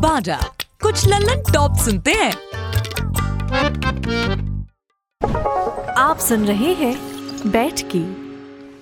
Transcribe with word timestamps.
बाडा, 0.00 0.38
कुछ 0.82 1.06
लल्लन 1.06 1.52
टॉप 1.54 1.74
सुनते 1.74 2.10
हैं। 2.10 2.32
आप 5.92 6.18
सुन 6.18 6.44
रहे 6.46 6.72
हैं 6.72 6.96
बैठ 7.46 7.80
की। 7.80 8.00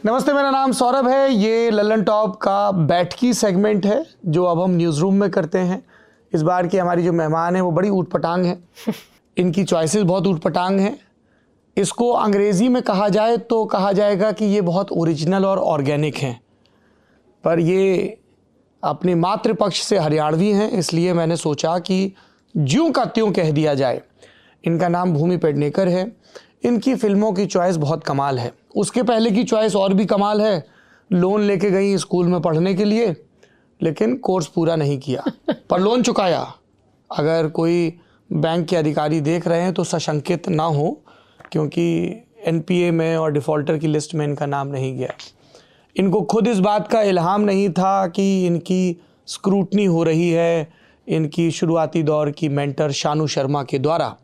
नमस्ते, 0.05 0.33
मेरा 0.33 0.51
नाम 0.51 0.73
सौरभ 0.73 1.09
है। 1.09 1.35
ये 1.35 1.71
लल्लन 1.71 2.03
टॉप 2.03 2.37
का 2.37 2.73
बैठकी 2.73 3.35
सेगमेंट 3.35 3.87
है, 3.87 4.07
जो 4.27 4.45
अब 4.45 4.61
हम 4.61 4.71
न्यूज़ 4.71 5.01
रूम 5.01 5.15
में 5.15 5.31
करते 5.31 5.59
हैं। 5.59 5.85
इस 6.33 6.43
बार 6.43 6.67
की 6.67 6.79
हमारी 6.79 7.03
जो 7.03 7.13
मेहमान 7.13 7.57
है, 7.57 7.63
वो 7.63 7.71
बड़ी 7.71 7.89
ऊटपटांग 7.89 8.45
है। 8.45 8.65
इनकी 9.37 9.65
चॉइसेस 9.65 10.03
बहुत 10.03 10.27
ऊटपटांग 10.27 10.81
हैं। 10.81 10.99
इसको 11.77 12.11
अंग्रेज़ी 12.11 12.69
में 12.69 12.83
कहा 12.83 13.09
जाए 13.09 13.37
तो 13.37 13.65
कहा 13.65 13.93
जाएगा 13.93 14.33
कि 14.33 14.45
ये 14.45 14.61
बहुत 14.61 14.93
ओरिजिनल 14.93 15.47
और 15.47 15.59
ऑर्गेनिक 15.59 16.17
हैं। 16.17 16.41
पर 17.45 17.59
ये 17.61 18.19
अपने 18.83 19.15
मातृपक्ष 19.15 19.83
से 19.83 19.99
हरियाणवी 19.99 20.51
हैं 20.53 20.71
इसलिए 20.71 21.13
मैंने 21.13 21.37
सोचा 21.37 21.79
कि 21.79 22.13
ज्यों 22.57 22.93
का 22.93 23.05
त्यों 23.05 23.33
कह 23.33 23.51
दिया 23.51 23.75
जाए। 23.75 24.03
इनका 24.65 24.89
नाम 24.89 25.13
भूमि 25.13 25.37
पेडनेकर 25.37 25.89
है। 25.89 26.17
इनकी 26.65 26.95
फ़िल्मों 26.95 27.33
की 27.33 27.47
चॉइस 27.47 27.77
बहुत 27.77 28.05
कमाल 28.05 28.39
है। 28.39 28.53
उसके 28.77 29.03
पहले 29.03 29.31
की 29.31 29.45
चॉइस 29.45 29.77
और 29.77 29.95
भी 29.95 30.07
कमाल 30.07 30.41
है। 30.41 30.67
लोन 31.13 31.43
लेके 31.43 31.71
गई 31.71 31.97
स्कूल 31.99 32.27
में 32.27 32.41
पढ़ने 32.41 32.75
के 32.75 32.85
लिए 32.85 33.17
लेकिन 33.83 34.17
कोर्स 34.17 34.47
पूरा 34.47 34.77
नहीं 34.77 34.99
किया। 34.99 35.25
पर 35.71 35.81
लोन 35.81 36.03
चुकाया। 36.03 36.55
अगर 37.19 37.49
कोई 37.49 37.99
बैंक 38.33 38.69
के 38.69 38.77
अधिकारी 38.77 39.21
देख 39.21 39.49
रहे 39.49 39.61
हैं 39.61 39.75
तो 39.75 39.85
सशंकित 39.85 40.49
ना 40.49 40.65
हो 40.65 41.03
क्योंकि 41.53 41.85
एनपीए 42.47 42.91
में 42.91 43.17
और 43.17 43.33
डिफ़ॉल्टर 43.33 43.79
की 43.79 43.87
लिस्ट 43.87 44.15
में 44.15 44.27
इनका 44.27 44.47
नाम 44.47 44.69
नहीं 44.69 44.99
गया। 44.99 45.13
इनको 45.97 46.21
खुद 46.23 46.47
इस 46.49 46.59
बात 46.59 46.89
का 46.89 47.01
इल्हाम 47.03 47.41
नहीं 47.41 47.69
था 47.71 48.07
कि 48.07 48.47
इनकी 48.47 48.97
स्क्रूटनी 49.29 49.85
हो 49.85 50.03
रही 50.03 50.31
है 50.31 50.69
इनकी 51.07 51.51
शुरुआती 51.51 52.03
दौर 52.03 52.31
की 52.31 52.49
मेंटर 52.49 52.91
शानू 52.91 53.27
शर्मा 53.27 53.63
के 53.63 53.79
द्वारा। 53.79 54.15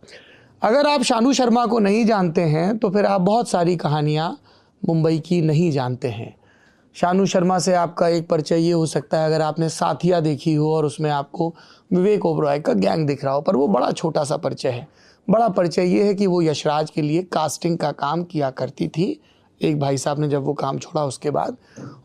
अगर 0.62 0.86
आप 0.86 1.02
शानू 1.02 1.32
शर्मा 1.32 1.66
को 1.66 1.78
नहीं 1.78 2.04
जानते 2.04 2.40
हैं 2.40 2.76
तो 2.78 2.90
फिर 2.90 3.06
आप 3.06 3.20
बहुत 3.20 3.48
सारी 3.48 3.76
कहानियाँ 3.76 4.36
मुंबई 4.82 5.18
की 5.18 5.40
नहीं 5.40 5.70
जानते 5.72 6.08
हैं। 6.08 6.34
शानू 6.96 7.26
शर्मा 7.26 7.58
से 7.58 7.74
आपका 7.74 8.08
एक 8.08 8.28
परिचय 8.28 8.56
ये 8.56 8.72
हो 8.72 8.86
सकता 8.86 9.20
है, 9.20 9.26
अगर 9.26 9.42
आपने 9.42 9.68
साथिया 9.68 10.20
देखी 10.20 10.54
हो 10.54 10.74
और 10.74 10.84
उसमें 10.84 11.10
आपको 11.10 11.54
विवेक 11.92 12.26
ओबरॉय 12.26 12.58
का 12.60 12.72
गैंग 12.72 13.06
दिख 13.06 13.24
रहा 13.24 13.34
हो, 13.34 13.40
पर 13.40 13.56
वो 13.56 13.68
बड़ा 13.68 13.90
छोटा 13.92 14.24
सा 14.24 14.36
परिचय 14.36 14.68
है। 14.68 14.86
बड़ा 15.28 15.48
परिचय 15.48 15.84
ये 15.86 16.04
है 16.04 16.14
कि 16.14 16.26
वो 16.26 16.40
यशराज 16.42 16.90
के 16.90 17.02
लिए 17.02 17.22
कास्टिंग 17.22 17.78
का 17.78 17.92
काम 17.92 18.22
किया 18.22 18.50
करती 18.50 18.88
थी। 18.88 19.20
एक 19.60 19.78
भाई 19.80 19.98
साहब 19.98 20.18
ने 20.18 20.28
जब 20.28 20.44
वो 20.44 20.52
काम 20.54 20.78
छोड़ा 20.78 21.04
उसके 21.04 21.30
बाद, 21.30 21.56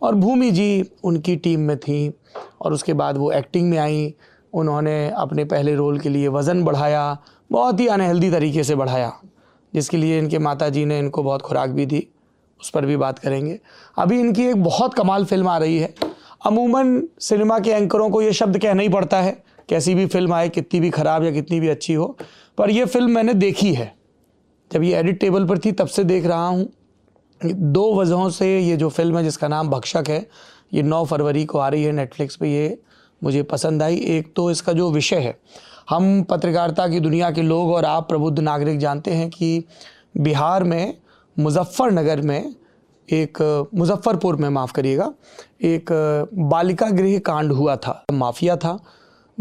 और 0.02 0.16
भूमि 0.16 0.52
जी 0.52 0.86
उनकी 1.04 1.36
टीम 1.36 1.59
में 1.59 1.78
थी, 1.78 2.14
और 2.62 2.73
उसके 2.73 2.94
बाद 2.94 3.18
वो 3.18 3.32
एक्टिंग 3.32 3.70
में 3.70 3.78
आई। 3.78 4.14
उन्होंने 4.54 5.09
अपने 5.09 5.44
पहले 5.46 5.76
रोल 5.76 6.00
के 6.00 6.09
लिए 6.09 6.28
वज़न 6.28 6.64
बढ़ाया, 6.64 7.18
बहुत 7.52 7.80
ही 7.80 7.88
अनहेल्दी 7.88 8.31
तरीके 8.31 8.64
से 8.64 8.76
बढ़ाया, 8.76 9.12
जिसके 9.74 9.98
लिए 9.98 10.20
इनके 10.20 10.40
माता 10.40 10.70
जी 10.70 10.86
ने 10.86 11.00
इनको 11.00 11.24
बहुत 11.24 11.42
खुराक 11.42 11.70
भी 11.70 11.86
दी, 11.86 12.08
उस 12.59 12.70
पर 12.70 12.86
भी 12.86 12.98
बात 12.98 13.20
करेंगे। 13.20 13.59
अभी 13.98 14.20
इनकी 14.20 14.46
एक 14.46 14.64
बहुत 14.64 14.94
कमाल 14.94 15.26
फ़िल्म 15.26 15.48
आ 15.48 15.58
रही 15.58 15.78
है। 15.78 15.94
अमूमन 16.46 17.02
सिनेमा 17.20 17.59
के 17.59 17.72
एंकरों 17.72 18.09
को 18.09 18.22
ये 18.22 18.34
शब्द 18.34 18.58
कहना 18.58 18.81
ही 18.81 18.90
पड़ता 18.90 19.22
है, 19.22 19.31
कैसी 19.70 19.96
भी 19.96 20.06
फ़िल्म 20.06 20.34
आए, 20.34 20.50
कितनी 20.50 20.80
भी 20.80 20.90
ख़राब 20.90 21.24
या 21.24 21.31
कितनी 21.31 21.59
भी 21.59 21.68
अच्छी 21.68 21.94
हो, 21.94 22.16
पर 22.58 22.70
यह 22.70 22.86
फ़िल्म 22.86 23.12
मैंने 23.12 23.34
देखी 23.34 23.74
है। 23.74 23.94
जब 24.72 24.84
ये 24.84 24.96
एडिट 24.96 25.20
टेबल 25.20 25.46
पर 25.46 25.59
थी, 25.59 25.72
तब 25.72 25.88
से 25.88 26.04
देख 26.04 26.26
रहा 26.26 26.48
हूँ। 26.48 26.68
दो 27.45 27.94
वजहों 27.95 28.30
से 28.30 28.59
ये 28.59 28.77
जो 28.77 28.89
फ़िल्म 28.89 29.17
है, 29.17 29.23
जिसका 29.23 29.47
नाम 29.47 29.69
भक्षक 29.69 30.03
है, 30.09 30.27
ये 30.73 30.83
9 30.83 31.05
फरवरी 31.05 31.45
को 31.45 31.58
आ 31.59 31.67
रही 31.67 31.83
है 31.83 31.91
नेटफ्लिक्स 31.91 32.35
पे, 32.35 32.53
ये 32.53 32.81
मुझे 33.23 33.44
पसंद 33.44 33.83
आई। 33.83 33.97
एक 33.97 34.33
तो 34.35 34.52
इसका 34.52 34.73
जो 34.73 34.91
विषय 34.91 35.16
है, 35.16 35.39
हम 35.89 36.23
पत्रकारिता 36.23 36.88
की 36.88 37.00
दुनिया 37.00 37.31
के 37.31 37.41
लोग 37.41 37.72
और 37.72 37.85
आप 37.85 38.08
प्रबुद्ध 38.09 38.39
नागरिक 38.39 38.80
जानते 38.80 39.11
हैं 39.11 39.30
कि 39.30 39.63
बिहार 40.18 40.63
में, 40.63 40.97
मुजफ्फरनगर 41.40 42.22
में, 42.22 42.56
एक, 43.09 43.68
मुजफ्फरपुर 43.75 44.35
में, 44.35 44.50
माफ़ 44.50 44.73
करिएगा, 44.73 45.13
एक 45.62 45.85
बालिका 46.34 46.89
गृह 46.89 47.19
कांड 47.19 47.51
हुआ 47.51 47.75
था। 47.75 48.06
माफिया 48.12 48.56
था, 48.56 48.79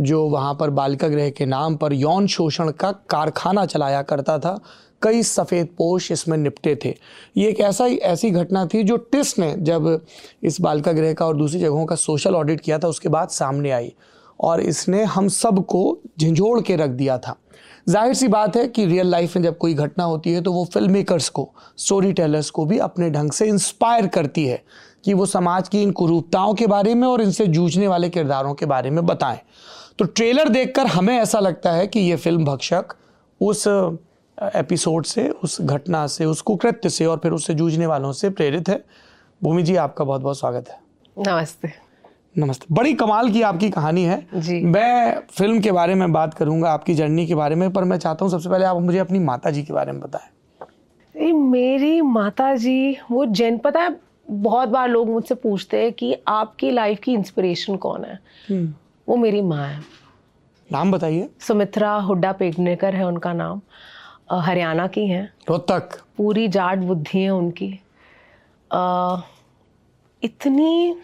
जो 0.00 0.28
वहाँ 0.28 0.54
पर 0.54 0.70
बालिका 0.70 1.08
गृह 1.08 1.30
के 1.30 1.46
नाम 1.46 1.76
पर 1.76 1.92
यौन 1.92 2.26
शोषण 2.26 2.70
का 2.70 2.92
कारखाना 2.92 3.66
चलाया 3.66 4.02
करता 4.02 4.38
था 4.38 4.60
कई 5.02 5.22
सफ़ेद 5.22 5.68
पोश 5.78 6.10
इसमें 6.12 6.36
निपटे 6.38 6.74
थे। 6.84 6.94
ये 7.36 7.48
एक 7.48 7.60
ऐसा 7.60 7.84
ही, 7.84 7.96
ऐसी 7.96 8.30
घटना 8.30 8.64
थी 8.66 8.82
जो 8.82 8.96
टिस 8.96 9.38
ने 9.38 9.54
जब 9.60 10.00
इस 10.42 10.60
बालिका 10.60 10.92
गृह 10.92 11.12
का 11.12 11.26
और 11.26 11.36
दूसरी 11.36 11.60
जगहों 11.60 11.84
का 11.86 11.96
सोशल 11.96 12.34
ऑडिट 12.34 12.60
किया 12.60 12.78
था, 12.78 12.88
उसके 12.88 13.08
बाद 13.08 13.28
सामने 13.30 13.70
आई 13.70 13.92
और 14.40 14.60
इसने 14.60 15.02
हम 15.04 15.28
सबको 15.30 15.98
झंझोड़ 16.20 16.60
के 16.60 16.76
रख 16.76 16.90
दिया 16.92 17.18
था। 17.18 17.36
ज़ाहिर 17.88 18.14
सी 18.14 18.28
बात 18.28 18.56
है 18.56 18.66
कि 18.68 18.84
रियल 18.86 19.06
लाइफ 19.06 19.36
में 19.36 19.42
जब 19.42 19.56
कोई 19.58 19.74
घटना 19.74 20.04
होती 20.04 20.32
है 20.32 20.40
तो 20.42 20.52
वो 20.52 20.64
फ़िल्म 20.64 20.92
मेकर्स 20.92 21.28
को 21.28 21.48
स्टोरी 21.78 22.12
टेलर्स 22.12 22.50
को 22.50 22.64
भी 22.64 22.78
अपने 22.80 23.10
ढंग 23.10 23.32
से 23.32 23.46
इंस्पायर 23.46 24.06
करती 24.06 24.44
है 24.46 24.62
कि 25.04 25.14
वो 25.14 25.26
समाज 25.26 25.68
की 25.68 25.82
इन 25.82 25.90
कुरूपताओं 25.90 26.54
के 26.54 26.66
बारे 26.66 26.94
में 26.94 27.06
और 27.08 27.22
इनसे 27.22 27.46
जूझने 27.48 27.88
वाले 27.88 28.08
किरदारों 28.08 28.54
के 28.54 28.66
बारे 28.66 28.90
में 28.90 29.04
बताएँ। 29.06 29.38
तो 29.98 30.04
ट्रेलर 30.04 30.48
देखकर 30.48 30.86
हमें 30.86 31.16
ऐसा 31.16 31.40
लगता 31.40 31.72
है 31.72 31.86
कि 31.86 32.00
ये 32.00 32.16
फ़िल्म 32.16 32.44
भक्षक 32.44 32.94
उस 33.40 33.64
एपिसोड 34.42 35.04
से 35.04 35.28
उस 35.28 35.60
घटना 35.60 36.06
से 36.06 36.24
उस 36.24 36.40
कुकृत्य 36.40 36.88
से 36.88 37.06
और 37.06 37.18
फिर 37.18 37.32
उससे 37.32 37.54
जूझने 37.54 37.86
वालों 37.86 38.12
से 38.12 38.30
प्रेरित 38.30 38.68
है। 38.68 38.84
भूमि 39.42 39.62
जी 39.62 39.76
आपका 39.76 40.04
बहुत 40.04 40.20
बहुत 40.20 40.38
स्वागत 40.38 40.68
है। 40.68 40.78
नमस्ते। 41.18 41.72
नमस्ते। 42.38 42.66
बड़ी 42.72 42.94
कमाल 42.94 43.30
की 43.30 43.42
आपकी 43.42 43.70
कहानी 43.70 44.04
है। 44.04 44.26
जी। 44.34 44.60
मैं 44.60 45.20
फ़िल्म 45.30 45.60
के 45.60 45.72
बारे 45.72 45.94
में 45.94 46.12
बात 46.12 46.34
करूँगा 46.34 46.70
आपकी 46.70 46.94
जर्नी 46.94 47.26
के 47.26 47.34
बारे 47.34 47.54
में 47.54 47.72
पर 47.72 47.84
मैं 47.84 47.98
चाहता 47.98 48.24
हूँ 48.24 48.32
सबसे 48.32 48.48
पहले 48.48 48.64
आप 48.64 48.76
मुझे 48.76 48.98
अपनी 48.98 49.18
माता 49.18 49.50
जी 49.50 49.62
के 49.62 49.72
बारे 49.72 49.92
में 49.92 50.00
बताएँ। 50.00 51.32
मेरी 51.32 52.00
माता 52.00 52.54
जी 52.54 52.96
वो 53.10 53.26
जैन 53.26 53.58
पता 53.58 53.80
है 53.80 53.96
बहुत 54.30 54.68
बार 54.68 54.88
लोग 54.88 55.08
मुझसे 55.08 55.34
पूछते 55.34 55.82
हैं 55.82 55.92
कि 55.92 56.16
आपकी 56.28 56.70
लाइफ 56.70 56.98
की 56.98 57.12
इंस्पिरेशन 57.12 57.76
कौन 57.76 58.04
है? 58.04 58.18
हम्म। 58.50 58.74
वो 59.08 59.16
मेरी 59.16 59.42
माँ 59.42 59.68
है। 59.68 59.80
नाम 60.72 60.92
बताइए। 60.92 61.28
सुमित्रा 61.40 61.94
हुड्डा 61.94 62.32
पेडनेकर 62.32 62.94
है 62.94 63.06
उनका 63.06 63.32
नाम। 63.32 63.60
हरियाणा 64.32 64.86
की 64.86 65.06
हैं। 65.06 65.24
रोहतक। 65.48 65.98
पूरी 66.16 66.48
जाट 66.48 66.78
बुद्धि 66.78 67.18
है 67.18 67.30
उनकी। 67.30 67.72
आ, 68.70 69.16
इतनी 70.22 70.96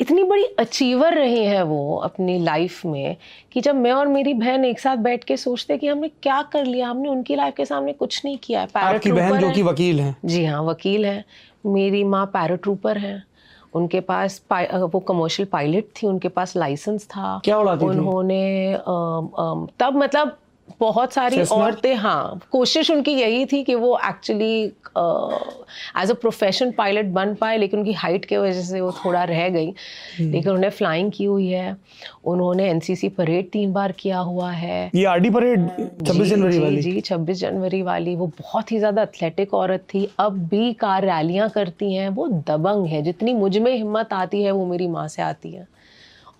इतनी 0.00 0.22
बड़ी 0.22 0.44
अचीवर 0.58 1.14
रही 1.14 1.44
है 1.44 1.62
वो 1.62 1.96
अपनी 1.96 2.38
लाइफ 2.38 2.84
में 2.86 3.16
कि 3.52 3.60
जब 3.60 3.74
मैं 3.74 3.92
और 3.92 4.06
मेरी 4.06 4.34
बहन 4.34 4.64
एक 4.64 4.80
साथ 4.80 4.96
बैठ 4.96 5.24
के 5.24 5.36
सोचते 5.36 5.76
कि 5.78 5.88
हमने 5.88 6.08
क्या 6.22 6.40
कर 6.42 6.64
लिया 6.64 6.88
हमने 6.88 7.08
उनकी 7.08 7.36
लाइफ 7.36 7.54
के 7.56 7.64
सामने 7.64 7.92
कुछ 7.92 8.20
नहीं 8.24 8.38
किया 8.38 8.60
है। 8.60 8.68
आपकी 8.76 9.12
बहन 9.12 9.38
जो 9.40 9.50
कि 9.50 9.62
वकील 9.62 10.00
है। 10.00 10.14
जी 10.24 10.44
हाँ 10.44 10.62
वकील 10.62 11.06
है। 11.06 11.24
मेरी 11.66 12.02
माँ 12.04 12.24
पैराट्रूपर 12.26 12.98
है। 12.98 13.22
उनके 13.74 14.00
पास 14.00 14.40
वो 14.52 14.98
कमर्शियल 15.00 15.48
पायलट 15.52 15.84
थी 15.96 16.06
उनके 16.06 16.28
पास 16.28 16.56
लाइसेंस 16.56 17.06
था। 17.06 17.40
क्या 17.44 17.58
उन्होंने 17.58 18.76
तब 19.80 19.96
मतलब 19.96 20.36
बहुत 20.80 21.12
सारी 21.12 21.42
औरतें 21.42 21.94
हाँ 21.94 22.40
कोशिश 22.52 22.90
उनकी 22.90 23.12
यही 23.12 23.44
थी 23.46 23.62
कि 23.64 23.74
वो 23.74 23.98
actually 24.08 24.72
as 25.98 26.10
a 26.10 26.14
profession 26.20 26.70
pilot 26.72 27.06
बन 27.12 27.34
पाए 27.34 27.56
लेकिन 27.58 27.80
उनकी 27.80 27.92
हाइट 27.92 28.24
के 28.24 28.38
वजह 28.38 28.62
से 28.62 28.80
वो 28.80 28.92
थोड़ा 29.04 29.24
रह 29.24 29.48
गई। 29.48 29.66
हम्म। 29.66 30.30
लेकिन 30.32 30.50
उन्होंने 30.50 30.70
फ्लाइंग 30.70 31.10
की 31.12 31.24
हुई 31.24 31.48
है। 31.48 31.76
उन्होंने 32.24 32.68
एनसीसी 32.70 33.08
परेड 33.08 33.50
तीन 33.50 33.72
बार 33.72 33.92
किया 33.92 34.18
हुआ 34.18 34.50
है। 34.50 34.90
ये 34.94 35.04
आरडी 35.04 35.30
परेड 35.30 35.68
छब्बीस 36.06 36.28
जनवरी 36.28 36.58
वाली? 36.58 36.82
जी 36.82 37.00
छब्बीस 37.00 37.38
जनवरी 37.38 37.82
वाली। 37.82 38.16
वो 38.16 38.26
बहुत 38.40 38.72
ही 38.72 38.78
ज़्यादा 38.78 39.02
एथलेटिक 39.02 39.54
औरत 39.54 39.86
थी। 39.94 40.08
अब 40.18 40.38
भी 40.48 40.72
कार 40.72 41.04
रैलियाँ 41.04 41.48
करती 41.50 41.92
हैं। 41.94 42.08
वो 42.08 42.28
दबंग 42.48 42.86
है। 42.86 43.02
जितनी 43.02 43.34
मुझमें 43.34 43.72
हिम्मत 43.76 44.12
आती 44.12 44.42
है 44.42 44.50
वो 44.50 44.66
मेरी 44.66 44.88
माँ 44.88 45.06
से 45.08 45.22
आती 45.22 45.52
है। 45.52 45.66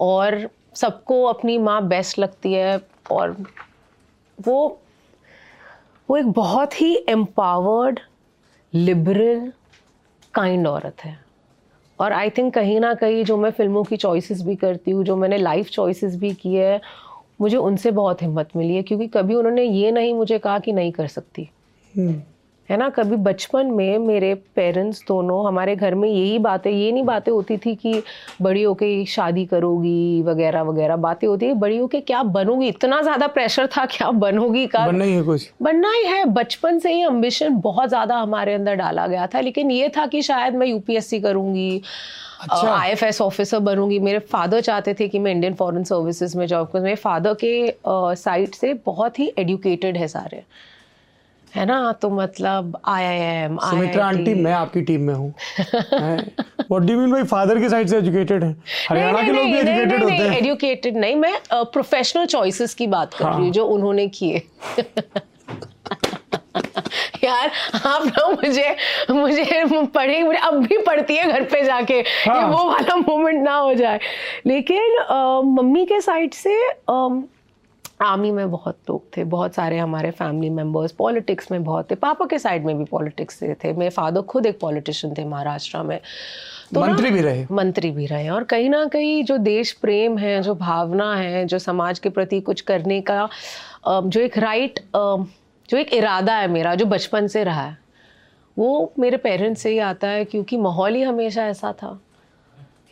और 0.01 0.49
सबको 0.75 1.23
अपनी 1.25 1.59
माँ 1.59 1.87
बेस्ट 1.89 2.19
लगती 2.19 2.53
है। 2.53 2.81
और 3.11 3.37
वो 4.39 4.81
वो 6.09 6.17
एक 6.17 6.27
बहुत 6.27 6.81
ही 6.81 6.95
एम्पावर्ड 7.09 8.01
लिबरल 8.75 9.53
काइंड 10.35 10.67
औरत 10.67 11.05
है 11.05 11.19
और 11.99 12.13
आई 12.13 12.31
थिंक 12.31 12.53
कहीं 12.55 12.81
ना 12.81 12.93
कहीं 12.95 13.25
जो 13.25 13.37
मैं 13.37 13.51
फ़िल्मों 13.51 13.83
की 13.85 13.97
चॉइसेस 13.97 14.43
भी 14.43 14.57
करती 14.57 14.91
हूँ, 14.91 15.05
जो 15.05 15.17
मैंने 15.17 15.39
लाइफ 15.39 15.69
चॉइसेस 15.69 16.17
भी 16.17 16.35
की 16.35 16.55
है, 16.55 16.81
मुझे 17.41 17.57
उनसे 17.57 17.91
बहुत 17.91 18.23
हिम्मत 18.23 18.49
मिली 18.57 18.75
है, 18.77 18.83
क्योंकि 18.83 19.07
कभी 19.09 19.35
उन्होंने 19.35 19.63
ये 19.63 19.91
नहीं 19.91 20.15
मुझे 20.15 20.39
कहा 20.39 20.59
कि 20.59 20.73
नहीं 20.73 20.93
कर 20.93 21.07
सकती 21.07 21.49
हम्म। 21.95 22.23
है 22.69 22.77
ना? 22.77 22.89
कभी 22.91 23.17
बचपन 23.19 23.67
में 23.67 23.99
मेरे 23.99 24.35
पेरेंट्स 24.57 25.03
दोनों 25.09 25.47
हमारे 25.47 25.75
घर 25.77 25.95
में 25.95 26.09
यही 26.09 26.39
बातें 26.39 26.71
ये 26.71 26.91
नहीं 26.93 27.05
बातें 27.05 27.31
होती 27.33 27.57
थी 27.57 27.75
कि 27.77 28.03
बड़ी 28.43 28.63
होके 28.63 29.05
शादी 29.07 29.45
करोगी 29.47 30.23
वगैरह 30.23 30.63
वगैरह 30.63 30.97
बातें 30.99 31.27
होती 31.29 31.47
है 31.47 31.55
बड़ी 31.57 31.77
होके 31.77 32.01
क्या 32.03 32.23
बनोगी? 32.23 32.69
इतना 32.69 33.01
ज़्यादा 33.03 33.27
प्रेशर 33.29 33.67
था 33.77 33.85
क्या 33.89 34.11
बनोगी 34.19 34.67
का? 34.67 34.87
बनना 34.87 35.05
ही 35.05 35.13
है 35.13 35.23
कुछ। 35.23 35.51
बनना 35.63 35.93
ही 35.93 36.05
है। 36.05 36.25
बचपन 36.27 36.79
से 36.79 36.93
ही 36.95 37.03
अम्बिशन 37.05 37.61
बहुत 37.61 37.89
ज़्यादा 37.89 38.17
हमारे 38.17 38.55
अंदर 38.55 38.75
डाला 38.75 39.07
गया 39.07 39.27
था। 39.27 39.41
लेकिन 39.41 39.71
ये 39.71 39.89
था 39.97 40.07
कि 40.07 40.23
शायद 40.23 40.55
मैं 40.55 40.67
यूपीएससी 40.67 41.21
करूँगी। 41.21 41.83
आई 42.53 42.91
एफ़ 42.91 43.05
एस 43.05 43.21
ऑफिसर 43.21 43.59
बनूँगी। 43.59 43.99
मेरे 43.99 44.19
फादर 44.31 44.61
चाहते 44.61 44.95
थे 44.95 45.09
कि 45.09 45.19
मैं 45.19 45.33
इंडियन 45.33 45.55
फॉरेन 45.55 45.85
सर्विसेज़ 45.85 46.37
में 46.39 46.47
जॉब 46.47 46.69
करूँ। 46.69 46.85
मेरे 46.85 46.97
फादर 46.97 47.35
के 47.45 47.75
साइड 48.17 48.55
से 48.55 48.73
बहुत 48.87 49.19
ही 49.19 49.33
एडुकेटेड 49.39 49.97
है 49.97 50.09
सारे। 50.09 50.43
है 51.57 51.65
ना? 51.67 51.93
तो 51.93 52.11
मतलब 52.11 52.79
I 52.89 53.05
I 53.05 53.19
am 53.45 53.57
Sumitra 53.59 54.07
aunty 54.07 54.35
मैं 54.35 54.53
आपकी 54.53 54.81
टीम 54.83 55.01
में 55.01 55.15
हूँ। 55.15 55.33
व्हाट 55.61 56.83
डू 56.83 56.99
मीन 57.01 57.13
भाई 57.13 57.23
फादर 57.25 57.59
की 57.61 57.69
साइड 57.69 57.89
से 57.89 57.97
एजुकेटेड 57.99 58.45
हैं? 58.45 58.57
हरियाणा 58.89 59.23
के 59.23 59.33
लोग 59.33 59.45
भी 59.45 59.59
एजुकेटेड 59.59 60.03
होते 60.03 60.15
हैं। 60.15 60.37
एजुकेटेड 60.39 60.97
नहीं 60.97 61.15
मैं 61.17 61.35
प्रोफेशनल 61.53 62.27
चॉइसेस 62.27 62.75
की 62.75 62.87
बात 62.87 63.15
कर 63.15 63.25
रही 63.25 63.35
हूँ 63.35 63.45
हाँ। 63.45 63.53
जो 63.53 63.65
उन्होंने 63.67 64.07
किए। 64.19 64.43
यार 67.25 67.51
आप 67.87 68.05
ना 68.07 68.27
मुझे 68.29 68.75
मुझे 69.11 69.65
पढ़ी 69.95 70.23
मुझे 70.23 70.39
अब 70.39 70.55
भी 70.67 70.77
पढ़ती 70.87 71.15
है 71.17 71.31
घर 71.33 71.45
पे 71.53 71.63
जाके 71.65 71.95
ये 71.95 72.05
हाँ। 72.27 72.47
वो 72.49 72.65
वाला 72.69 72.97
मोमेंट 72.97 73.43
ना 73.45 73.55
हो 73.57 73.73
जाए। 73.75 74.01
लेकिन 74.47 74.97
अ, 74.99 75.41
मम्मी 75.45 75.85
के 75.87 76.01
साइड 76.01 76.35
से 76.35 76.57
अम, 76.69 77.23
आर्मी 78.01 78.31
में 78.31 78.51
बहुत 78.51 78.77
लोग 78.91 79.03
थे 79.17 79.25
बहुत 79.25 79.55
सारे 79.55 79.79
हमारे 79.79 80.11
फैमिली 80.11 80.51
मेंबर्स 80.51 80.93
पॉलिटिक्स 80.93 81.51
में 81.53 81.63
बहुत 81.65 81.91
थे 81.91 81.95
पापा 81.95 82.27
के 82.27 82.39
साइड 82.39 82.65
में 82.65 82.77
भी 82.79 82.85
पॉलिटिक्स 82.85 83.35
से 83.35 83.55
थे 83.65 83.73
मेरे 83.73 83.91
फादर 83.91 84.23
खुद 84.23 84.47
एक 84.47 84.59
पॉलिटिशियन 84.61 85.15
थे 85.15 85.25
महाराष्ट्र 85.25 85.83
में। 85.83 85.99
तो 86.75 86.81
मंत्री 86.81 87.11
भी 87.11 87.21
रहे। 87.21 87.47
मंत्री 87.53 87.91
भी 87.91 88.07
रहे 88.07 88.29
और 88.29 88.45
कहीं 88.45 88.69
ना 88.71 88.85
कहीं 88.85 89.25
जो 89.25 89.37
देश 89.39 89.73
प्रेम 89.73 90.19
है 90.19 90.43
जो 90.43 90.55
भावना 90.55 91.15
है 91.17 91.45
जो 91.45 91.59
समाज 91.59 91.99
के 91.99 92.09
प्रति 92.09 92.41
कुछ 92.41 92.61
करने 92.61 93.01
का 93.01 93.29
जो 93.89 94.21
एक 94.21 94.39
राइट 94.39 94.81
जो 94.97 95.77
एक 95.77 95.95
इरादा 95.95 96.37
है 96.37 96.49
मेरा 96.49 96.75
जो 96.75 96.87
बचपन 96.87 97.27
से 97.27 97.45
रहा 97.45 97.63
है 97.63 97.79
वो 98.57 98.93
मेरे 98.99 99.17
पेरेंट्स 99.17 99.63
से 99.63 99.71
ही 99.71 99.79
आता 99.79 100.09
है 100.09 100.25
क्योंकि 100.25 100.57
माहौल 100.57 100.95
ही 100.95 101.03
हमेशा 101.03 101.47
ऐसा 101.47 101.73
था। 101.73 101.99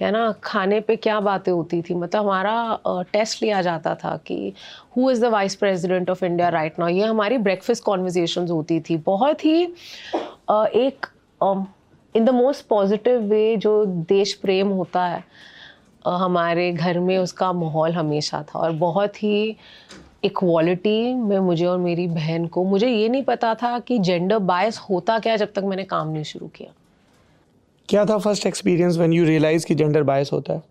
है 0.05 0.11
ना, 0.11 0.31
खाने 0.45 0.81
पे 0.81 0.97
क्या 0.97 1.19
बातें 1.21 1.51
होती 1.53 1.81
थी? 1.83 1.95
मतलब 1.95 2.23
हमारा 2.23 3.05
टेस्ट 3.13 3.43
लिया 3.43 3.63
जाता 3.63 3.95
था 3.95 4.17
कि 4.27 4.53
who 4.97 5.11
is 5.11 5.25
the 5.25 5.29
vice 5.33 5.55
president 5.55 6.11
of 6.11 6.25
India 6.25 6.49
right 6.49 6.79
now 6.79 6.89
ये 6.89 7.05
हमारी 7.05 7.39
ब्रेकफास्ट 7.39 7.85
कॉन्वर्जेशन 7.85 8.49
होती 8.49 8.81
थी। 8.81 8.97
बहुत 9.07 9.45
ही 9.45 9.63
एक 9.63 11.07
in 12.15 12.25
the 12.25 12.31
most 12.31 12.67
positive 12.69 13.21
way 13.31 13.57
जो 13.57 13.85
देश 13.87 14.33
प्रेम 14.43 14.69
होता 14.71 15.05
है 15.07 15.23
हमारे 16.05 16.71
घर 16.73 16.99
में 17.01 17.17
उसका 17.19 17.53
माहौल 17.53 17.93
हमेशा 17.93 18.43
था। 18.43 18.59
और 18.59 18.73
बहुत 18.79 19.23
ही 19.23 19.57
इक्वालिटी 20.25 21.15
में 21.15 21.39
मुझे 21.39 21.65
और 21.67 21.79
मेरी 21.79 22.07
बहन 22.09 22.47
को, 22.47 22.65
मुझे 22.65 22.89
ये 22.89 23.09
नहीं 23.09 23.23
पता 23.23 23.55
था 23.55 23.79
कि 23.79 23.99
जेंडर 23.99 24.39
बायस 24.41 24.79
होता 24.91 25.19
क्या 25.19 25.37
जब 25.37 25.53
तक 25.53 25.63
मैंने 25.65 25.85
काम 25.85 26.09
नहीं 26.09 26.25
शुरू 26.25 26.47
किया। 26.57 26.73
क्या 27.89 28.05
था 28.05 28.19
first 28.19 28.47
experience 28.47 28.97
when 28.97 29.13
you 29.13 29.25
realise 29.25 29.67
कि 29.67 29.75
जेंडर 29.75 30.03
बायस 30.03 30.31
होता 30.33 30.53
है? 30.53 30.63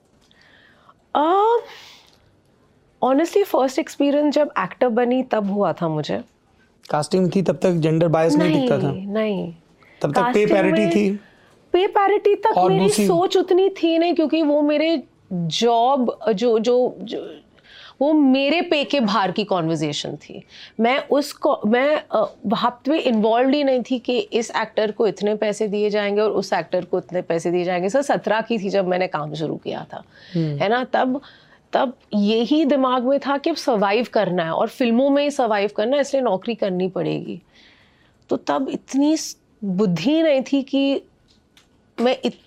ऑनेस्टली 3.04 3.44
फ़र्स्ट 3.44 3.80
एक्सपीरियंस 3.80 4.33
जब 4.33 4.51
एक्टर 4.60 4.89
बनी 4.89 5.24
तब 5.24 5.51
हुआ 5.51 5.74
था 5.74 5.88
मुझे। 5.88 6.18
कास्टिंग 6.89 7.31
थी 7.36 7.42
तब 7.42 7.57
तक 7.57 7.71
जेंडर 7.71 8.07
बायस 8.07 8.36
नहीं 8.36 8.62
दिखता 8.62 8.77
था? 8.80 8.92
नहीं 8.92 9.54
तब 10.01 10.13
तक 10.13 10.21
पे 10.33 10.45
पैरिटी 10.45 10.86
थी? 10.88 11.19
पे 11.74 11.88
पैरिटी 11.88 12.36
तक 12.36 12.57
मेरी 12.57 12.89
सोच 12.89 13.38
उतनी 13.38 13.69
थी 13.69 13.98
नहीं 13.98 14.13
क्योंकि 14.13 14.42
वो 14.42 14.62
मेरे 14.62 15.04
जॉब 15.33 16.18
जो 16.33 16.60
जो 16.60 16.95
जो 17.00 17.19
वो 18.03 18.13
मेरे 18.13 18.61
पे 18.61 18.83
के 18.83 19.00
बाहर 19.00 19.31
की 19.31 19.44
कॉन्वर्जेशन 19.44 20.15
थी। 20.15 20.44
मैं 20.79 20.97
उसको 21.07 21.59
मैं 21.65 22.03
वहाँ 22.45 22.71
पे 22.85 22.97
इन्वॉल्व 23.00 23.50
ही 23.50 23.63
नहीं 23.63 23.83
थी 23.91 24.00
कि 24.00 24.17
इस 24.19 24.51
एक्टर 24.51 24.91
को 24.91 25.07
इतने 25.07 25.35
पैसे 25.35 25.67
दिए 25.67 25.89
जाएँगे 25.89 26.21
और 26.21 26.31
उस 26.31 26.53
एक्टर 26.53 26.85
को 26.85 26.97
इतने 26.97 27.21
पैसे 27.21 27.51
दिए 27.51 27.63
जाएँगे। 27.63 27.89
सर 27.89 28.01
सत्रह 28.01 28.41
की 28.41 28.57
थी 28.59 28.69
जब 28.69 28.88
मैंने 28.88 29.07
काम 29.07 29.33
शुरू 29.33 29.55
किया 29.55 29.85
था। 29.94 30.03
है 30.35 30.69
ना? 30.69 30.83
तब 30.83 31.21
तब 31.73 31.94
यही 32.13 32.65
दिमाग 32.65 33.03
में 33.03 33.19
था 33.19 33.38
कि 33.38 33.50
अब 33.50 33.55
सर्वाइव 33.55 34.07
करना 34.13 34.44
है 34.44 34.51
और 34.51 34.67
फ़िल्मों 34.69 35.09
में 35.09 35.23
ही 35.23 35.31
सर्वाइव 35.31 35.69
करना 35.77 35.95
है 35.95 36.01
इसलिए 36.01 36.23
नौकरी 36.23 36.55
करनी 36.55 36.88
पड़ेगी। 36.88 37.41
तो 38.29 38.38
तब 38.38 38.69
इतनी 38.69 39.15
बुद्धि 39.63 40.21
नहीं 40.21 40.41
थी 40.41 40.61
कि 40.63 41.01
मैं 41.97 42.17
इत, 42.25 42.38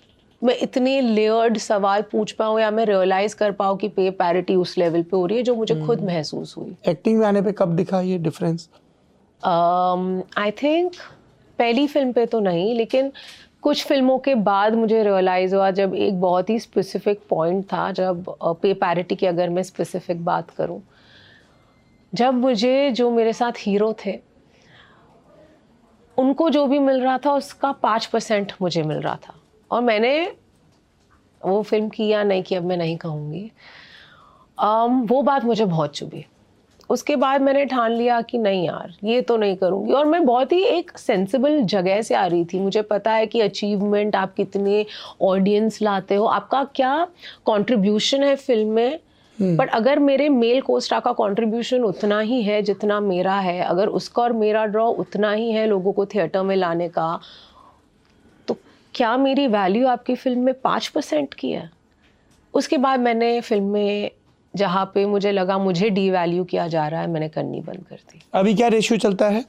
मैं 0.41 0.55
इतने 0.61 0.99
लेयर्ड 1.01 1.57
सवाल 1.57 2.01
पूछ 2.01 2.31
पाऊँ 2.31 2.59
या 2.61 2.69
मैं 2.71 2.85
रियलाइज़ 2.85 3.35
कर 3.35 3.51
पाऊँ 3.51 3.77
कि 3.77 3.87
पे 3.89 4.09
पैरिटी 4.13 4.55
उस 4.55 4.77
लेवल 4.77 5.03
पे 5.03 5.17
हो 5.17 5.25
रही 5.25 5.37
है 5.37 5.43
जो 5.43 5.55
मुझे 5.55 5.75
खुद 5.77 6.03
महसूस 6.03 6.55
हुई। 6.57 6.75
एक्टिंग 6.87 7.19
में 7.19 7.25
आने 7.27 7.41
पे 7.41 7.51
कब 7.51 7.75
दिखा 7.75 8.01
ये 8.01 8.17
डिफरेंस 8.17 8.69
आई 9.43 10.51
थिंक 10.61 10.93
पहली 11.59 11.87
फ़िल्म 11.87 12.11
पे 12.11 12.25
तो 12.25 12.39
नहीं 12.39 12.73
लेकिन 12.75 13.11
कुछ 13.61 13.85
फ़िल्मों 13.85 14.17
के 14.19 14.35
बाद 14.35 14.73
मुझे 14.75 15.03
रियलाइज़ 15.03 15.55
हुआ 15.55 15.69
जब 15.71 15.95
एक 15.95 16.19
बहुत 16.21 16.49
ही 16.49 16.59
स्पेसिफिक 16.59 17.21
पॉइंट 17.29 17.65
था 17.65 17.91
जब 17.91 18.25
पे 18.61 18.73
पैरिटी 18.75 19.15
की 19.15 19.25
अगर 19.25 19.49
मैं 19.49 19.63
स्पेसिफिक 19.63 20.23
बात 20.25 20.49
करूँ। 20.49 20.81
जब 22.13 22.33
मुझे 22.33 22.91
जो 22.91 23.09
मेरे 23.11 23.33
साथ 23.33 23.51
हीरो 23.59 23.93
थे 24.05 24.19
उनको 26.17 26.49
जो 26.49 26.65
भी 26.67 26.79
मिल 26.79 27.01
रहा 27.01 27.17
था 27.17 27.33
उसका 27.33 27.71
पाँच 27.81 28.05
परसेंट 28.05 28.53
मुझे 28.61 28.83
मिल 28.83 28.97
रहा 28.97 29.15
था। 29.17 29.33
और 29.71 29.81
मैंने 29.81 30.31
वो 31.45 31.61
फ़िल्म 31.61 31.89
की 31.89 32.07
या 32.07 32.23
नहीं 32.23 32.43
की 32.43 32.55
अब 32.55 32.63
मैं 32.63 32.77
नहीं 32.77 32.97
कहूँगी। 32.97 33.51
Um, 34.63 35.09
वो 35.09 35.21
बात 35.21 35.45
मुझे 35.45 35.65
बहुत 35.65 35.95
चुभी। 35.95 36.25
उसके 36.89 37.15
बाद 37.15 37.41
मैंने 37.41 37.65
ठान 37.65 37.91
लिया 37.91 38.21
कि 38.21 38.37
नहीं 38.37 38.65
यार 38.65 38.93
ये 39.03 39.21
तो 39.21 39.37
नहीं 39.37 39.55
करूँगी। 39.55 39.93
और 39.93 40.05
मैं 40.05 40.25
बहुत 40.25 40.51
ही 40.51 40.63
एक 40.63 40.97
सेंसिबल 40.97 41.61
जगह 41.61 42.01
से 42.01 42.15
आ 42.15 42.25
रही 42.25 42.45
थी। 42.45 42.59
मुझे 42.59 42.81
पता 42.81 43.11
है 43.11 43.27
कि 43.27 43.41
अचीवमेंट 43.41 44.15
आप 44.15 44.33
कितने 44.33 44.85
ऑडियंस 45.21 45.81
लाते 45.81 46.15
हो। 46.15 46.25
आपका 46.25 46.63
क्या 46.63 47.07
कंट्रीब्यूशन 47.47 48.23
है 48.23 48.35
फ़िल्म 48.35 48.69
में? 48.69 48.99
बट 49.41 49.69
अगर 49.69 49.99
मेरे 49.99 50.29
मेल 50.29 50.61
कोस्टा 50.61 50.99
का 50.99 51.11
कंट्रीब्यूशन 51.11 51.81
उतना 51.81 52.19
ही 52.19 52.43
है 52.43 52.61
जितना 52.61 52.99
मेरा 52.99 53.35
है 53.39 53.61
अगर 53.61 53.87
उसका 53.87 54.23
और 54.23 54.33
मेरा 54.33 54.65
ड्रॉ 54.65 54.87
उतना 54.89 55.31
ही 55.31 55.51
है 55.51 55.67
लोगों 55.67 55.93
को 55.93 56.05
थिएटर 56.05 56.41
में 56.41 56.55
लाने 56.55 56.89
का 56.89 57.19
क्या 58.97 59.17
मेरी 59.17 59.47
वैल्यू 59.47 59.87
आपकी 59.87 60.15
फ़िल्म 60.15 60.39
में 60.39 60.53
पाँच 60.53 60.87
परसेंट 60.87 61.33
की 61.33 61.51
है? 61.51 61.69
उसके 62.53 62.77
बाद 62.77 62.99
मैंने 62.99 63.41
फ़िल्म 63.41 63.63
में 63.63 64.11
जहाँ 64.55 64.91
पे 64.93 65.05
मुझे 65.05 65.31
लगा 65.31 65.57
मुझे 65.57 65.89
डी 65.89 66.09
वैल्यू 66.09 66.43
किया 66.43 66.67
जा 66.67 66.87
रहा 66.87 67.01
है 67.01 67.07
मैंने 67.07 67.29
करनी 67.29 67.61
बंद 67.61 67.85
कर 67.89 67.95
दी। 67.95 68.21
अभी 68.33 68.55
क्या 68.55 68.67
रेशियो 68.67 68.99
चलता 68.99 69.29
है? 69.29 69.45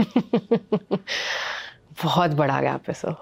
बहुत 2.04 2.30
बड़ा 2.30 2.60
गैप 2.60 2.82
है 2.88 2.94
सर 2.94 3.14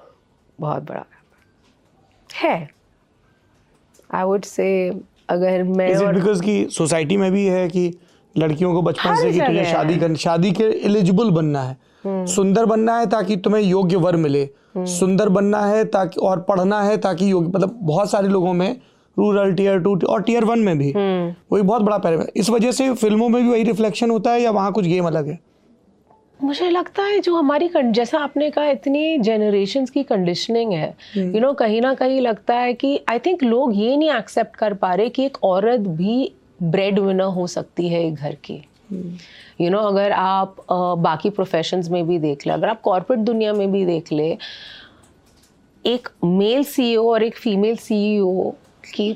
बहुत 0.60 0.82
बड़ा 0.82 1.00
गैप 1.00 2.34
है। 2.34 2.68
आई 4.14 4.24
वुड 4.24 4.42
से 4.42 4.92
अगर 5.28 5.62
मैं 5.62 5.96
और 5.96 6.14
बिकॉज़ 6.14 6.42
की 6.42 6.64
सोसाइटी 6.64 7.16
में 7.16 7.32
भी 7.32 7.46
है 7.46 7.68
कि 7.68 7.98
लड़कियों 8.38 8.72
को 8.72 8.82
बचपन 8.82 9.16
से 9.16 9.32
कि 9.32 9.40
तुझे 9.40 9.64
शादी। 9.64 9.96
कर 9.96 10.16
शादी 10.16 10.52
के 10.52 10.64
एलिजिबल 10.64 11.30
बनना 11.30 11.62
है। 11.62 11.76
सुंदर 12.26 12.64
बनना 12.64 12.98
है 12.98 13.06
ताकि 13.06 13.36
तुम्हें 13.36 13.62
योग्य 13.62 13.96
वर 13.96 14.16
मिले। 14.16 14.50
सुंदर 14.76 15.28
बनना 15.28 15.64
है 15.66 15.84
ताकि 15.84 16.20
और 16.20 16.40
पढ़ना 16.40 16.80
है 16.82 16.96
ताकि 16.96 17.30
योग्य 17.32 17.48
मतलब 17.48 17.78
बहुत 17.82 18.10
सारे 18.10 18.28
लोगों 18.28 18.52
में 18.52 18.70
रूरल 19.16 19.52
टीयर 19.54 19.78
टू 19.78 19.98
और 20.08 20.22
टीयर 20.22 20.44
वन 20.44 20.58
में 20.58 20.78
भी 20.78 20.92
वही 20.92 21.62
बहुत 21.62 21.82
बड़ा 21.82 21.98
पैर 21.98 22.26
इस 22.36 22.50
वजह 22.50 22.72
से 22.72 22.92
फ़िल्मों 22.94 23.28
में 23.28 23.42
भी 23.42 23.48
वही 23.48 23.62
रिफ्लेक्शन 23.62 24.10
होता 24.10 24.32
है 24.32 24.42
या 24.42 24.50
वहाँ 24.50 24.72
कुछ 24.72 24.84
गेम 24.84 25.06
अलग 25.06 25.28
है? 25.28 25.38
मुझे 26.40 26.68
लगता 26.70 27.02
है 27.02 27.18
जो 27.20 27.34
हमारी 27.36 27.70
जैसा 27.76 28.18
आपने 28.18 28.50
कहा 28.50 28.66
इतनी 28.66 29.18
जनरेशन 29.18 29.86
की 29.86 30.02
कंडीशनिंग 30.02 30.72
है। 30.72 30.94
यू 31.16 31.40
नो 31.40 31.52
कहीं 31.52 31.80
ना 31.80 31.92
कहीं 31.94 32.20
लगता 32.20 32.54
है 32.54 32.72
कि 32.74 33.00
आई 33.08 33.18
थिंक 33.18 33.42
लोग 33.42 33.76
ये 33.76 33.96
नहीं 33.96 34.10
एक्सेप्ट 34.10 34.56
कर 34.56 34.74
पा 34.74 34.94
रहे 34.94 35.08
कि 35.08 35.24
एक 35.24 35.38
औरत 35.44 35.80
भी 35.80 36.32
ब्रेड 36.62 36.98
विनर 36.98 37.24
हो 37.24 37.46
सकती 37.46 37.88
है 37.88 38.04
एक 38.06 38.14
घर 38.14 38.34
की। 38.44 38.62
यू 38.92 39.70
नो 39.70 39.78
अगर 39.78 40.12
आप 40.12 40.56
बाकी 40.98 41.30
प्रोफेशंस 41.30 41.88
में 41.90 42.06
भी 42.08 42.18
देख 42.18 42.46
ले 42.46 42.52
अगर 42.52 42.68
आप 42.68 42.80
कॉरपोरेट 42.80 43.24
दुनिया 43.24 43.52
में 43.52 43.70
भी 43.72 43.84
देख 43.86 44.12
ले 44.12 44.36
एक 45.84 46.08
मेल 46.24 46.62
सीईओ 46.64 47.10
और 47.10 47.22
एक 47.22 47.36
फीमेल 47.36 47.76
सीईओ 47.78 48.50
की 48.94 49.12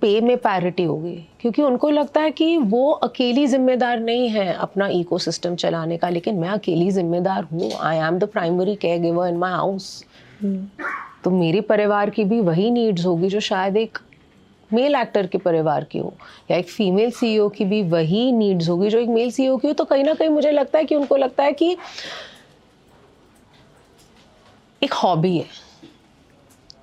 पे 0.00 0.20
में 0.20 0.36
पैरिटी 0.36 0.84
होगी। 0.84 1.14
क्योंकि 1.40 1.62
उनको 1.62 1.90
लगता 1.90 2.20
है 2.20 2.30
कि 2.30 2.56
वो 2.58 2.90
अकेली 2.90 3.46
जिम्मेदार 3.46 4.00
नहीं 4.00 4.28
है 4.30 4.52
अपना 4.54 4.88
इकोसिस्टम 4.88 5.54
चलाने 5.54 5.96
का 5.96 6.08
लेकिन 6.08 6.34
मैं 6.38 6.48
अकेली 6.48 6.90
जिम्मेदार 6.90 7.44
हूँ। 7.52 7.70
I 7.72 7.96
am 7.98 8.18
the 8.18 8.24
primary 8.24 8.74
caregiver 9.00 9.28
in 9.28 9.36
my 9.36 9.52
house 9.52 10.04
तो 11.24 11.30
मेरे 11.30 11.60
परिवार 11.60 12.10
की 12.10 12.24
भी 12.24 12.40
वही 12.40 12.70
नीड्स 12.70 13.06
होगी 13.06 13.28
जो 13.28 13.40
शायद 13.40 13.76
एक 13.76 13.98
मेल 14.72 14.94
एक्टर 14.94 15.26
के 15.26 15.38
परिवार 15.38 15.84
की 15.84 15.98
हो 15.98 16.12
या 16.50 16.56
एक 16.56 16.68
फीमेल 16.68 17.10
सीईओ 17.10 17.48
की 17.48 17.64
भी 17.64 17.82
वही 17.82 18.30
नीड्स 18.32 18.68
होगी 18.68 18.88
जो 18.90 18.98
एक 18.98 19.08
मेल 19.08 19.30
सीईओ 19.30 19.56
की 19.56 19.68
हो 19.68 19.74
तो 19.74 19.84
कहीं 19.84 20.04
ना 20.04 20.14
कहीं 20.14 20.28
मुझे 20.28 20.50
लगता 20.50 20.78
है 20.78 20.84
कि 20.84 20.94
उनको 20.94 21.16
लगता 21.16 21.44
है 21.44 21.52
कि 21.52 21.76
एक 24.82 24.92
हॉबी 24.92 25.36
है। 25.38 25.44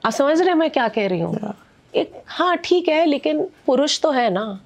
आप 0.05 0.11
समझ 0.11 0.39
रहे 0.39 0.49
हैं 0.49 0.55
मैं 0.55 0.69
क्या 0.69 0.87
कह 0.87 1.07
रही 1.07 1.19
हूँ? 1.19 1.53
एक 1.93 2.13
हाँ 2.27 2.55
ठीक 2.57 2.87
है 2.89 3.05
लेकिन 3.05 3.47
पुरुष 3.65 3.99
तो 4.01 4.11
है 4.11 4.29
ना। 4.29 4.59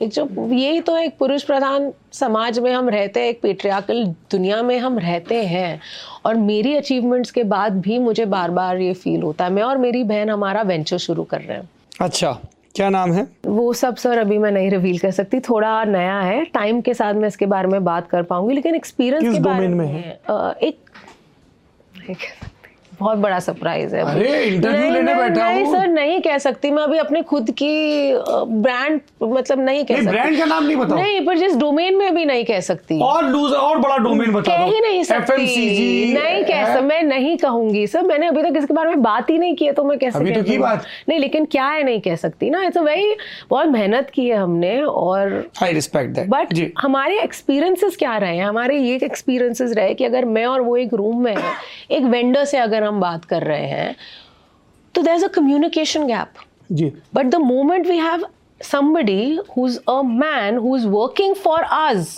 एक 0.00 0.10
जो 0.10 0.26
यही 0.52 0.80
तो 0.80 0.94
है 0.94 1.04
एक 1.04 1.16
पुरुष 1.18 1.42
प्रधान 1.42 1.92
समाज 2.12 2.58
में 2.58 2.72
हम 2.72 2.88
रहते 2.88 3.20
हैं 3.20 3.28
एक 3.28 3.40
पेट्रियाकल 3.42 4.04
दुनिया 4.30 4.62
में 4.62 4.78
हम 4.78 4.98
रहते 4.98 5.42
हैं 5.44 5.80
और 6.26 6.34
मेरी 6.36 6.74
अचीवमेंट्स 6.76 7.30
के 7.30 7.44
बाद 7.44 7.80
भी 7.80 7.98
मुझे 7.98 8.24
बार 8.26 8.50
बार 8.50 8.80
ये 8.80 8.92
फील 8.94 9.22
होता 9.22 9.44
है। 9.44 9.50
मैं 9.50 9.62
और 9.62 9.78
मेरी 9.78 10.02
बहन 10.04 10.30
हमारा 10.30 10.62
वेंचर 10.62 10.98
शुरू 10.98 11.24
कर 11.24 11.40
रहे 11.40 11.56
हैं। 11.56 11.68
अच्छा। 12.00 12.38
क्या 12.74 12.88
नाम 12.88 13.12
है 13.12 13.26
वो 13.46 13.72
सब 13.72 13.96
सर 13.96 14.18
अभी 14.18 14.38
मैं 14.38 14.50
नहीं 14.50 14.70
रिवील 14.70 14.98
कर 14.98 15.10
सकती 15.10 15.40
थोड़ा 15.40 15.84
नया 15.84 16.20
है 16.20 16.44
टाइम 16.44 16.80
के 16.80 16.94
साथ 16.94 17.14
मैं 17.14 17.28
इसके 17.28 17.46
बारे 17.46 17.68
में 17.68 17.84
बात 17.84 18.08
कर 18.08 18.22
पाऊँगी 18.22 18.54
लेकिन 18.54 18.74
एक्सपीरियंस 18.74 19.34
के 19.34 19.40
बारे 19.40 19.68
में 19.68 19.74
में 19.74 19.86
है? 19.86 20.20
एक, 20.62 20.78
एक 22.10 22.16
बहुत 23.04 23.18
बड़ा 23.18 23.38
सरप्राइज़ 23.40 23.94
है। 23.96 24.02
अरे, 24.02 24.28
नहीं, 24.58 24.90
लेने 24.92 25.14
बैठा 25.14 25.50
नहीं 25.50 25.64
सर 25.72 25.88
नहीं 25.88 26.20
कह 26.22 26.38
सकती 26.38 26.70
मैं 26.70 26.82
अभी 26.82 26.98
अपने 26.98 27.22
खुद 27.22 27.50
की 27.52 27.72
ब्रांड 28.58 29.00
मतलब 29.22 29.60
नहीं 29.60 29.84
कह 29.84 29.94
नहीं 29.94 30.04
सकती। 30.04 30.16
ब्रांड 30.16 30.38
का 30.38 30.44
नाम 30.44 30.64
नहीं 30.64 30.76
बताओ। 30.76 30.98
नहीं 30.98 31.20
पर 31.26 31.38
जिस 31.38 31.56
डोमेन 31.56 31.96
में 31.96 32.14
भी 32.14 32.24
नहीं 32.24 32.44
कह 32.44 32.60
सकती। 32.60 33.00
और 33.02 33.24
लूज 33.24 33.52
और 33.54 33.78
बड़ा 33.78 33.96
डोमेन 33.98 34.32
बता 34.32 34.56
कह 34.56 34.64
दो। 34.64 34.72
ही 34.72 34.80
नहीं 34.80 35.02
सकती। 35.04 36.12
नहीं 36.14 36.44
कह 36.44 36.64
सकती 36.64 36.84
मैं 36.84 37.02
नहीं 37.02 37.36
कहूँगी 37.36 37.86
सर 37.86 38.02
मैंने 38.02 38.26
अभी 38.26 38.42
तक 38.42 38.56
इसके 38.58 38.74
बारे 38.74 38.90
में 38.90 39.02
बात 39.02 39.30
ही 39.30 39.38
नहीं 39.38 39.54
की 39.56 39.64
है 39.64 39.72
तो 39.72 39.84
मैं 39.84 39.98
कैसे 39.98 40.18
अभी 40.18 40.32
तो 40.32 40.42
की 40.42 40.58
बात। 40.58 40.84
नहीं 41.08 41.18
लेकिन 41.18 41.44
क्या 41.52 41.66
है 41.66 41.82
नहीं 41.84 42.00
कह 42.00 42.16
सकती 42.16 42.50
ना? 42.50 42.62
इट्स 42.64 42.78
वही 42.78 43.14
बहुत 43.50 43.66
मेहनत 43.68 44.10
की 44.14 44.28
है 44.28 44.36
हमने 44.36 44.80
और 44.82 45.42
आई 45.62 45.72
रिस्पेक्ट 45.72 46.14
दैट 46.14 46.28
बट 46.28 46.54
हमारे 46.80 47.20
एक्सपीरियंसेस 47.22 47.96
क्या 47.96 48.16
रहे 48.18 48.36
हैं? 48.36 48.44
हमारे 48.44 48.78
ये 48.78 48.98
एक्सपीरियंसेस 49.04 49.72
रहे 49.76 49.94
कि 49.94 50.04
अगर 50.04 50.24
मैं 50.26 50.44
और 50.46 50.60
वो 50.60 50.76
एक 50.76 50.94
रूम 50.94 51.22
में 51.24 51.34
हैं 51.34 51.54
एक 51.90 52.02
वेंडर 52.04 52.44
से 52.44 52.58
अगर 52.58 52.82
हम 52.82 52.93
बात 53.00 53.24
कर 53.24 53.42
रहे 53.42 53.66
हैं 53.66 53.94
तो 54.94 55.02
there 55.02 55.14
is 55.14 55.24
a 55.24 55.28
communication 55.34 56.06
gap 56.06 56.44
ji. 56.72 56.92
But 57.14 57.30
the 57.30 57.40
moment 57.40 57.88
we 57.88 57.98
have 57.98 58.24
somebody 58.60 59.38
who's 59.54 59.74
a 59.88 60.02
man 60.04 60.58
who's 60.64 60.84
working 60.92 61.34
for 61.36 61.58
us, 61.70 62.12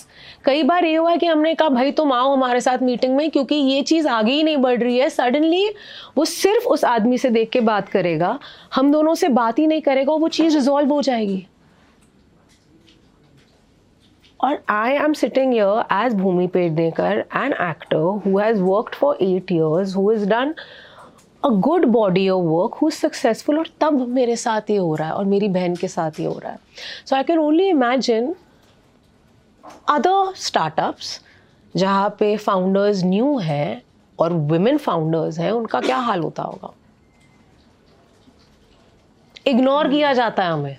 कई 0.45 0.63
बार 0.63 0.85
ये 0.85 0.97
हुआ 0.97 1.15
कि 1.17 1.27
हमने 1.27 1.55
कहा 1.55 1.69
भाई 1.69 1.93
तुम 1.93 2.13
आओ 2.13 2.33
हमारे 2.33 2.61
साथ 2.61 2.83
मीटिंग 2.83 3.17
में 3.17 3.31
क्योंकि 3.31 3.55
ये 3.55 3.83
चीज़ 3.83 4.09
आगे 4.09 4.33
ही 4.33 4.43
नहीं 4.43 4.57
बढ़ 4.57 4.83
रही 4.83 4.99
है। 4.99 5.09
सडनली 5.11 5.69
वो 6.17 6.25
सिर्फ़ 6.25 6.67
उस 6.69 6.85
आदमी 6.85 7.19
से 7.19 7.31
देख 7.31 7.51
के 7.51 7.61
बात 7.61 7.89
करेगा 7.89 8.39
हम 8.75 8.93
दोनों 8.93 9.15
से 9.15 9.29
बात 9.31 9.59
ही 9.59 9.67
नहीं 9.67 9.83
करेगा 9.83 10.13
और 10.13 10.21
वो 10.21 10.29
चीज़ 10.29 10.57
रिजॉल्व 10.57 10.93
हो 10.93 11.03
जाएगी। 11.03 11.47
और 14.41 14.63
I 14.69 14.93
am 14.93 15.13
sitting 15.13 15.53
here 15.55 15.85
as 15.93 16.15
Bhumi 16.15 16.47
Pednekar 16.47 17.25
an 17.37 17.53
actor 17.71 17.97
who 17.97 18.39
has 18.39 18.63
worked 18.63 18.95
for 18.95 19.17
eight 19.23 19.53
years 19.53 19.97
who 19.97 20.13
is 20.13 20.29
done 20.29 20.55
a 21.45 21.49
good 21.49 21.85
body 21.85 22.29
of 22.29 22.45
work 22.45 22.75
who 22.75 22.91
successful 22.91 23.59
और 23.59 23.69
तब 23.81 24.07
मेरे 24.09 24.37
साथ 24.37 24.71
ये 24.71 24.77
हो 24.77 24.95
रहा 24.95 25.09
है 25.09 25.15
और 25.15 25.25
मेरी 25.25 25.49
बहन 25.49 25.75
के 25.77 25.89
साथ 25.89 26.21
ये 26.21 26.27
हो 26.27 26.39
रहा 26.39 26.53
है। 26.53 26.59
So 27.07 27.17
I 27.17 27.23
can 27.23 27.39
only 27.39 27.69
imagine 27.69 28.35
other 29.91 30.33
startups 30.37 31.21
जहाँ 31.77 32.17
पे 32.19 32.37
फाउंडर्स 32.37 33.05
न्यू 33.05 33.39
हैं 33.39 33.83
और 34.19 34.33
वुमेन 34.33 34.79
फाउंडर्स 34.79 35.39
हैं, 35.39 35.51
उनका 35.51 35.81
क्या 35.81 35.97
हाल 35.97 36.21
होता 36.21 36.43
होगा? 36.43 36.73
इग्नोर 39.47 39.89
किया 39.89 40.13
जाता 40.13 40.45
है 40.45 40.53
हमें। 40.53 40.77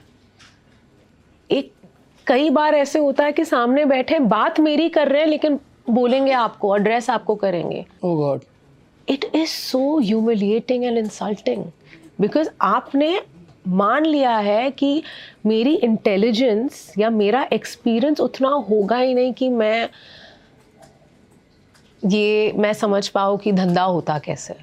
कई 2.28 2.50
बार 2.50 2.76
ऐसे 2.76 3.00
होता 3.00 3.24
है 3.24 3.32
कि 3.32 3.46
सामने 3.46 3.86
बैठे 3.86 4.20
बात 4.20 4.60
मेरी 4.60 4.90
कर 4.90 5.08
रहे 5.08 5.22
हैं 5.22 5.28
लेकिन 5.28 5.60
बोलेंगे 5.90 6.32
आपको 6.32 6.76
एड्रेस 6.76 7.10
आपको 7.10 7.36
करेंगे। 7.36 7.86
ओ 8.04 8.16
God 8.16 8.42
it 9.08 9.26
is 9.36 9.50
so 9.50 10.00
humiliating 10.00 10.84
and 10.84 10.98
insulting 10.98 11.66
because 12.22 12.50
आपने 12.62 13.20
मान 13.68 14.06
लिया 14.06 14.38
है 14.38 14.70
कि 14.72 15.04
मेरी 15.46 15.76
इंटेलिजेंस 15.76 16.94
या 16.98 17.10
मेरा 17.10 17.48
एक्सपीरियंस 17.54 18.20
उतना 18.20 18.50
होगा 18.70 18.98
ही 18.98 19.14
नहीं 19.14 19.34
कि 19.34 19.50
मैं 19.50 19.90
ये 22.06 22.52
मैं 22.56 22.74
समझ 22.74 23.08
पाऊँ 23.08 23.38
कि 23.38 23.52
धंधा 23.52 23.84
होता 23.84 24.18
कैसे। 24.20 24.56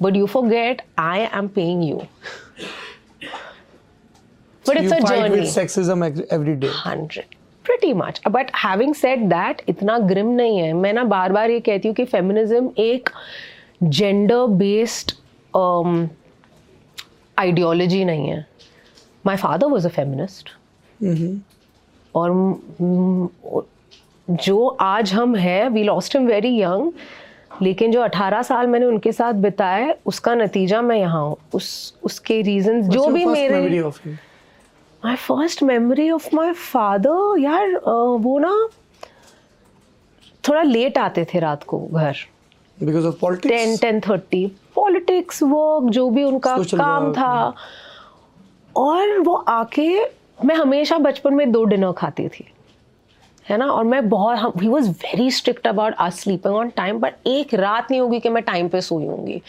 But 0.00 0.16
you 0.16 0.26
forget 0.46 0.82
I 0.98 1.20
am 1.34 1.48
paying 1.48 1.84
you 1.84 2.00
it's 4.68 4.84
you 4.84 4.92
a 4.92 4.98
fight 4.98 5.08
journey 5.08 5.36
with 5.36 5.52
sexism 5.52 6.02
every 6.36 6.56
day. 6.62 6.72
Hundred 6.86 7.34
pretty 7.64 7.92
much 7.94 8.20
but 8.28 8.50
having 8.56 8.94
said 8.94 9.20
that 9.28 9.62
इतना 9.68 9.98
ग्रिम 9.98 10.26
नहीं 10.34 10.58
है. 10.58 10.72
मैं 10.72 10.92
ना 10.92 11.04
बार 11.04 11.32
बार 11.32 11.50
ये 11.50 11.60
कहती 11.60 11.88
हूँ 11.88 11.94
कि 11.96 12.04
फेमिनिज्म 12.04 12.70
एक 12.78 13.10
जेंडर 13.82 14.46
बेस्ड 14.62 15.12
आइडियोलॉजी 17.36 18.04
नहीं 18.04 18.28
है. 18.28 18.46
My 19.26 19.36
father 19.36 19.66
was 19.66 19.86
a 19.86 19.90
feminist 19.90 20.50
और 22.14 22.30
जो 24.28 24.66
आज 24.80 25.12
हम 25.12 25.34
हैं 25.36 25.68
we 25.68 25.82
lost 25.82 26.16
him 26.16 26.26
very 26.26 26.60
young 26.60 26.92
लेकिन 27.62 27.92
जो 27.92 28.02
18 28.02 28.42
साल 28.42 28.66
मैंने 28.66 28.86
उनके 28.86 29.12
साथ 29.12 29.32
बिताए 29.44 29.94
उसका 30.06 30.34
नतीजा 30.34 30.80
मैं 30.82 30.96
यहाँ 30.96 31.22
हूँ. 31.22 31.36
उस 31.54 31.94
उसके 32.04 32.40
रीजंस 32.42 32.86
जो 32.88 33.06
भी 33.06 33.24
मेरे? 33.24 33.82
My 35.04 35.16
first 35.16 35.62
memory 35.62 36.10
of 36.10 36.28
my 36.34 36.52
father 36.52 37.38
यार 37.40 37.74
वो 38.24 38.38
ना 38.38 38.68
थोड़ा 40.48 40.62
लेट 40.62 40.98
आते 40.98 41.24
थे 41.24 41.38
रात 41.38 41.62
को 41.62 41.86
घर। 41.86 42.16
Because 42.78 43.04
of 43.04 43.14
politics? 43.14 43.48
Ten 43.48 43.76
ten 43.76 44.00
thirty 44.00 44.46
politics 44.74 45.42
work 45.42 45.90
जो 45.90 46.10
भी 46.10 46.24
उनका 46.24 46.56
काम 46.56 47.12
था। 47.12 47.54
और 48.76 49.18
वो 49.18 49.34
आके 49.34 50.04
मैं 50.44 50.54
हमेशा 50.54 50.98
बचपन 50.98 51.34
में 51.34 51.52
दो 51.52 51.64
डिनर 51.64 51.92
खाती 51.92 52.28
थी। 52.28 52.44
है 53.50 53.56
ना? 53.56 53.66
और 53.66 53.84
मैं 53.84 54.08
बहुत 54.08 54.62
ही 54.62 54.68
वॉज़ 54.68 54.88
वेरी 54.90 55.30
स्ट्रिक्ट 55.30 55.66
अबाउट 55.66 55.94
आज 55.98 56.12
स्लीपिंग 56.12 56.54
ऑन 56.54 56.68
टाइम 56.68 56.98
बट 56.98 57.14
एक 57.26 57.54
रात 57.54 57.90
नहीं 57.90 58.00
होगी 58.00 58.20
कि 58.20 58.28
मैं 58.28 58.42
टाइम 58.42 58.68
पे 58.68 58.80
सोई 58.80 59.06
होंगी। 59.06 59.40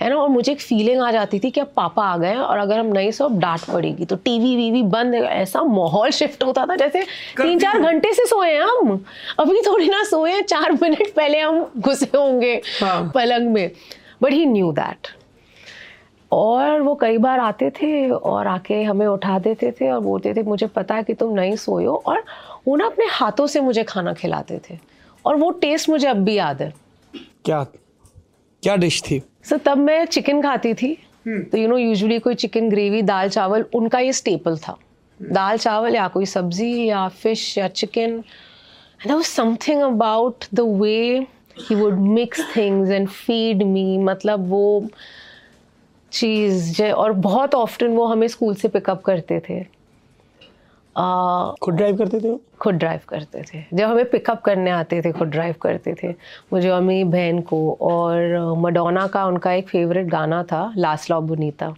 है 0.00 0.10
ना? 0.10 0.16
और 0.16 0.28
मुझे 0.28 0.52
एक 0.52 0.60
फीलिंग 0.60 1.02
आ 1.02 1.10
जाती 1.10 1.38
थी 1.38 1.50
कि 1.50 1.60
अब 1.60 1.72
पापा 1.76 2.04
आ 2.04 2.16
गए 2.16 2.34
और 2.34 2.58
अगर 2.58 2.78
हम 2.78 2.86
नहीं 2.86 3.10
सो 3.10 3.24
अब 3.24 3.38
डांट 3.40 3.64
पड़ेगी। 3.64 4.04
तो 4.04 4.16
टीवी 4.16 4.54
वीवी 4.56 4.82
बंद 4.82 5.14
ऐसा 5.14 5.62
माहौल 5.62 6.10
शिफ्ट 6.10 6.44
होता 6.44 6.66
था 6.66 6.76
जैसे 6.76 7.02
तीन 7.36 7.58
चार 7.58 7.80
घंटे 7.80 8.12
से 8.12 8.26
सोए 8.26 8.52
हैं 8.52 8.62
हम। 8.62 9.04
अभी 9.40 9.60
थोड़ी 9.66 9.88
ना 9.88 10.02
सोए 10.04 10.32
हैं 10.32 10.42
चार 10.44 10.72
मिनट 10.72 11.14
पहले 11.14 11.40
हम 11.40 11.66
घुसे 11.78 12.06
होंगे 12.16 12.60
हाँ। 12.82 13.12
पलंग 13.14 13.52
में। 13.52 13.70
बट 14.22 14.32
ही 14.32 14.44
न्यू 14.46 14.72
दैट 14.72 15.08
और 16.32 16.80
वो 16.80 16.94
कई 16.94 17.18
बार 17.18 17.40
आते 17.40 17.68
थे 17.70 18.10
और 18.10 18.46
आके 18.46 18.82
हमें 18.82 19.06
उठा 19.06 19.38
देते 19.38 19.70
थे 19.70 19.90
और 19.90 20.00
बोलते 20.00 20.32
थे 20.34 20.42
मुझे 20.42 20.66
पता 20.66 20.94
है 20.94 21.02
कि 21.02 21.14
तुम 21.14 21.34
नहीं 21.34 21.56
सोए 21.56 21.84
हो। 21.84 22.02
और 22.06 22.24
वो 22.66 22.76
ना 22.76 22.86
अपने 22.86 23.06
हाथों 23.10 23.46
से 23.46 23.60
मुझे 23.60 23.84
खाना 23.84 24.12
खिलाते 24.12 24.60
थे। 24.70 24.78
और 25.24 25.36
वो 25.36 25.50
टेस्ट 25.50 25.88
मुझे 25.88 26.06
अब 26.08 26.16
भी 26.16 26.34
याद 26.34 26.62
है। 26.62 26.72
क्या 27.44 27.62
क्या 28.62 28.76
डिश 28.76 29.02
थी? 29.02 29.20
सो 29.44 29.56
तब 29.56 29.78
मैं 29.78 30.04
चिकन 30.04 30.42
खाती 30.42 30.74
थी। 30.74 30.96
तो 31.28 31.58
यू 31.58 31.68
नो 31.68 31.76
यूजुअली 31.78 32.18
कोई 32.18 32.34
चिकन 32.34 32.68
ग्रेवी 32.70 33.02
दाल 33.02 33.28
चावल 33.28 33.64
उनका 33.74 33.98
ये 33.98 34.12
स्टेपल 34.12 34.56
था। 34.58 34.76
दाल 35.20 35.56
चावल 35.56 35.94
या 35.94 36.06
कोई 36.08 36.26
सब्ज़ी 36.26 36.86
या 36.86 37.06
फ़िश 37.08 37.56
या 37.58 37.68
chicken 37.68 38.22
and 39.00 39.12
was 39.12 39.24
something 39.24 39.82
about 39.82 40.44
the 40.54 40.60
way 40.80 41.26
he 41.60 41.74
would 41.74 41.98
mix 41.98 42.40
things 42.56 42.90
and 42.90 43.08
feed 43.08 43.62
me 43.62 43.98
मतलब 43.98 44.48
वो 44.48 44.88
चीज़ 46.12 46.82
और 46.82 47.12
बहुत 47.12 47.54
ऑफ्टन 47.54 47.86
वो 47.86 48.06
हमें 48.06 48.26
स्कूल 48.28 48.54
से 48.54 48.68
पिकअप 48.68 49.02
करते 49.02 49.40
थे। 49.48 49.75
खुद 51.62 51.74
ड्राइव 51.74 51.96
करते 51.96 52.18
थे 52.20 52.36
खुद 52.60 52.74
ड्राइव 52.74 53.00
करते 53.08 53.42
थे। 53.44 53.62
जब 53.74 53.88
हमें 53.88 54.08
पिकअप 54.10 54.40
करने 54.42 54.70
आते 54.70 55.00
थे 55.02 55.12
खुद 55.12 55.28
ड्राइव 55.28 55.54
करते 55.62 55.94
थे 56.02 56.14
मुझे 56.52 56.68
और 56.70 56.80
मेरी 56.80 57.04
बहन 57.04 57.40
को 57.40 57.58
और 57.80 58.54
मडोना 58.58 59.06
का 59.06 59.24
उनका 59.26 59.52
एक 59.52 59.68
फेवरेट 59.68 60.06
गाना 60.06 60.42
था 60.42 60.72
लास्ट 60.76 61.10
लॉ 61.10 61.20
बुनीता 61.20 61.74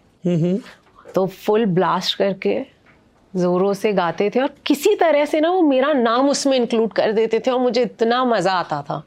तो 1.14 1.26
फुल 1.26 1.64
ब्लास्ट 1.66 2.16
करके 2.18 2.60
ज़ोरों 3.34 3.72
से 3.74 3.92
गाते 3.92 4.28
थे 4.34 4.40
और 4.40 4.54
किसी 4.66 4.94
तरह 4.94 5.24
से 5.24 5.40
ना 5.40 5.50
वो 5.50 5.62
मेरा 5.62 5.92
नाम 5.92 6.28
उसमें 6.28 6.56
इंक्लूड 6.56 6.92
कर 6.92 7.12
देते 7.12 7.38
थे 7.38 7.50
और 7.50 7.58
मुझे 7.60 7.82
इतना 7.82 8.24
मज़ा 8.24 8.52
आता 8.52 8.80
था। 8.82 9.02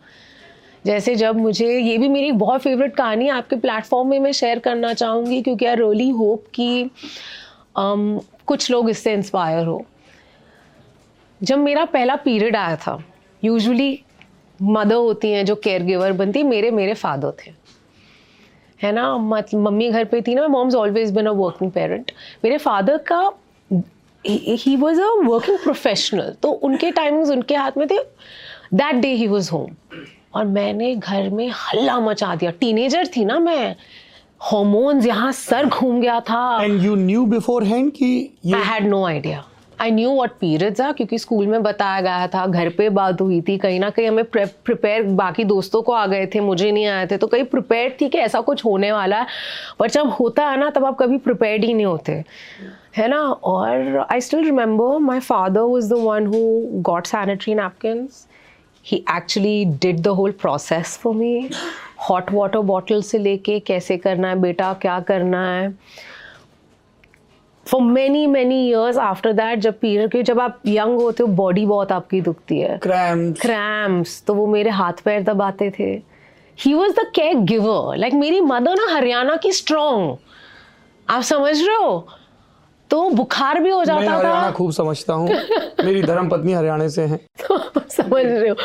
जैसे 0.85 1.15
जब 1.15 1.35
मुझे 1.35 1.67
ये 1.67 1.97
भी 1.97 2.07
मेरी 2.07 2.31
बहुत 2.33 2.61
फेवरेट 2.61 2.95
कहानी 2.95 3.25
है 3.25 3.31
आपके 3.31 3.55
प्लेटफॉर्म 3.55 4.09
में 4.09 4.19
मैं 4.19 4.31
शेयर 4.31 4.59
करना 4.59 4.93
चाहूँगी 4.93 5.41
क्योंकि 5.41 5.65
आई 5.65 5.75
रियली 5.75 6.09
होप 6.09 6.43
कि 6.53 6.83
um, 6.83 8.21
कुछ 8.45 8.69
लोग 8.71 8.89
इससे 8.89 9.13
इंस्पायर 9.13 9.65
हो। 9.65 9.85
जब 11.43 11.57
मेरा 11.57 11.85
पहला 11.85 12.15
पीरियड 12.15 12.55
आया 12.55 12.75
था 12.75 12.97
यूजुअली 13.43 13.99
मदर 14.59 14.95
होती 14.95 15.31
हैं 15.31 15.45
जो 15.45 15.55
केयर 15.55 15.83
गिवर 15.83 16.11
बनती 16.13 16.43
मेरे 16.43 16.71
मेरे 16.71 16.93
फादर 16.93 17.31
थे। 17.39 17.51
है 18.79 18.91
ना? 18.91 19.17
मतलब 19.17 19.61
मम्मी 19.61 19.89
घर 19.89 20.05
पे 20.05 20.21
थी 20.21 20.35
ना 20.35 20.47
moms 20.47 20.75
always 20.75 21.11
been 21.15 21.25
a 21.25 21.31
working 21.31 21.71
parent 21.71 22.11
मेरे 22.43 22.57
फादर 22.57 22.97
का 23.11 23.31
ही 24.23 24.75
वॉज़ 24.75 25.01
अ 25.01 25.07
वर्किंग 25.23 25.57
प्रोफेशनल 25.57 26.33
तो 26.43 26.51
उनके 26.51 26.91
टाइमिंग्स 26.91 27.29
उनके 27.29 27.55
हाथ 27.55 27.77
में 27.77 27.87
थे। 27.87 27.97
That 28.73 28.95
day 28.95 29.13
he 29.13 29.27
was 29.27 29.49
home 29.51 29.75
और 30.35 30.45
मैंने 30.45 30.95
घर 30.95 31.29
में 31.29 31.49
हल्ला 31.49 31.99
मचा 31.99 32.35
दिया। 32.35 32.51
टीनेजर 32.51 33.07
थी 33.07 33.25
ना 33.25 33.39
मैं। 33.39 33.75
हॉर्मोन्स 34.41 35.05
यहाँ 35.05 35.31
सर 35.31 35.65
घूम 35.65 35.99
गया 36.01 36.19
था। 36.19 36.63
And 36.63 36.83
you 36.83 36.95
knew 36.95 37.25
before 37.25 37.63
hand 37.63 37.91
कि 37.91 38.29
I 38.55 38.61
had 38.63 38.87
no 38.87 39.03
idea 39.05 39.43
I 39.81 39.91
knew 39.91 40.09
what 40.11 40.31
periods 40.39 40.81
are 40.81 40.91
क्योंकि 40.93 41.17
स्कूल 41.17 41.47
में 41.47 41.63
बताया 41.63 42.01
गया 42.01 42.27
था, 42.27 42.45
घर 42.47 42.69
पे 42.69 42.89
बात 42.91 43.21
हुई 43.21 43.39
थी, 43.41 43.57
कहीं 43.57 43.79
ना 43.79 43.89
कहीं 43.89 44.07
हमें 44.07 44.23
प्रिपेयर 44.25 45.03
बाकी 45.03 45.43
दोस्तों 45.45 45.81
को 45.81 45.91
आ 45.93 46.05
गए 46.07 46.25
थे, 46.35 46.39
मुझे 46.39 46.71
नहीं 46.71 46.85
आए 46.87 47.07
थे 47.07 47.17
तो 47.17 47.27
कहीं 47.27 47.43
प्रिपेयर 47.45 47.97
थी 48.01 48.09
कि 48.09 48.17
ऐसा 48.19 48.41
कुछ 48.41 48.65
होने 48.65 48.91
वाला 48.91 49.19
है। 49.19 49.27
पर 49.79 49.89
जब 49.89 50.09
होता 50.19 50.45
है 50.49 50.59
ना, 50.59 50.69
तब 50.69 50.85
आप 50.85 50.97
कभी 50.99 51.17
प्रिपेयर्ड 51.19 51.65
ही 51.65 51.73
नहीं 51.73 51.85
होते, 51.85 52.23
है 52.97 53.07
ना? 53.07 53.21
और 53.21 54.05
I 54.11 54.21
still 54.21 54.43
remember 54.45 54.97
my 54.99 55.19
father 55.19 55.61
was 55.61 55.89
the 55.89 55.97
one 55.99 56.27
who 56.27 56.41
got 56.83 57.05
sanitary 57.07 57.55
napkins 57.55 58.25
he 58.85 58.97
actually 59.15 59.65
did 59.81 59.99
the 59.99 60.07
whole 60.07 60.31
process 60.41 60.97
for 60.97 61.15
me 61.15 61.49
hot 62.09 62.31
water 62.33 62.59
bottle 62.59 63.01
से 63.01 63.17
लेके, 63.17 63.59
कैसे 63.59 63.97
करना 63.97 64.29
है, 64.29 64.35
बेटा, 64.41 64.71
क्या 64.81 64.99
करना 64.99 65.45
है? 65.47 65.73
For 67.67 67.81
many 67.81 68.27
many 68.27 68.69
years 68.69 68.97
after 68.97 69.33
that 69.33 69.59
जब 69.59 69.79
पीरियड 69.79 70.11
के 70.11 70.23
जब 70.23 70.39
आप 70.39 70.59
यंग 70.67 71.01
होते 71.01 71.23
हो 71.23 71.29
बॉडी 71.29 71.65
बहुत 71.65 71.91
आपकी 71.91 72.21
दुखती 72.21 72.59
है। 72.59 72.77
क्रैम्स 72.77 73.41
क्रैम्स 73.41 74.23
तो 74.27 74.33
वो 74.33 74.47
मेरे 74.47 74.69
हाथ 74.69 74.93
पैर 75.05 75.23
दबाते 75.23 75.71
थे। 75.79 75.91
He 76.57 76.73
was 76.73 76.91
the 76.91 77.11
caregiver 77.35 77.97
like 77.97 78.13
मेरी 78.13 78.41
मदर 78.41 78.75
ना 78.75 78.95
हरियाणा 78.95 79.35
की 79.35 79.51
स्ट्रॉन्ग 79.51 80.17
आप 81.09 81.21
समझ 81.21 81.61
रहे 81.67 81.75
हो? 81.75 82.07
तो 82.89 83.09
बुखार 83.09 83.59
भी 83.59 83.69
हो 83.69 83.83
जाता 83.85 84.01
हरियाणा 84.01 84.41
था 84.43 84.51
खूब 84.51 84.71
समझता 84.71 85.13
हूँ। 85.13 85.29
मेरी 85.85 86.01
धर्म 86.01 86.29
पत्नी 86.29 86.53
हरियाणा 86.53 86.87
से 86.87 87.01
है। 87.01 87.19
समझ 87.89 88.25
रहे 88.25 88.49
हो? 88.49 88.55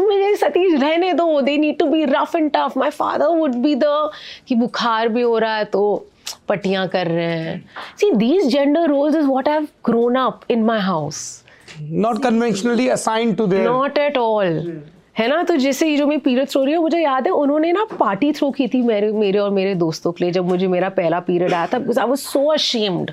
मुझे 0.00 0.34
सतीश 0.36 0.80
रहने 0.80 1.12
दो 1.12 1.40
they 1.40 1.56
need 1.58 1.78
to 1.78 1.86
be 1.86 2.04
rough 2.04 2.36
and 2.36 2.50
tough 2.56 2.76
my 2.76 2.90
father 2.90 3.26
would 3.26 3.54
be 3.54 3.74
the 3.74 4.10
कि 4.48 4.54
बुखार 4.54 5.08
भी 5.08 5.22
हो 5.22 5.38
रहा 5.38 5.56
है 5.56 5.64
तो 5.64 6.06
पट्टियाँ 6.48 6.86
कर 6.88 7.06
रहे 7.06 7.24
हैं। 7.24 7.64
See 8.00 8.10
these 8.10 8.46
gender 8.46 8.88
roles 8.88 9.16
is 9.16 9.26
what 9.26 9.48
I 9.48 9.54
have 9.54 9.68
grown 9.84 10.16
up 10.16 10.40
in 10.50 10.64
my 10.64 10.80
house 10.80 11.42
not 11.80 12.22
conventionally 12.22 12.88
assigned 12.88 13.36
to 13.36 13.46
there 13.46 13.68
not 13.68 13.98
at 13.98 14.18
all 14.18 14.82
है 15.18 15.28
ना? 15.28 15.42
तो 15.42 15.56
जैसे 15.56 15.88
ये 15.88 15.96
जो 15.96 16.06
मेरी 16.06 16.20
पीरियड 16.20 16.48
स्टोरी 16.48 16.72
है 16.72 16.78
मुझे 16.78 17.02
याद 17.02 17.26
है 17.26 17.32
उन्होंने 17.32 17.72
ना 17.72 17.84
पार्टी 17.98 18.32
थ्रो 18.32 18.50
की 18.50 18.68
थी 18.68 18.82
मेरे 18.82 19.12
मेरे 19.12 19.38
और 19.38 19.50
मेरे 19.50 19.74
दोस्तों 19.74 20.12
के 20.12 20.24
लिए 20.24 20.32
जब 20.32 20.48
मुझे 20.48 20.66
मेरा 20.68 20.88
पहला 20.88 21.20
पीरियड 21.20 21.54
आया 21.54 21.66
था 21.74 21.78
because 21.78 22.00
I 22.00 22.06
was 22.06 22.18
so 22.18 22.46
ashamed 22.52 23.10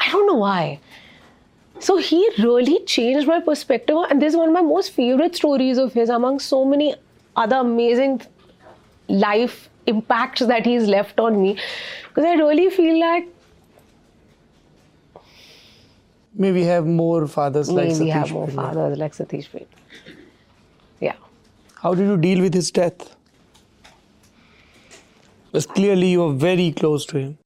I 0.00 0.12
don't 0.12 0.30
know 0.32 0.76
So 1.76 1.94
he 1.96 2.18
really 2.38 2.74
changed 2.90 3.28
my 3.28 3.36
perspective, 3.46 3.96
and 4.08 4.22
this 4.22 4.32
is 4.32 4.36
one 4.40 4.50
of 4.50 4.54
my 4.56 4.60
most 4.66 4.92
favorite 4.98 5.38
stories 5.38 5.78
of 5.84 5.96
his 5.98 6.10
among 6.16 6.36
so 6.38 6.58
many 6.64 6.86
other 7.36 7.56
amazing 7.62 8.12
life 9.22 9.56
impacts 9.87 10.41
that 10.53 10.65
he's 10.65 10.87
left 10.87 11.19
on 11.19 11.41
me. 11.41 11.57
Because 12.07 12.25
I 12.25 12.33
really 12.35 12.69
feel 12.69 12.99
like 12.99 13.27
May 16.35 16.51
we 16.51 16.63
have 16.63 16.85
more 16.85 17.27
fathers 17.27 17.69
like 17.69 17.87
maybe 17.87 18.05
Satish 18.05 18.11
have 18.13 18.31
more 18.31 18.47
Pirla. 18.47 18.55
fathers 18.55 18.97
like 18.97 19.13
Satish 19.13 19.49
Patel. 19.51 19.67
Yeah. 21.01 21.15
How 21.81 21.93
did 21.93 22.07
you 22.07 22.17
deal 22.17 22.41
with 22.41 22.53
his 22.53 22.71
death? 22.71 23.15
Because 25.47 25.65
clearly 25.65 26.09
you 26.11 26.21
were 26.23 26.33
very 26.33 26.71
close 26.71 27.05
to 27.07 27.17
him. 27.17 27.37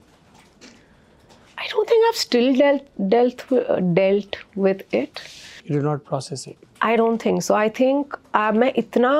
I 1.57 1.67
don't 1.69 1.87
think 1.87 2.05
I've 2.09 2.15
still 2.17 2.53
dealt 2.55 3.09
dealt 3.09 3.37
wi- 3.49 3.65
uh, 3.67 3.79
dealt 3.79 4.35
with 4.55 4.83
it. 4.93 5.21
You 5.63 5.75
did 5.75 5.83
not 5.83 6.03
process 6.03 6.45
it. 6.45 6.57
I 6.81 6.95
don't 6.97 7.19
think 7.21 7.41
so. 7.41 7.55
I 7.55 7.69
think 7.69 8.13
uh, 8.33 8.51
मैं 8.51 8.73
इतना 8.83 9.13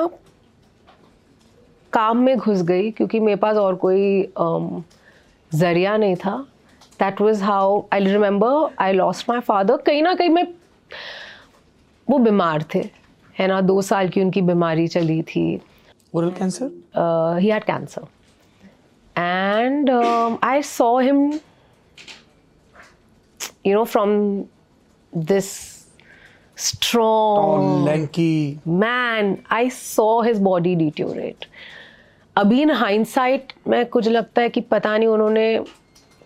काम 1.93 2.19
में 2.19 2.37
घुस 2.37 2.63
गई 2.63 2.91
क्योंकि 2.91 3.21
मेरे 3.21 3.37
पास 3.37 3.57
और 3.57 3.75
कोई 3.75 4.23
um, 4.41 4.83
ज़रिया 5.53 5.97
नहीं 5.97 6.17
था। 6.17 6.37
That 7.01 7.21
was 7.21 7.43
how 7.45 7.83
I 7.93 8.05
remember 8.05 8.75
I 8.83 8.93
lost 8.93 9.29
my 9.31 9.41
father 9.41 9.77
कहीं 9.87 10.03
ना 10.03 10.15
कहीं 10.15 10.29
मैं 10.29 10.47
वो 12.11 12.19
बीमार 12.19 12.65
थे 12.75 12.79
है 13.39 13.47
ना? 13.49 13.61
दो 13.61 13.81
साल 13.83 14.09
की 14.09 14.21
उनकी 14.21 14.43
बीमारी 14.43 14.87
चली 14.89 15.23
थी। 15.23 15.61
Cancer 16.15 17.39
he 17.41 17.51
cancer 17.67 18.03
and 19.17 19.91
I 20.45 20.63
saw 20.63 20.99
him 21.01 21.33
you 23.67 23.75
know 23.75 23.85
from 23.85 24.11
this 25.13 25.51
strong 26.57 27.89
man 28.69 29.37
I 29.53 29.71
saw 29.71 30.21
his 30.23 30.41
body 30.43 30.75
deteriorate 30.75 31.45
अभी 32.39 32.61
इन 32.63 32.71
हाइंडसाइट 32.71 33.53
में 33.69 33.85
कुछ 33.87 34.09
लगता 34.09 34.43
है 34.43 34.49
कि 34.49 34.61
पता 34.61 34.97
नहीं 34.97 35.09
उन्होंने 35.09 35.47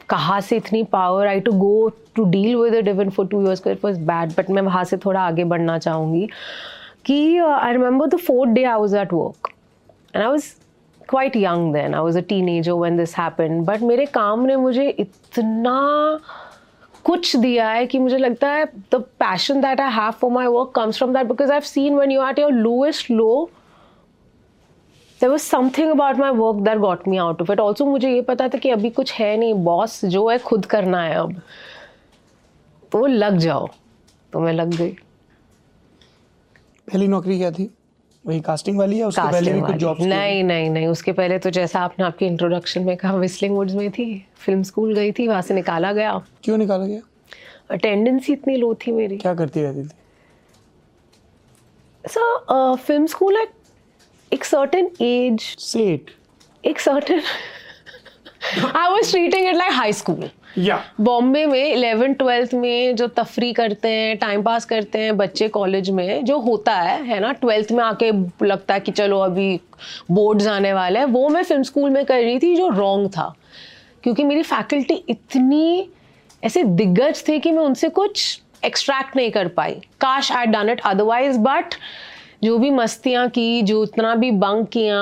कहाँ 0.09 0.40
से 0.40 0.57
इतनी 0.57 0.83
power 0.92 1.27
I 1.27 1.40
to 1.40 1.53
go 1.53 1.88
to 2.16 2.25
deal 2.25 2.57
with 2.57 2.88
it 2.88 3.11
for 3.11 3.27
two 3.27 3.40
years 3.42 3.66
it 3.66 3.85
was 3.85 3.98
bad 4.07 4.33
but 4.38 4.51
मैं 4.51 4.62
वहाँ 4.62 4.83
से 4.85 4.96
थोड़ा 4.96 5.20
आगे 5.20 5.44
बढ़ना 5.44 5.79
चाहूँगी 5.79 6.29
कि 7.05 7.16
I 7.38 7.72
remember 7.72 8.07
the 8.07 8.16
fourth 8.16 8.51
day 8.51 8.64
I 8.64 8.79
was 8.79 8.96
at 8.96 9.12
work 9.12 9.48
and 10.14 10.22
I 10.25 10.29
was 10.29 10.51
quite 11.09 11.37
young 11.37 11.72
then 11.72 11.94
I 11.94 12.01
was 12.01 12.18
a 12.18 12.22
teenager 12.29 12.72
when 12.72 12.96
this 12.96 13.16
happen 13.18 13.64
but 13.64 13.83
मेरे 13.83 14.07
काम 14.11 14.44
ने 14.46 14.57
मुझे 14.57 14.88
इतना 14.90 15.79
कुछ 17.05 17.35
दिया 17.37 17.70
है 17.70 17.87
कि 17.87 17.98
मुझे 17.98 18.18
लगता 18.18 18.48
है 18.48 18.64
the 18.94 19.03
passion 19.20 19.61
that 19.61 19.81
I 19.81 19.92
have 19.92 20.11
for 20.20 20.31
my 20.31 20.46
work 20.48 20.72
comes 20.77 20.98
from 20.98 21.14
that 21.14 21.27
because 21.27 21.51
I 21.51 21.57
have 21.57 21.64
seen 21.64 21.96
when 21.96 22.12
you 22.12 22.20
are 22.20 22.40
your 22.40 22.53
lowest 22.53 23.11
low 23.11 23.51
there 25.22 25.30
was 25.30 25.42
something 25.42 25.90
about 25.90 26.16
my 26.16 26.30
work 26.30 26.62
that 26.64 26.78
got 26.78 27.06
me 27.08 27.16
out 27.16 27.42
of 27.42 27.52
it 27.52 27.61
also 27.61 27.85
मुझे 27.87 28.11
ये 28.11 28.22
पता 28.22 28.48
था 28.48 28.58
कि 28.58 28.70
अभी 28.70 28.90
कुछ 28.90 29.12
है 29.12 29.37
नहीं। 29.37 29.54
Boss 29.64 30.04
जो 30.04 30.28
है 30.28 30.38
खुद 30.38 30.66
करना 30.66 31.02
है 31.02 31.14
अब। 31.14 31.40
तो 32.92 33.06
लग 33.06 33.37
जाओ। 33.38 33.68
तो 34.32 34.40
मैं 34.40 34.52
लग 34.52 34.74
गई। 34.74 34.90
पहली 36.88 37.08
नौकरी 37.08 37.38
क्या 37.38 37.50
थी? 37.50 37.70
वही 38.24 38.40
कास्टिंग 38.40 38.78
वाली 38.78 39.00
या 39.00 39.06
उसके 39.06 39.30
पहले 39.32 39.52
भी 39.52 39.61
कुछ 39.61 39.76
जॉब्स। 39.76 40.00
नहीं 40.00 40.42
नहीं 40.44 40.68
नहीं। 40.70 40.87
उसके 40.87 41.12
पहले 41.12 41.38
तो 41.38 41.50
जैसा 41.50 41.80
आपने 41.80 42.04
आपके 42.04 42.26
इंट्रोडक्शन 42.26 42.85
में 42.85 42.96
कहा 42.96 43.14
विस्लिंग 43.16 43.54
वुड्स 43.54 43.74
में 43.74 43.90
थी। 43.90 44.26
फ़िल्म 44.37 44.62
स्कूल 44.62 44.94
गई 44.94 45.12
थी 45.12 45.28
वहाँ 45.28 45.42
से 45.42 45.54
निकाला 45.54 45.92
गया। 45.92 46.20
क्यों 46.44 46.58
निकाला 46.58 46.87
गया? 46.87 47.00
अटेंडेंस 47.70 48.30
इतनी 48.30 48.56
लो 48.56 48.74
थी 48.74 48.92
मेरी। 48.92 49.16
क्या 49.16 49.35
करती 49.35 49.62
रहती 49.62 49.82
थी? 49.82 49.90
सर 52.04 52.76
फ़िल्म 52.76 53.06
स्कूल 53.06 53.37
एट 53.37 53.50
एक 54.33 54.45
सर्टेन 54.45 54.90
एज 55.01 55.40
सेट 55.59 56.11
एक 56.64 56.81
certain 56.81 57.23
I 58.77 58.90
was 58.90 59.11
treating 59.11 59.49
it 59.49 59.57
like 59.57 59.73
high 59.73 59.92
school 59.92 60.29
या 60.59 60.79
बॉम्बे 61.01 61.45
में 61.47 61.64
इलेवन 61.64 62.12
ट्वेल्थ 62.12 62.55
में 62.55 62.97
जो 62.97 63.07
तफरी 63.07 63.53
करते 63.53 63.88
हैं 63.88 64.16
टाइम 64.16 64.42
पास 64.42 64.64
करते 64.64 64.99
हैं 64.99 65.16
बच्चे 65.16 65.49
कॉलेज 65.49 65.90
में 65.90 66.25
जो 66.25 66.38
होता 66.38 66.75
है 66.75 67.03
है 67.05 67.21
ना 67.21 67.33
ट्वेल्थ 67.33 67.73
में 67.73 67.85
आके 67.85 68.11
लगता 68.47 68.75
है 68.75 68.81
कि 68.81 68.92
चलो 68.92 69.18
अभी 69.18 69.61
बोर्ड्स 70.11 70.47
आने 70.47 70.73
वाले 70.73 70.99
हैं 70.99 71.07
वो 71.07 71.29
मैं 71.29 71.42
फ़िल्म 71.42 71.62
स्कूल 71.62 71.90
में 71.90 72.05
कर 72.05 72.23
रही 72.23 72.38
थी 72.38 72.55
जो 72.57 72.68
रॉन्ग 72.68 73.11
था। 73.11 73.35
क्योंकि 74.03 74.25
मेरी 74.25 74.42
फैकल्टी 74.42 74.95
इतनी 75.09 75.88
ऐसे 76.45 76.62
दिग्गज 76.62 77.25
थे 77.29 77.38
कि 77.38 77.51
मैं 77.51 77.62
उनसे 77.62 77.88
कुछ 77.88 78.40
एक्सट्रैक्ट 78.64 79.16
नहीं 79.16 79.31
कर 79.31 79.49
पाई। 79.49 79.75
काश 80.01 80.33
I 80.33 80.47
done 80.47 80.68
it 80.68 80.81
otherwise 80.81 81.38
but 81.38 81.75
जो 82.42 82.59
भी 82.59 82.70
मस्तियाँ 82.70 83.28
की, 83.28 83.62
जो 83.62 83.83
इतना 83.85 84.14
भी 84.14 84.31
बंक 84.31 84.68
किया। 84.68 85.00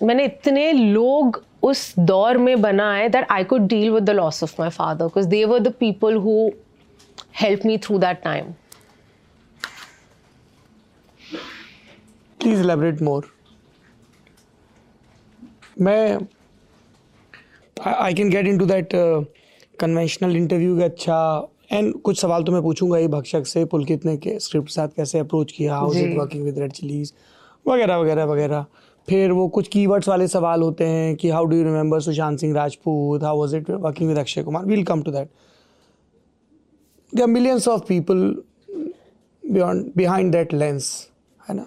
मैंने 0.00 0.24
इतने 0.24 0.70
लोग 0.72 1.42
उस 1.62 1.92
दौर 1.98 2.38
में 2.38 2.60
बना 2.62 2.92
है 2.94 3.08
that 3.08 3.26
I 3.30 3.44
could 3.44 3.66
deal 3.68 3.90
with 3.90 4.04
the 4.04 4.10
loss 4.10 4.42
of 4.42 4.54
my 4.60 4.70
father 4.70 5.04
because 5.04 5.26
they 5.28 5.44
were 5.44 5.58
the 5.58 5.72
people 5.80 6.16
who 6.24 6.50
help 7.40 7.66
me 7.66 7.76
through 7.78 7.98
that 7.98 8.22
time 8.22 8.52
please 12.40 12.62
elaborate 12.62 13.02
more 13.02 13.26
मैं 15.80 16.18
I 17.76 18.14
can 18.14 18.30
get 18.30 18.46
into 18.58 18.66
that 18.66 18.88
conventional 19.80 20.36
interview 20.36 20.78
का 20.78 20.84
अच्छा 20.84 21.18
and 21.72 21.94
कुछ 22.02 22.20
सवाल 22.20 22.42
तो 22.44 22.52
मैं 22.52 22.62
पूछूँगा 22.62 22.96
ही 22.96 23.08
भक्षक 23.08 23.46
से 23.46 23.64
पुलकित 23.64 24.04
ने 24.04 24.16
के 24.16 24.38
स्क्रिप्ट 24.38 24.68
के 24.68 24.72
साथ 24.72 24.88
कैसे 24.96 25.18
अप्रोच 25.18 25.52
किया 25.52 25.74
how 25.74 25.92
is 25.92 25.98
it 25.98 26.18
working 26.18 26.44
with 26.44 26.58
Red 26.58 26.72
Chillies 26.72 27.12
वगैरह 27.66 27.96
वगैरह 27.96 28.24
वगैरह। 28.24 28.64
फिर 29.08 29.32
वो 29.32 29.48
कुछ 29.48 29.68
कीवर्ड्स 29.68 30.08
वाले 30.08 30.26
सवाल 30.28 30.62
होते 30.62 30.86
हैं 30.86 31.14
कि 31.16 31.30
how 31.30 31.44
do 31.44 31.56
you 31.56 31.62
remember 31.62 32.00
Sushant 32.00 32.38
Singh 32.38 32.54
Rajput 32.54 33.22
how 33.22 33.40
was 33.40 33.54
it 33.54 33.70
working 33.70 34.08
with 34.08 34.18
Akshay 34.18 34.42
Kumar? 34.42 34.64
We'll 34.64 34.84
come 34.84 35.02
to 35.02 35.10
that 35.10 35.30
there 37.12 37.26
millions 37.26 37.68
of 37.68 37.82
people 37.88 38.42
beyond 39.44 39.92
behind 39.96 40.32
that 40.32 40.54
lens 40.54 41.08
है 41.48 41.54
ना? 41.54 41.66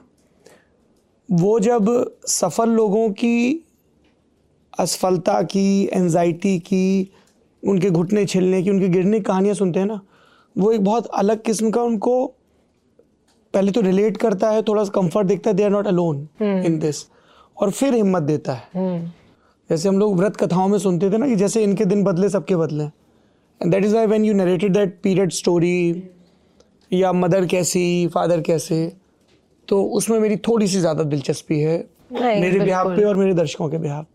वो 1.29 1.59
जब 1.59 2.15
सफल 2.27 2.69
लोगों 2.69 3.09
की 3.09 3.65
असफलता 4.79 5.41
की 5.43 5.89
एनजाइटी 5.93 6.57
की 6.59 7.11
उनके 7.65 7.89
घुटने 7.89 8.25
छिलने 8.25 8.61
की 8.63 8.69
उनके 8.69 8.87
गिरने 8.89 9.17
की 9.19 9.23
कहानियाँ 9.23 9.55
सुनते 9.55 9.79
हैं 9.79 9.87
ना 9.87 9.99
वो 10.55 10.71
एक 10.71 10.83
बहुत 10.83 11.05
अलग 11.15 11.41
किस्म 11.43 11.71
का 11.71 11.81
उनको 11.81 12.25
पहले 13.53 13.71
तो 13.71 13.81
रिलेट 13.81 14.17
करता 14.17 14.49
है 14.49 14.61
थोड़ा 14.63 14.83
सा 14.83 14.91
कंफर्ट 14.95 15.27
देखता 15.27 15.49
है 15.49 15.55
they 15.55 15.63
are 15.63 15.69
not 15.71 15.87
alone 15.87 16.27
in 16.41 16.79
this 16.79 17.05
और 17.57 17.71
फिर 17.71 17.93
हिम्मत 17.93 18.23
देता 18.23 18.53
है। 18.53 18.99
जैसे 19.69 19.89
हम 19.89 19.99
लोग 19.99 20.17
व्रत 20.17 20.35
कथाओं 20.37 20.67
में 20.67 20.77
सुनते 20.79 21.09
थे 21.11 21.17
ना 21.17 21.27
कि 21.27 21.35
जैसे 21.35 21.63
इनके 21.63 21.85
दिन 21.85 22.03
बदले 22.03 22.29
सबके 22.29 22.55
बदले। 22.55 22.83
And 22.83 23.71
that 23.71 23.85
is 23.85 23.95
why 23.95 24.05
when 24.07 24.25
you 24.25 24.33
narrated 24.33 24.73
that 24.73 24.99
period 25.03 25.31
story 25.31 26.03
या 26.91 27.11
मदर 27.13 27.45
कैसी 27.45 27.85
फादर 28.13 28.41
कैसे 28.41 28.91
तो 29.67 29.83
उसमें 29.97 30.19
मेरी 30.19 30.37
थोड़ी 30.47 30.67
सी 30.67 30.79
ज़्यादा 30.79 31.03
दिलचस्पी 31.05 31.59
है 31.59 31.77
मेरे 32.11 32.59
बिहार 32.59 32.95
पे 32.95 33.03
और 33.03 33.15
मेरे 33.15 33.33
दर्शकों 33.33 33.69
के 33.69 33.77
बिहार 33.77 34.05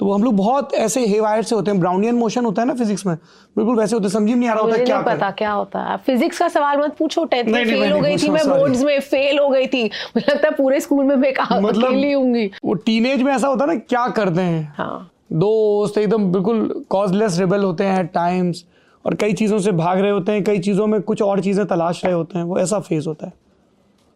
तो 0.00 0.06
वो 0.06 0.12
हम 0.12 0.22
लोग 0.24 0.36
बहुत 0.36 0.72
ऐसे 0.74 1.04
हेवायर 1.06 1.42
से 1.42 1.54
होते 1.54 1.70
हैं। 1.70 1.80
ब्राउनियन 1.80 2.14
मोशन 2.14 2.44
होता 2.44 2.62
है 2.62 2.68
ना 2.68 2.74
फिजिक्स 2.74 3.06
में। 3.06 3.14
बिल्कुल 3.56 3.76
वैसे 3.78 3.96
होते 3.96 4.08
समझ 4.08 4.30
नहीं 4.30 4.48
आ 4.48 4.52
रहा 4.52 4.62
होता 4.62 4.76
है 4.76 4.84
क्या 4.84 5.00
पता 5.02 5.30
क्या 5.30 5.50
होता 5.52 5.80
है। 5.80 5.96
फिजिक्स 5.96 6.38
का 6.38 6.48
सवाल 6.48 6.78
मत 6.78 6.94
पूछो 6.98 7.24
टेंथ 7.24 7.44
में 7.44 7.64
फेल 7.64 7.92
हो 7.92 8.00
गई 8.00 8.16
थी 8.16 8.28
मैं 8.28 8.46
बोर्ड्स 8.48 8.82
में 8.82 9.00
फेल 9.00 9.38
हो 9.38 9.48
गई 9.48 9.66
थी। 9.66 9.84
मुझे 9.84 10.26
लगता 10.30 10.48
है 10.48 10.54
पूरे 10.54 10.80
स्कूल 10.80 11.04
में 11.04 11.14
मैं 11.16 11.32
मतलब 11.52 11.84
अकेली 11.84 12.12
होंगी। 12.12 12.50
वो 12.64 12.74
टीनेज 12.86 13.22
में 13.22 13.32
ऐसा 13.32 13.48
होता 13.48 13.64
है 13.64 13.74
ना 13.74 13.78
क्या 13.88 14.06
करते 14.08 14.40
हैं? 14.40 14.72
हाँ। 14.76 15.10
दोस्त 15.32 15.98
एकदम 15.98 16.30
बिल्कुल 16.32 16.84
कॉजलेस 16.90 17.38
रिबल 17.38 17.64
होते 17.64 17.84
हैं 17.84 18.06
टाइम्स 18.06 18.64
और 19.04 19.14
कई 19.14 19.32
चीज़ों 19.32 19.58
से 19.58 19.72
भाग 19.72 19.98
रहे 19.98 20.10
होते 20.10 20.32
हैं 20.32 20.44
कई 20.44 20.58
चीज़ों 20.58 20.86
में 20.86 21.00
कुछ 21.02 21.22
और 21.22 21.40
चीज़ें 21.40 21.66
तलाश 21.66 22.04
रहे 22.04 22.14
होते 22.14 22.38
हैं। 22.38 22.44
वो 22.44 22.58
ऐसा 22.58 22.80
फ़ेज़ 22.80 23.08
होता 23.08 23.26
है। 23.26 23.32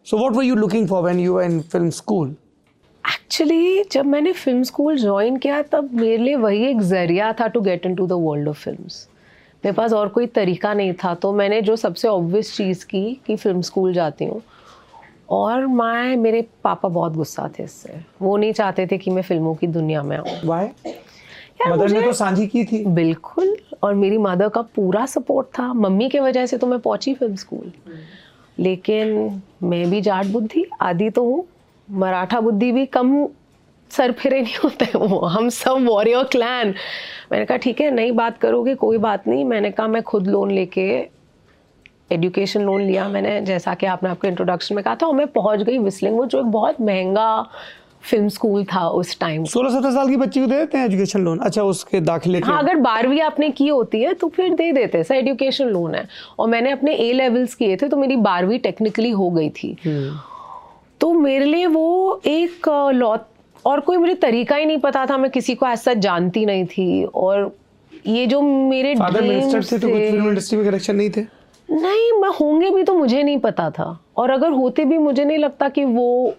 So 0.07 0.17
what 0.17 0.35
were 0.35 0.43
you 0.43 0.55
looking 0.55 0.87
for 0.87 1.03
when 1.03 1.19
you 1.19 1.39
in 1.41 1.61
film 1.61 1.89
school 1.89 2.35
actually 3.05 3.83
जब 3.91 4.05
मैंने 4.05 4.31
फ़िल्म 4.33 4.63
स्कूल 4.63 4.97
ज्वाइन 4.97 5.37
किया 5.37 5.61
तब 5.61 5.89
मेरे 5.93 6.17
लिए 6.17 6.35
वही 6.35 6.63
एक 6.67 6.81
ज़रिया 6.83 7.31
था 7.39 7.47
to 7.47 7.61
get 7.61 7.85
into 7.95 8.07
the 8.07 8.11
world 8.11 8.47
of 8.49 8.63
film 8.63 8.83
मेरे 9.63 9.71
पास 9.71 9.93
और 9.93 10.07
कोई 10.09 10.25
तरीका 10.27 10.73
नहीं 10.73 10.93
था 11.03 11.13
तो 11.15 11.31
मैंने 11.33 11.61
जो 11.61 11.75
सबसे 11.75 12.07
ऑब्वियस 12.07 12.55
चीज़ 12.55 12.85
की 12.85 13.03
कि 13.27 13.35
फ़िल्म 13.35 13.61
स्कूल 13.61 13.93
जाती 13.93 14.25
हूँ 14.25 14.41
और 15.29 15.65
मैं 15.67 16.15
मेरे 16.17 16.41
पापा 16.63 16.89
बहुत 16.89 17.13
गुस्सा 17.13 17.47
थे 17.49 17.63
इससे। 17.63 17.99
वो 18.21 18.35
नहीं 18.37 18.53
चाहते 18.53 18.85
थे 18.87 18.97
कि 18.97 19.11
मैं 19.11 19.21
फ़िल्मों 19.21 19.53
की 19.55 19.67
दुनिया 19.67 20.03
में 20.03 20.17
आऊँ। 20.17 20.39
वाई 20.45 20.67
मदर 21.67 21.89
ने 21.89 22.01
तो 22.01 22.11
सांझी 22.13 22.47
की 22.47 22.63
थी। 22.65 22.83
बिल्कुल 22.85 23.55
और 23.83 23.93
मेरी 23.95 24.17
मदर 24.17 24.49
का 24.49 24.61
पूरा 24.75 25.05
सपोर्ट 25.05 25.47
था। 25.59 25.71
मम्मी 25.73 26.09
के 26.09 26.19
वजह 26.19 26.45
से 26.45 26.57
तो 26.57 26.67
मैं 26.67 26.79
पहुँची 26.79 27.13
फ़िल्म 27.13 27.35
स्कूल 27.35 27.71
लेकिन 28.57 29.41
मैं 29.63 29.89
भी 29.89 30.01
जाट 30.01 30.25
बुद्धि 30.27 30.65
आदि 30.81 31.09
तो 31.09 31.23
हूँ। 31.23 31.45
मराठा 31.87 32.39
बुद्धि 32.41 32.71
भी 32.71 32.85
कम 32.87 33.27
सर 33.91 34.11
फिरे 34.11 34.41
नहीं 34.41 34.55
होते 34.63 34.85
वो। 34.95 35.19
हम 35.27 35.49
सब 35.49 35.85
वॉरियर 35.87 36.23
क्लैन 36.31 36.73
मैंने 37.31 37.45
कहा 37.45 37.57
ठीक 37.57 37.81
है 37.81 37.91
नहीं 37.91 38.11
बात 38.11 38.37
करोगे 38.37 38.75
कोई 38.75 38.97
बात 38.97 39.27
नहीं। 39.27 39.45
मैंने 39.45 39.71
कहा 39.71 39.87
मैं 39.87 40.01
खुद 40.03 40.27
लोन 40.27 40.51
लेके 40.51 40.87
एजुकेशन 42.11 42.61
लोन 42.61 42.81
लिया 42.81 43.07
मैंने 43.09 43.39
जैसा 43.41 43.73
कि 43.73 43.85
आपने 43.85 44.09
आपके 44.09 44.27
इंट्रोडक्शन 44.27 44.75
में 44.75 44.83
कहा 44.83 44.95
था 44.95 45.07
और 45.07 45.15
मैं 45.15 45.27
पहुँच 45.27 45.61
गई 45.61 45.77
विस्लिंग 45.77 46.17
वो 46.17 46.25
जो 46.25 46.39
एक 46.39 46.45
बहुत 46.51 46.81
महँगा 46.81 47.47
फ़िल्म 48.03 48.27
स्कूल 48.29 48.63
था 48.65 48.87
उस 48.89 49.17
टाइम 49.19 49.45
सोलह 49.45 49.69
सत्रह 49.69 49.91
साल 49.91 50.09
की 50.09 50.17
बच्ची 50.17 50.39
को 50.39 50.47
दे 50.47 50.57
देते 50.57 50.77
हैं 50.77 50.85
एजुकेशन 50.85 51.21
लोन 51.21 51.39
अच्छा 51.39 51.63
उसके 51.63 52.01
दाखिले 52.01 52.39
हाँ 52.39 52.59
अगर 52.59 52.75
बारहवीं 52.79 53.21
आपने 53.21 53.49
की 53.49 53.67
होती 53.67 54.01
है 54.01 54.13
तो 54.13 54.27
फिर 54.27 54.53
दे 54.55 54.71
देते 54.71 54.97
हैं। 54.97 55.03
सर 55.03 55.15
एजुकेशन 55.15 55.67
लोन 55.67 55.95
है। 55.95 56.07
और 56.39 56.47
मैंने 56.47 56.71
अपने 56.71 56.95
ए 56.95 57.11
लेवल्स 57.13 57.55
किए 57.55 57.77
थे 57.77 57.87
तो 57.87 57.97
मेरी 57.97 58.15
बारहवीं 58.17 58.59
टेक्निकली 58.59 59.09
हो 59.11 59.29
गई 59.31 59.49
थी। 59.49 59.75
तो 60.99 61.13
मेरे 61.13 61.45
लिए 61.45 61.65
वो 61.65 62.21
एक 62.25 62.69
लॉ 62.93 63.17
और 63.65 63.79
कोई 63.79 63.97
मुझे 63.97 64.13
तरीका 64.13 64.55
ही 64.55 64.65
नहीं 64.65 64.77
पता 64.77 65.05
था 65.05 65.17
मैं 65.17 65.31
किसी 65.31 65.55
को 65.55 65.67
ऐसा 65.67 65.93
जानती 65.93 66.45
नहीं 66.45 66.65
थी। 66.65 67.03
और 67.03 67.55
ये 68.07 68.25
जो 68.27 68.41
मेरे 68.41 68.95
फादर 68.95 69.21
मिनिस्टर 69.21 69.63
dreams 69.63 69.81
तो 69.81 69.89
कुछ 69.89 69.97
फ़िल्म 69.97 70.27
इंडस्ट्री 70.29 70.57
में 70.57 70.67
कनेक्शन 70.67 70.95
नहीं 70.95 71.09
थे? 71.09 71.21
नहीं 71.69 72.11
मैं 72.21 72.29
होंगे 72.29 72.69
भी 72.69 72.83
तो 72.83 72.93
मुझे 72.93 73.23
नहीं 73.23 73.37
पता 73.37 73.69
था। 73.69 73.87
और 74.17 74.29
अगर 74.29 74.51
होते 74.51 74.85
भी 74.85 74.97
मुझे 74.97 75.23
नहीं 75.25 75.37
लगता 75.37 75.69
कि 75.69 75.83
वो 75.85 76.35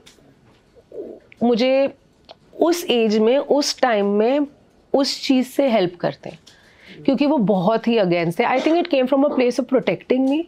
मुझे 1.42 1.94
उस 2.60 2.84
एज 2.84 3.18
में 3.18 3.38
उस 3.38 3.80
टाइम 3.80 4.06
में 4.06 4.46
उस 4.92 5.22
चीज़ 5.22 5.46
से 5.46 5.68
हेल्प 5.68 5.96
करते 5.96 6.30
हैं। 6.30 6.38
क्योंकि 7.04 7.26
वो 7.26 7.38
बहुत 7.38 7.88
ही 7.88 7.96
अगेंस्ट 7.98 8.40
है। 8.40 8.46
I 8.46 8.60
think 8.60 8.76
it 8.78 8.86
came 8.86 9.06
from 9.06 9.24
a 9.24 9.28
place 9.28 9.60
of 9.60 9.66
protecting 9.66 10.28
me 10.28 10.46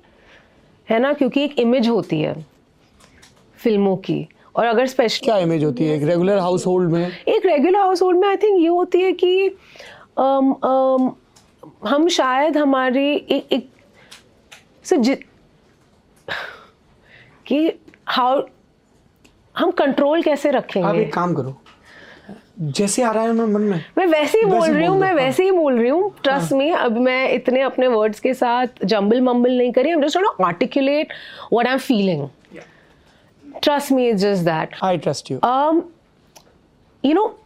है 0.91 0.99
ना? 0.99 1.13
क्योंकि 1.13 1.45
एक 1.45 1.59
इमेज 1.59 1.89
होती 1.89 2.21
है। 2.21 2.58
फ़िल्मों 3.59 3.97
की। 3.97 4.29
और 4.57 4.67
अगर 4.67 4.87
स्पेशली 4.87 5.27
क्या 5.27 5.39
इमेज 5.39 5.65
होती 5.65 5.85
है 5.85 5.97
एक 5.97 6.03
रेगुलर 6.03 6.39
हाउस 6.39 6.67
होल्ड 6.67 6.91
में? 6.91 7.09
एक 7.29 7.47
रेगुलर 7.47 7.79
हाउस 7.79 8.03
होल्ड 8.03 8.19
में 8.19 8.29
आई 8.29 8.37
थिंक 8.37 8.61
ये 8.61 8.69
होती 8.69 9.01
है 9.01 9.13
कि 9.13 9.49
अम, 10.19 10.53
अम, 10.53 11.13
हम 11.89 12.09
शायद 12.09 12.57
हमारी 12.57 13.15
एक 13.15 13.53
एक 13.53 13.71
से 14.85 14.97
जि- 14.97 15.19
कि 17.47 17.73
हाउ 18.07 18.43
हम 19.57 19.71
कंट्रोल 19.71 20.23
कैसे 20.23 20.49
आप 20.49 20.55
रखेंगे 20.55 21.01
एक 21.01 21.15
काम 21.15 21.35
करो। 21.35 21.61
जैसे 22.61 23.03
आ 23.03 23.11
रहा 23.11 23.23
है 23.25 23.33
ना 23.33 23.47
मन 23.47 23.61
में 23.61 23.85
मैं 23.99 24.07
वैसे 24.07 24.39
ही 24.39 24.45
बोल 24.45 24.71
रही 24.71 24.87
हूँ 24.87 24.99
मैं 24.99 25.09
हाँ। 25.09 25.15
वैसे 25.15 25.45
ही 25.45 25.51
बोल 25.51 25.79
रही 25.79 25.89
हूँ 25.89 26.15
ट्रस्ट 26.23 26.53
मी 26.53 26.71
अब 26.71 26.99
मैं 26.99 27.33
इतने 27.33 27.61
अपने 27.61 27.89
वर्ड्स 27.89 28.21
के 28.21 28.35
साथ 28.35 28.67
जंबल 28.85 29.21
मंबल 29.21 29.51
नहीं 29.59 29.73
करी 29.73 29.93
I'm 29.93 30.03
just 30.03 30.17
trying 30.17 30.31
to 30.33 30.53
articulate 30.53 31.07
what 31.55 31.75
I'm 31.75 31.83
feeling 31.91 32.29
Trust 33.63 33.91
me, 33.91 34.09
it's 34.09 34.23
just 34.23 34.45
that. 34.45 34.75
I 34.83 34.97
trust 34.97 35.31
you. 35.31 35.41
Um, 35.43 35.91
you 37.03 37.15
know, 37.15 37.37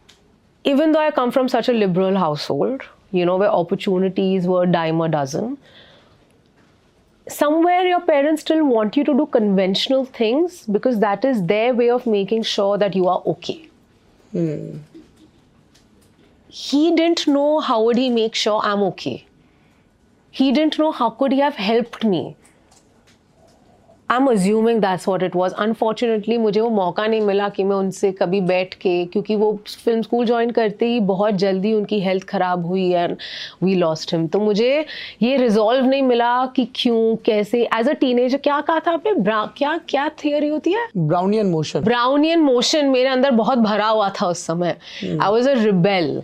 even 0.63 0.91
though 0.91 0.99
I 0.99 1.11
come 1.11 1.31
from 1.31 1.49
such 1.49 1.69
a 1.69 1.73
liberal 1.73 2.17
household, 2.17 2.83
you 3.11 3.25
know, 3.25 3.37
where 3.37 3.49
opportunities 3.49 4.47
were 4.47 4.63
a 4.63 4.67
dime 4.67 5.01
a 5.01 5.09
dozen, 5.09 5.57
somewhere 7.27 7.85
your 7.87 8.01
parents 8.01 8.41
still 8.41 8.65
want 8.65 8.97
you 8.97 9.03
to 9.03 9.13
do 9.13 9.25
conventional 9.25 10.05
things 10.05 10.65
because 10.65 10.99
that 10.99 11.25
is 11.25 11.45
their 11.45 11.73
way 11.73 11.89
of 11.89 12.05
making 12.05 12.43
sure 12.43 12.77
that 12.77 12.95
you 12.95 13.07
are 13.07 13.21
okay. 13.25 13.69
Hmm. 14.31 14.77
He 16.47 16.95
didn't 16.95 17.27
know 17.27 17.59
how 17.59 17.83
would 17.83 17.97
he 17.97 18.09
make 18.09 18.35
sure 18.35 18.61
I'm 18.63 18.83
okay. 18.83 19.25
He 20.29 20.51
didn't 20.51 20.77
know 20.77 20.91
how 20.91 21.09
could 21.09 21.31
he 21.31 21.39
have 21.39 21.55
helped 21.55 22.03
me 22.03 22.35
I'm 24.09 24.29
assuming 24.29 24.81
that's 24.81 25.07
what 25.07 25.23
it 25.23 25.35
was 25.35 25.53
unfortunately 25.53 26.37
मुझे 26.37 26.59
वो 26.61 26.69
मौका 26.69 27.05
नहीं 27.07 27.21
मिला 27.21 27.47
कि 27.49 27.63
मैं 27.63 27.75
उनसे 27.75 28.11
कभी 28.11 28.41
बैठ 28.41 28.73
के 28.73 28.93
क्योंकि 29.05 29.35
वो 29.35 29.51
फ़िल्म 29.83 30.01
स्कूल 30.01 30.25
ज्वाइन 30.25 30.51
करते 30.51 30.85
ही 30.85 30.99
बहुत 31.11 31.33
जल्दी 31.43 31.73
उनकी 31.73 31.99
हेल्थ 31.99 32.23
ख़राब 32.29 32.65
हुई 32.65 32.89
एंड 32.91 33.15
वी 33.63 33.75
लॉस्ट 33.75 34.13
हिम 34.13 34.27
तो 34.27 34.39
मुझे 34.39 34.85
ये 35.21 35.37
रिजॉल्व 35.37 35.85
नहीं 35.85 36.01
मिला 36.03 36.45
कि 36.55 36.67
क्यों 36.75 37.15
कैसे। 37.25 37.63
एज 37.79 37.89
अ 37.89 37.93
टीनेजर 37.93 38.37
क्या 38.37 38.59
कहा 38.61 38.79
था 38.79 38.91
आपने? 38.91 39.13
क्या 39.57 39.77
क्या 39.89 40.09
थियोरी 40.23 40.47
होती 40.47 40.71
है? 40.73 40.87
ब्राउनियन 40.97 41.47
मोशन 41.47 41.83
ब्राउनियन 41.83 42.41
मोशन 42.41 42.89
मेरे 42.89 43.09
अंदर 43.09 43.31
बहुत 43.31 43.57
भरा 43.59 43.87
हुआ 43.87 44.09
था 44.21 44.27
उस 44.27 44.45
समय. 44.45 44.77
I 45.03 45.31
was 45.31 45.49
a 45.49 45.53
rebel 45.63 46.21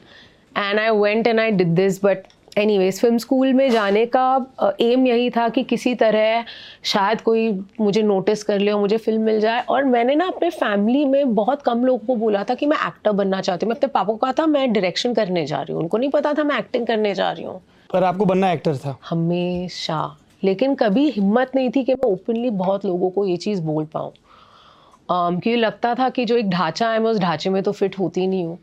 and 0.58 0.80
I 0.80 0.90
went 0.92 1.28
and 1.28 1.40
I 1.40 1.52
did 1.52 1.76
this 1.76 2.04
but 2.06 2.24
anyways 2.58 3.00
film 3.02 3.18
school 3.18 3.54
में 3.54 3.70
जाने 3.72 4.06
का 4.06 4.46
एम 4.82 5.08
यही 5.08 5.30
था 5.30 5.50
कि 5.50 5.64
किसी 5.64 5.96
तरह 5.96 6.46
शायद 6.84 7.22
कोई 7.22 7.50
मुझे 7.82 8.02
नोटिस 8.02 8.44
कर 8.44 8.60
ले 8.60 8.72
और 8.72 8.80
मुझे 8.80 8.98
फ़िल्म 8.98 9.22
मिल 9.22 9.40
जाए। 9.40 9.62
और 9.62 9.84
मैंने 9.84 10.16
ना 10.16 10.28
अपने 10.28 10.50
फैमिली 10.50 11.06
में 11.06 11.36
बहुत 11.36 11.62
कम 11.62 11.86
लोगों 11.86 12.08
को 12.08 12.16
बोला 12.16 12.44
था 12.44 12.54
कि 12.54 12.66
मैं 12.66 12.78
एक्टर 12.78 13.12
बनना 13.12 13.42
चाहती 13.42 13.66
हूँ। 13.66 13.70
मैं 13.70 13.78
अपने 13.78 13.88
पापा 13.88 14.14
को 14.14 14.18
कहा 14.18 14.32
था 14.32 14.46
मैं 14.46 14.74
डायरेक्शन 14.74 15.14
करने 15.14 15.46
जा 15.46 15.62
रही 15.62 15.74
हूँ। 15.74 15.82
उनको 15.82 15.98
नहीं 15.98 16.10
पता 16.10 16.34
था 16.34 16.44
मैं 16.44 16.60
एक्टिंग 16.60 16.88
करने 16.88 17.14
जा 17.16 17.32
रही 17.32 17.44
हूँ। 17.44 17.62
पर 17.94 18.04
आपको 18.04 18.26
बनना 18.26 18.52
एक्टर 18.52 18.78
था? 18.78 18.98
हमेशा। 19.10 20.16
लेकिन 20.44 20.76
कभी 20.76 21.10
हिम्मत 21.10 21.52
नहीं 21.56 21.70
थी 21.70 21.84
कि 21.84 21.94
मैं 21.94 22.12
ओपनली 22.12 22.50
बहुत 22.50 22.86
लोगों 22.86 23.10
को 23.10 23.26
ये 23.26 23.38
चीज़ 23.38 23.62
बोल 23.62 23.86
पाऊँ। 23.86 24.12
um, 24.12 25.42
क्योंकि 25.42 25.56
लगता 25.56 25.96
था 25.96 26.10
कि 26.10 26.26
जो 26.26 26.38
एक 26.38 26.50
ढांचा 26.50 26.90
है 26.90 27.00
मैं 27.00 27.12
उस 27.12 27.20
ढांचे 27.20 27.50
में 27.50 27.64
तो 27.64 27.72
फिट 27.72 28.00
होती 28.00 28.28
नहीं 28.28 28.46
हूँ। 28.46 28.60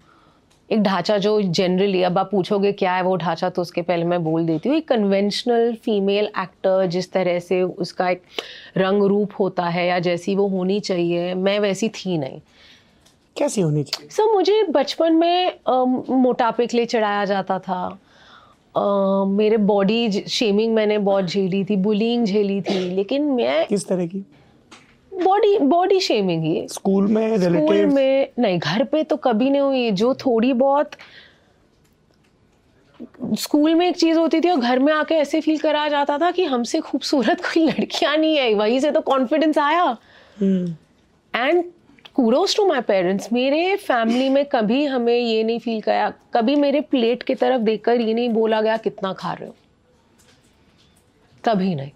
एक 0.70 0.82
ढांचा 0.82 1.16
जो 1.18 1.40
जनरली 1.40 2.02
अब 2.02 2.18
आप 2.18 2.30
पूछोगे 2.30 2.72
क्या 2.72 2.92
है 2.92 3.02
वो 3.02 3.16
ढांचा 3.16 3.48
तो 3.48 3.62
उसके 3.62 3.82
पहले 3.82 4.04
मैं 4.04 4.22
बोल 4.24 4.46
देती 4.46 4.68
हूँ। 4.68 4.76
एक 4.76 4.88
कन्वेंशनल 4.88 5.74
फीमेल 5.84 6.24
एक्टर 6.40 6.86
जिस 6.86 7.10
तरह 7.12 7.38
से 7.38 7.62
उसका 7.62 8.08
एक 8.10 8.22
रंग 8.76 9.02
रूप 9.02 9.32
होता 9.40 9.66
है 9.68 9.86
या 9.86 9.98
जैसी 9.98 10.34
वो 10.36 10.46
होनी 10.48 10.78
चाहिए 10.80 11.34
मैं 11.34 11.58
वैसी 11.60 11.88
थी 11.88 12.16
नहीं। 12.18 12.40
कैसी 13.36 13.60
होनी 13.60 13.82
चाहिए? 13.82 14.08
सर 14.10 14.32
मुझे 14.32 14.62
बचपन 14.70 15.14
में 15.14 15.50
अम, 15.66 16.02
मोटापे 16.10 16.66
के 16.66 16.76
लिए 16.76 16.86
चढ़ाया 16.86 17.24
जाता 17.24 17.58
था। 17.58 17.98
मेरे 19.28 19.56
बॉडी 19.56 20.10
शेमिंग 20.12 20.74
मैंने 20.74 20.98
बहुत 21.00 21.24
झेली 21.24 21.64
थी 21.64 21.76
बुलिंग 21.76 22.24
झेली 22.26 22.60
थी 22.60 22.78
लेकिन 22.94 23.30
मैं 23.32 23.66
किस 23.66 23.86
तरह 23.88 24.06
की? 24.06 24.24
बॉडी 25.16 25.58
बॉडी 25.58 26.00
शेमिंग 26.00 26.44
ही 26.44 26.66
स्कूल 26.68 27.06
में 27.06 27.36
स्कूल 27.38 27.86
में 27.86 28.28
नहीं 28.38 28.58
घर 28.58 28.84
पे 28.84 29.02
तो 29.02 29.16
कभी 29.16 29.50
नहीं 29.50 29.60
हुई। 29.60 29.90
जो 29.92 30.14
थोड़ी 30.16 30.52
बहुत 30.52 30.90
स्कूल 33.38 33.74
में 33.74 33.86
एक 33.88 33.96
चीज़ 33.96 34.18
होती 34.18 34.40
थी 34.40 34.50
और 34.50 34.60
घर 34.60 34.78
में 34.78 34.92
आके 34.92 35.14
ऐसे 35.14 35.40
फील 35.40 35.58
कराया 35.58 35.88
जाता 35.88 36.18
था 36.18 36.30
कि 36.30 36.44
हमसे 36.44 36.80
खूबसूरत 36.80 37.40
कोई 37.40 37.66
लड़कियाँ 37.66 38.16
नहीं 38.16 38.36
है। 38.36 38.52
वहीं 38.54 38.78
से 38.80 38.90
तो 38.90 39.00
कॉन्फिडेंस 39.00 39.58
आया। 39.58 39.96
And 41.34 41.64
kudos 42.14 42.56
to 42.56 42.66
my 42.66 42.80
parents 42.80 43.32
मेरे 43.32 43.76
फैमिली 43.76 44.28
में 44.28 44.44
कभी 44.44 44.84
हमें 44.84 45.16
ये 45.16 45.42
नहीं 45.44 45.58
फील 45.58 45.80
कराया 45.80 46.12
कभी 46.34 46.56
मेरे 46.56 46.80
प्लेट 46.80 47.22
की 47.22 47.34
तरफ़ 47.34 47.62
देखकर 47.62 48.00
ये 48.00 48.14
नहीं 48.14 48.28
बोला 48.28 48.60
गया 48.60 48.76
कितना 48.76 49.12
खा 49.12 49.32
रहे 49.32 49.48
हो। 49.48 49.54
कभी 51.44 51.74
नहीं। 51.74 51.90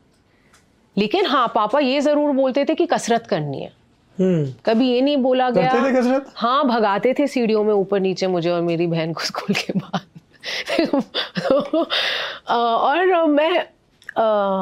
लेकिन 1.01 1.27
हाँ 1.27 1.47
पापा 1.55 1.79
ये 1.79 2.01
ज़रूर 2.01 2.33
बोलते 2.37 2.65
थे 2.65 2.75
कि 2.75 2.87
कसरत 2.87 3.27
करनी 3.27 3.61
है। 3.61 3.73
हम्म। 4.19 4.53
कभी 4.67 4.89
ये 4.93 5.01
नहीं 5.01 5.17
बोला 5.17 5.51
गया। 5.51 5.73
करते 5.73 5.89
थे 5.89 5.93
कसरत? 6.01 6.33
हाँ 6.37 6.65
भगाते 6.69 7.15
थे 7.19 7.27
सीढ़ियों 7.27 7.65
में 7.65 7.73
ऊपर 7.75 8.01
नीचे 8.01 8.27
मुझे 8.27 8.51
और 8.51 8.61
मेरी 8.63 8.87
बहन 8.87 9.13
को 9.13 9.21
स्कूल 9.25 9.55
के 9.55 9.79
बाद। 9.79 10.01
और 12.51 13.27
मैं 13.27 13.51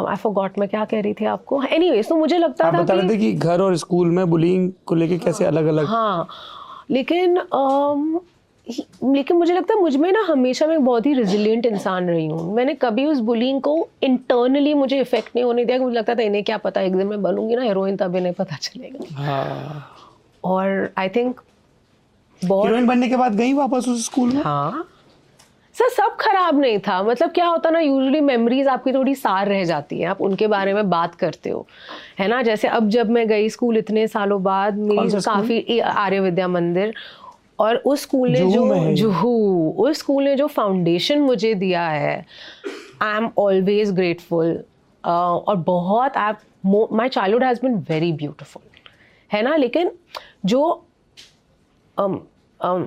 आई 0.08 0.16
फॉरगॉट 0.16 0.58
मैं 0.58 0.68
क्या 0.68 0.84
कह 0.84 1.00
रही 1.00 1.14
थी 1.14 1.24
आपको। 1.24 1.62
एनीवेज 1.62 2.08
तो 2.08 2.16
मुझे 2.16 2.38
लगता 2.38 2.66
आप 2.66 2.74
था 2.74 2.82
बता 2.82 2.94
कि 2.94 3.00
रहे 3.00 3.08
थे 3.10 3.16
कि 3.16 3.32
घर 3.32 3.60
और 3.60 3.76
स्कूल 3.76 4.10
में 4.10 4.28
बुलिंग 4.30 4.70
को 4.86 4.94
लेके 4.94 5.18
कैसे 5.18 5.44
अलग 5.44 5.66
अलग 5.66 5.86
हाँ 5.86 6.26
लेकिन 6.90 7.38
ही- 7.38 8.20
लेकिन 8.68 9.36
मुझे 9.36 9.54
लगता 9.54 9.74
है 9.74 9.80
मुझमें 9.80 10.10
ना 10.12 10.22
हमेशा 10.28 10.66
मैं 10.66 10.84
बहुत 10.84 11.06
ही 11.06 11.12
रेजिलियंट 11.14 11.66
इंसान 11.66 12.08
रही 12.10 12.26
हूँ। 12.26 12.54
मैंने 12.54 12.74
कभी 12.74 13.04
उस 13.06 13.18
बुलिंग 13.20 13.60
को 13.60 13.88
इंटरनली 14.02 14.74
मुझे 14.74 15.00
इफ़ेक्ट 15.00 15.30
नहीं 15.36 15.44
होने 15.44 15.64
दिया 15.64 15.78
मुझे 15.78 15.96
लगता 15.96 16.14
था 16.14 16.22
इन्हें 16.22 16.42
क्या 16.44 16.56
पता 16.58 16.80
एक 16.80 16.96
दिन 16.96 17.06
मैं 17.06 17.22
बनूँगी 17.22 17.56
ना 17.56 17.62
हीरोइन 17.62 17.96
तब 17.96 18.16
इन्हें 18.16 18.34
पता 18.34 18.56
चलेगा। 18.56 19.24
हाँ। 19.24 19.94
और 20.44 20.92
आई 20.98 21.08
थिंक 21.08 21.40
हीरोइन 22.42 22.86
बनने 22.86 23.08
के 23.08 23.16
बाद 23.16 23.34
गई 23.34 23.52
वापस 23.52 23.88
उस 23.88 24.04
स्कूल 24.04 24.32
में? 24.32 24.42
हाँ। 24.42 24.88
सर 25.74 25.88
सब 25.88 26.16
खराब 26.20 26.58
नहीं 26.60 26.78
था। 26.78 27.02
मतलब 27.02 27.30
क्या 27.30 27.46
होता 27.46 27.70
ना 27.70 27.80
यूजुअली 27.80 28.20
मेमोरीज 28.20 28.68
आपकी 28.68 28.92
थोड़ी 28.92 29.14
सार 29.14 29.48
रह 29.48 29.64
जाती 29.64 29.98
है। 30.00 30.06
आप 30.06 30.20
उनके 30.20 30.46
बारे 30.46 30.74
में 30.74 30.88
बात 30.90 31.14
करते 31.14 31.50
हो। 31.50 31.66
है 32.18 32.28
ना? 32.28 32.42
जैसे 32.42 32.68
अब 32.68 32.88
जब 32.88 33.10
मैं 33.10 33.26
गई 33.28 33.48
स्कूल 33.48 33.76
इतने 33.76 34.06
सालों 34.08 34.42
बाद 34.42 34.78
मेरी 34.78 35.20
काफ़ी 35.20 35.78
आर्य 35.78 36.20
विद्या 36.20 36.48
मंदिर 36.48 36.94
और 37.58 37.76
उस 37.76 38.02
स्कूल 38.02 38.28
ने 38.30 38.50
जो। 38.52 38.94
जुहू 38.94 39.70
उस 39.78 39.98
स्कूल 39.98 40.24
ने 40.24 40.36
जो 40.36 40.46
फाउंडेशन 40.46 41.18
मुझे 41.18 41.54
दिया 41.54 41.88
है 41.88 42.26
आई 43.02 43.16
एम 43.16 43.30
ऑलवेज 43.38 43.90
ग्रेटफुल 43.90 44.64
और 45.04 45.56
बहुत 45.56 46.16
I 46.16 46.32
my 46.92 47.08
childhood 47.08 47.44
has 47.44 47.58
been 47.62 47.74
very 47.74 48.12
beautiful 48.12 48.62
है 49.32 49.42
ना? 49.42 49.56
लेकिन 49.56 49.90
जो 50.44 50.84
um, 52.00 52.16
um, 52.66 52.84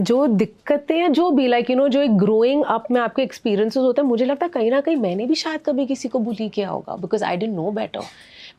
जो 0.00 0.26
दिक्कतें 0.26 0.98
हैं 0.98 1.12
जो 1.12 1.30
भी 1.30 1.46
लाइक 1.46 1.70
यू 1.70 1.76
नो 1.76 1.88
जो 1.88 2.00
एक 2.00 2.16
ग्रोइंग 2.18 2.64
अप 2.64 2.84
में 2.90 3.00
आपके 3.00 3.22
एक्सपीरियंसेस 3.22 3.82
होते 3.82 4.02
हैं 4.02 4.08
मुझे 4.08 4.24
लगता 4.24 4.46
है 4.46 4.50
कहीं 4.50 4.70
ना 4.70 4.80
कहीं 4.80 4.96
मैंने 4.96 5.26
भी 5.26 5.34
शायद 5.34 5.60
कभी 5.60 5.86
किसी 5.86 6.08
को 6.08 6.18
बुली 6.18 6.48
किया 6.48 6.68
होगा 6.68 6.96
because 6.96 7.24
I 7.24 7.36
didn't 7.36 7.54
know 7.54 7.70
better 7.70 8.00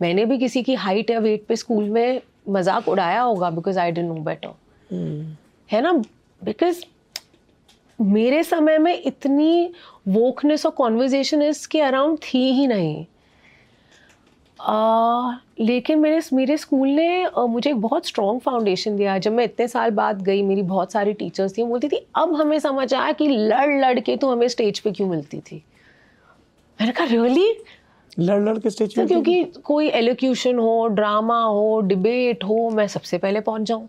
मैंने 0.01 0.25
भी 0.25 0.37
किसी 0.37 0.63
की 0.63 0.73
हाइट 0.73 1.09
या 1.09 1.19
वेट 1.19 1.45
पे 1.45 1.55
स्कूल 1.55 1.83
में 1.83 2.21
मज़ाक 2.49 2.87
उड़ाया 2.87 3.21
होगा 3.21 3.49
because 3.49 3.79
I 3.79 3.91
didn't 3.91 4.07
know 4.07 4.13
better 4.13 4.49
है 5.69 5.81
ना? 5.81 5.91
बिकॉज़ 6.41 6.83
मेरे 7.99 8.43
समय 8.43 8.77
में 8.77 9.01
इतनी 9.01 9.71
वोकनेस 10.07 10.65
और 10.65 10.71
कॉन्वर्जेशन 10.71 11.41
इसके 11.41 11.81
अराउंड 11.81 12.17
थी 12.23 12.51
ही 12.51 12.67
नहीं। 12.67 13.05
आ, 14.59 15.31
लेकिन 15.59 15.99
मेरे 15.99 16.21
मेरे 16.33 16.57
स्कूल 16.57 16.87
ने 16.89 17.23
अ, 17.23 17.39
मुझे 17.39 17.69
एक 17.69 17.81
बहुत 17.81 18.05
स्ट्रॉन्ग 18.07 18.41
फाउंडेशन 18.41 18.95
दिया। 18.97 19.17
जब 19.17 19.31
मैं 19.31 19.43
इतने 19.43 19.67
साल 19.67 19.91
बाद 19.91 20.21
गई 20.21 20.41
मेरी 20.43 20.61
बहुत 20.63 20.91
सारी 20.91 21.13
टीचर्स 21.13 21.57
थी 21.57 21.63
बोलती 21.63 21.87
थी 21.87 22.05
अब 22.15 22.35
हमें 22.35 22.57
समझ 22.59 22.93
आया 22.93 23.11
कि 23.11 23.27
लड़ 23.27 23.69
लड़ 23.81 23.99
के 23.99 24.15
तो 24.17 24.31
हमें 24.31 24.47
स्टेज 24.47 24.79
पे 24.79 24.91
क्यों 24.91 25.07
मिलती 25.07 25.39
थी? 25.41 25.63
मैंने 26.79 26.91
कहा 26.91 27.05
रियली 27.05 27.51
लड़ 28.19 28.41
लड़ 28.41 28.57
के 28.59 28.69
स्टेज 28.69 28.95
तो 28.95 29.05
क्योंकि 29.07 29.43
कोई 29.63 29.87
एलोक्यूशन 29.89 30.59
हो 30.59 30.87
ड्रामा 30.87 31.41
हो 31.43 31.79
डिबेट 31.81 32.43
हो 32.43 32.69
मैं 32.69 32.87
सबसे 32.87 33.17
पहले 33.17 33.41
पहुँच 33.41 33.61
जाऊँ। 33.61 33.87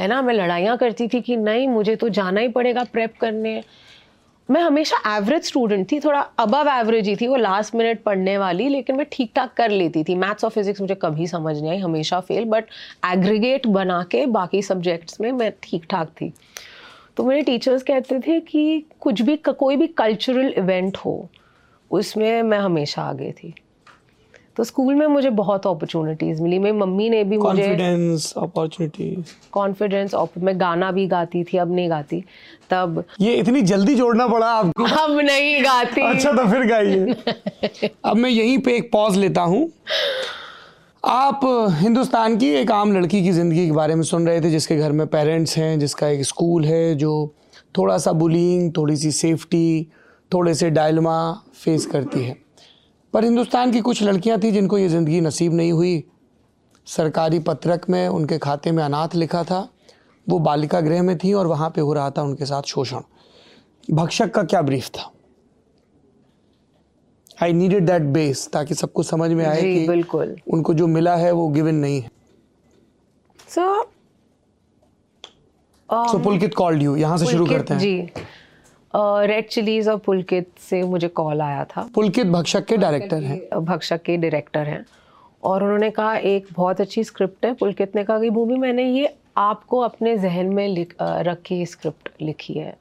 है 0.00 0.06
ना? 0.08 0.20
मैं 0.22 0.34
लड़ाइयाँ 0.34 0.76
करती 0.78 1.08
थी 1.08 1.20
कि 1.20 1.36
नहीं, 1.36 1.68
मुझे 1.68 1.96
तो 1.96 2.08
जाना 2.08 2.40
ही 2.40 2.48
पड़ेगा 2.48 2.84
प्रेप 2.84 3.14
करने। 3.20 3.62
मैं 4.48 4.60
हमेशा 4.60 4.96
एवरेज 5.16 5.42
स्टूडेंट 5.44 5.90
थी, 5.92 5.98
थोड़ा 6.00 6.20
अबव 6.38 6.68
एवरेज 6.68 7.08
ही 7.08 7.14
थी, 7.16 7.26
वो 7.26 7.36
लास्ट 7.36 7.74
मिनट 7.74 8.02
पढ़ने 8.02 8.36
वाली, 8.38 8.68
लेकिन 8.68 8.96
मैं 8.96 9.06
ठीक 9.12 9.32
ठाक 9.36 9.52
कर 9.56 9.70
लेती 9.70 10.04
थी। 10.04 10.14
मैथ्स 10.14 10.44
और 10.44 10.50
फिजिक्स 10.50 10.80
मुझे 10.80 10.94
कभी 10.94 11.26
समझ 11.26 11.56
नहीं 11.56 11.70
आई, 11.70 11.78
हमेशा 11.78 12.20
फेल 12.20 12.44
बट 12.44 12.64
एग्रीगेट 13.12 13.66
बना 13.66 14.02
के 14.10 14.24
बाकी 14.26 14.62
सब्जेक्ट्स 14.62 15.20
में 15.20 15.30
मैं 15.32 15.52
ठीक 15.62 15.84
ठाक 15.90 16.08
थी। 16.20 16.32
तो 17.16 17.24
मेरे 17.24 17.42
टीचर्स 17.42 17.82
कहते 17.82 18.18
थे 18.18 18.40
कि 18.40 18.84
कुछ 19.00 19.22
भी, 19.22 19.36
कोई 19.36 19.76
भी 19.76 19.86
कल्चरल 19.86 20.54
इवेंट 20.58 20.96
हो, 20.96 21.28
उसमें 21.90 22.42
मैं 22.42 22.58
हमेशा 22.58 23.02
आगे 23.02 23.32
थी। 23.32 23.54
तो 24.60 24.64
स्कूल 24.64 24.94
में 24.94 25.06
मुझे 25.06 25.30
बहुत 25.30 25.66
अपॉर्चुनिटीज़ 25.66 26.42
मिली। 26.42 26.58
मेरी 26.58 26.76
मम्मी 26.76 27.08
ने 27.10 27.24
भी 27.24 27.36
मुझे 27.38 27.62
कॉन्फिडेंस 27.62 28.32
अपॉर्चुनिटी 28.36 29.24
कॉन्फिडेंस 29.52 30.14
मैं 30.38 30.60
गाना 30.60 30.90
भी 30.92 31.06
गाती 31.06 31.44
थी 31.44 31.58
अब 31.58 31.72
नहीं 31.74 31.90
गाती। 31.90 32.24
तब 32.70 33.04
ये 33.20 33.34
इतनी 33.34 33.62
जल्दी 33.62 33.94
जोड़ना 33.94 34.26
पड़ा 34.26 34.46
आपको? 34.46 34.84
अब 34.84 35.18
नहीं 35.18 35.64
गाती। 35.64 36.00
अच्छा 36.00 36.32
तो 36.32 36.46
फिर 36.50 36.66
गाइए। 36.66 37.88
अब 38.04 38.16
मैं 38.16 38.30
यहीं 38.30 38.58
पे 38.58 38.76
एक 38.76 38.92
पॉज 38.92 39.16
लेता 39.16 39.42
हूँ। 39.42 39.72
आप 41.04 41.40
हिंदुस्तान 41.72 42.36
की 42.36 42.48
एक 42.48 42.70
आम 42.70 42.92
लड़की 42.92 43.22
की 43.22 43.32
ज़िंदगी 43.32 43.66
के 43.66 43.72
बारे 43.72 43.94
में 43.94 44.02
सुन 44.02 44.26
रहे 44.26 44.40
थे 44.40 44.50
जिसके 44.50 44.76
घर 44.76 44.92
में 44.92 45.06
पेरेंट्स 45.06 45.56
हैं 45.58 45.78
जिसका 45.80 46.08
एक 46.08 46.24
स्कूल 46.24 46.64
है 46.64 46.94
जो 46.94 47.34
थोड़ा 47.78 47.98
सा 47.98 48.12
बुलिंग 48.12 48.72
थोड़ी 48.76 48.96
सी 48.96 49.10
सेफ्टी 49.10 49.90
थोड़े 50.34 50.54
से 50.54 50.70
डायलमा 50.70 51.32
फेस 51.64 51.86
करती 51.86 52.24
है। 52.24 52.49
पर 53.14 53.24
हिंदुस्तान 53.24 53.72
की 53.72 53.80
कुछ 53.80 54.02
लड़कियाँ 54.02 54.38
थी 54.40 54.50
जिनको 54.50 54.78
ये 54.78 54.88
ज़िंदगी 54.88 55.20
नसीब 55.20 55.54
नहीं 55.54 55.72
हुई। 55.72 56.02
सरकारी 56.86 57.38
पत्रक 57.38 57.88
में 57.90 58.06
उनके 58.08 58.38
खाते 58.38 58.72
में 58.72 58.82
अनाथ 58.82 59.14
लिखा 59.14 59.42
था। 59.44 59.68
वो 60.26 60.38
बालिका 60.38 60.80
गृह 60.80 61.02
में 61.02 61.16
थी 61.18 61.32
और 61.32 61.46
वहाँ 61.46 61.70
पे 61.70 61.80
हो 61.80 61.92
रहा 61.92 62.10
था 62.10 62.22
उनके 62.22 62.46
साथ 62.46 62.62
शोषण। 62.68 63.00
भक्षक 63.88 64.34
का 64.34 64.42
क्या 64.44 64.62
ब्रीफ 64.62 64.88
था? 64.88 65.10
आई 67.42 67.52
नीडेड 67.52 67.86
दैट 67.86 68.02
बेस 68.14 68.48
ताकि 68.52 68.74
सबको 68.74 69.02
समझ 69.02 69.30
में 69.30 69.44
आए 69.46 69.62
कि 69.62 69.86
बिल्कुल। 69.88 70.36
उनको 70.48 70.74
जो 70.74 70.86
मिला 70.86 71.16
है 71.16 71.32
वो 71.32 71.48
गिवन 71.48 71.74
नहीं 71.74 72.00
है। 72.00 72.10
सो 73.48 73.82
सो 75.88 76.18
पुलकित 76.18 76.54
कॉल्ड 76.54 76.82
यू 76.82 76.94
यहाँ 76.96 77.16
से 77.18 77.26
शुरू 77.26 77.46
करते 77.46 77.74
हैं। 77.74 77.80
जी। 77.80 78.10
रेड 78.94 79.48
चिलीज 79.48 79.88
और 79.88 79.96
पुलकित 79.96 80.50
से 80.58 80.82
मुझे 80.82 81.08
कॉल 81.08 81.40
आया 81.40 81.64
था। 81.64 81.88
पुलकित 81.94 82.26
भक्षक 82.26 82.64
के 82.64 82.76
डायरेक्टर 82.76 83.22
हैं। 83.22 83.60
भक्षक 83.64 84.02
के 84.02 84.16
डायरेक्टर 84.16 84.66
हैं। 84.66 84.84
और 85.44 85.62
उन्होंने 85.62 85.90
कहा 85.90 86.16
एक 86.16 86.46
बहुत 86.52 86.80
अच्छी 86.80 87.04
स्क्रिप्ट 87.04 87.46
है। 87.46 87.52
पुलकित 87.54 87.96
ने 87.96 88.04
कहा 88.04 88.18
कि 88.20 88.30
भूमि 88.30 88.58
मैंने 88.58 88.84
ये 88.84 89.14
आपको 89.36 89.78
अपने 89.78 90.16
जहन 90.18 90.46
में 90.46 90.68
लिख 90.68 90.94
रख 91.02 91.42
के 91.42 91.64
स्क्रिप्ट 91.66 92.08
लिखी 92.22 92.54
है। 92.54 92.76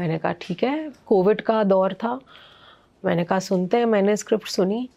मैंने 0.00 0.18
कहा 0.18 0.32
ठीक 0.32 0.64
है। 0.64 0.92
कोविड 1.06 1.40
का 1.40 1.62
दौर 1.64 1.94
था। 1.94 2.20
मैंने 3.04 3.24
कहा 3.24 3.38
सुनते 3.38 3.76
हैं 3.76 3.86
मैंने 3.86 4.16
स्क्रिप्ट 4.16 4.48
सुनी। 4.48 4.88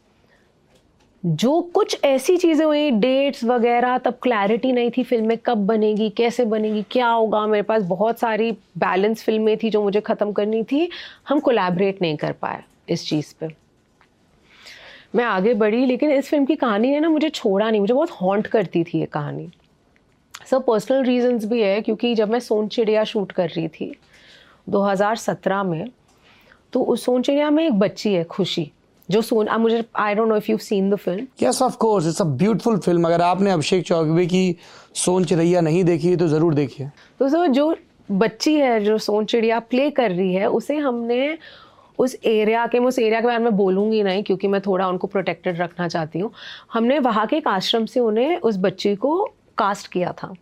जो 1.26 1.62
कुछ 1.62 2.04
ऐसी 2.04 2.36
चीज़ें 2.38 2.66
हुई 2.66 2.92
डेट्स 2.92 3.44
वगैरह, 3.44 3.98
तब 3.98 4.18
क्लैरिटी 4.22 4.72
नहीं 4.72 4.92
थी 4.98 5.04
फ़िल्में 5.04 5.38
कब 5.38 5.66
बनेगी, 5.66 6.10
कैसे 6.10 6.46
बनेगी, 6.46 6.84
क्या 6.92 7.08
होगा। 7.08 7.46
मेरे 7.48 7.64
पास 7.64 7.84
बहुत 7.84 8.20
सारी 8.20 8.52
बैलेंस 8.52 9.24
फ़िल्में 9.24 9.58
थी 9.58 9.70
जो 9.70 9.84
मुझे 9.84 10.02
ख़त्म 10.02 10.32
करनी 10.32 10.64
थी। 10.64 10.90
हम 11.30 11.40
कोलैबोरेट 11.40 12.02
नहीं 12.02 12.18
कर 12.18 12.32
पाए 12.32 12.64
इस 12.90 13.08
चीज़ 13.10 13.34
पे। 13.40 13.48
मैं 15.16 15.26
आगे 15.26 15.54
बढ़ी, 15.54 15.86
लेकिन 15.86 16.12
इस 16.12 16.30
फ़िल्म 16.30 16.46
की 16.46 16.56
कहानी 16.56 16.92
ने 16.92 17.00
ना, 17.00 17.10
मुझे 17.10 17.30
छोड़ा 17.30 17.70
नहीं। 17.70 17.82
मुझे 17.82 17.94
बहुत 17.94 18.12
हॉन्ट 18.12 18.48
करती 18.48 18.84
थी 18.84 19.00
ये 19.00 19.06
कहानी। 19.06 19.50
सब 20.52 20.66
पर्सनल 20.66 21.04
रीजंस 21.04 21.46
भी 21.46 21.62
है, 21.62 21.82
क्योंकि 21.82 22.16
जब 22.16 22.30
मैं 22.30 22.40
सोन 22.40 22.68
चिड़िया 22.68 23.04
शूट 23.04 23.32
कर 23.32 23.50
रही 23.50 23.68
थी 23.68 23.94
2017 24.70 25.64
में 25.64 25.90
तो 26.74 26.82
उस 26.84 27.06
सोन 27.06 27.22
चिड़िया 27.22 27.50
में 27.50 27.66
एक 27.66 27.74
बच्ची 27.74 28.14
है, 28.14 28.24
खुशी। 28.24 28.72
जो 29.12 29.22
सोन 29.22 29.48
अब 29.48 29.60
मुझे 29.60 29.84
I 29.98 30.16
don't 30.16 30.30
know 30.30 30.38
if 30.38 30.52
you 30.52 30.58
seen 30.60 30.90
the 30.90 30.96
film 30.98 31.28
yes 31.44 31.62
of 31.62 31.78
course 31.78 32.08
it's 32.08 32.22
a 32.22 32.26
beautiful 32.26 32.78
film 32.80 33.08
अगर 33.08 33.22
आपने 33.22 33.52
अभिषेक 33.52 33.86
चौबे 33.86 34.26
की 34.26 34.56
सोन 34.96 35.26
चिरैया 35.26 35.62
नहीं 35.62 35.84
देखी 35.84 36.10
है 36.10 36.18
तो 36.18 36.28
ज़रूर 36.28 36.54
देखिए। 36.54 36.90
तो 37.20 37.30
सर 37.30 37.48
जो 37.48 37.76
बच्ची 38.12 38.54
है 38.56 38.80
जो 38.84 38.98
सोन 38.98 39.26
चिड़िया 39.26 39.60
प्ले 39.62 39.90
कर 39.92 40.12
रही 40.12 40.34
है 40.34 40.50
उसे 40.50 40.78
हमने 40.78 41.38
उस 42.00 42.16
एरिया 42.26 42.66
के 42.68 42.80
मैं 42.80 42.88
उस 42.88 43.00
एरिया 43.00 43.20
के 43.22 43.28
बारे 43.28 43.44
में 43.44 43.56
बोलूँगी 43.58 44.02
नहीं 44.04 44.24
क्योंकि 44.24 44.48
मैं 44.48 44.62
थोड़ा 44.62 44.88
उनको 44.88 45.08
प्रोटेक्टेड 45.08 45.60
रखना 45.62 45.88
चाहती 45.88 46.20
हूँ। 46.20 46.32
हमने 46.74 47.00
वहाँ 47.00 47.26
के 47.28 47.38
एक 47.38 47.48
आश्रम 47.48 47.86
से 47.86 48.00
उन्हें 48.00 48.38
उस 48.40 48.58
बच्ची 48.58 48.96
को 48.96 49.18
कास्ट 49.58 49.92
किया 49.92 50.12
था। 50.14 50.34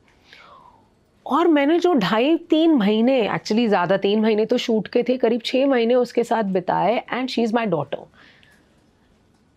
और 1.25 1.47
मैंने 1.47 1.79
जो 1.79 1.93
ढाई 1.93 2.35
तीन 2.49 2.75
महीने 2.75 3.19
एक्चुअली 3.35 3.67
ज़्यादा 3.67 3.97
तीन 3.97 4.21
महीने 4.21 4.45
तो 4.45 4.57
शूट 4.57 4.87
के 4.87 5.03
थे 5.03 5.17
करीब 5.17 5.41
छः 5.45 5.65
महीने 5.67 5.95
उसके 5.95 6.23
साथ 6.23 6.43
बिताए 6.53 6.95
and 7.11 7.29
she 7.29 7.41
is 7.43 7.53
my 7.55 7.65
daughter 7.65 8.05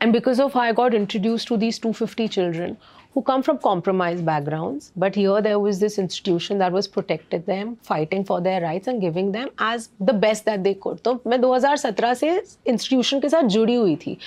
And 0.02 0.14
because 0.14 0.40
of 0.40 0.56
I 0.56 0.72
got 0.74 0.94
introduced 0.94 1.48
to 1.48 1.58
these 1.58 1.80
250 1.80 2.28
children 2.28 2.78
who 3.16 3.22
come 3.22 3.42
from 3.42 3.58
compromised 3.58 4.26
backgrounds, 4.26 4.92
but 4.96 5.16
here 5.16 5.42
there 5.42 5.58
was 5.58 5.80
this 5.80 5.98
institution 5.98 6.58
that 6.58 6.72
was 6.72 6.88
protected 6.88 7.46
them, 7.46 7.78
fighting 7.82 8.26
for 8.26 8.42
their 8.42 8.62
rights 8.62 8.88
and 8.88 9.00
giving 9.00 9.32
them 9.32 9.50
as 9.58 9.90
the 10.00 10.14
best 10.14 10.46
that 10.46 10.64
they 10.66 10.74
could. 10.74 11.00
तो 11.04 11.14
मैं 11.28 11.38
2017 11.42 12.14
से 12.16 12.30
institution 12.68 13.20
के 13.20 13.30
साथ 13.30 13.44
जुड़ी 13.56 13.76
हुई 13.76 13.96
थी 14.06 14.18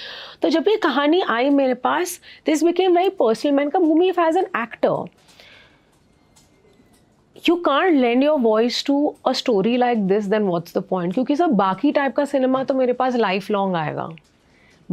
तो 0.42 0.48
जब 0.50 0.68
ये 0.68 0.76
कहानी 0.82 1.20
आई 1.36 1.50
मेरे 1.50 1.74
पास 1.84 2.18
दिस 2.46 2.64
बिकेम 2.64 2.96
वेरी 2.98 3.10
पर्सनल 3.20 3.52
मैंने 3.54 3.70
कहा 3.70 3.82
Bhumi 3.82 4.08
if 4.08 4.18
as 4.18 4.36
an 4.36 4.46
actor 4.62 5.04
you 7.48 7.56
can't 7.66 7.94
lend 8.00 8.24
your 8.24 8.38
voice 8.40 8.84
to 8.86 8.96
a 9.26 9.32
story 9.42 9.76
like 9.76 10.06
this 10.06 10.24
then 10.30 10.48
what's 10.48 10.76
the 10.78 10.82
point 10.90 11.14
क्योंकि 11.14 11.36
सब 11.36 11.54
बाकी 11.56 11.92
टाइप 12.00 12.16
का 12.16 12.24
सिनेमा 12.32 12.64
तो 12.64 12.74
मेरे 12.74 12.92
पास 13.02 13.16
लाइफ 13.16 13.50
लॉन्ग 13.50 13.76
आएगा 13.76 14.08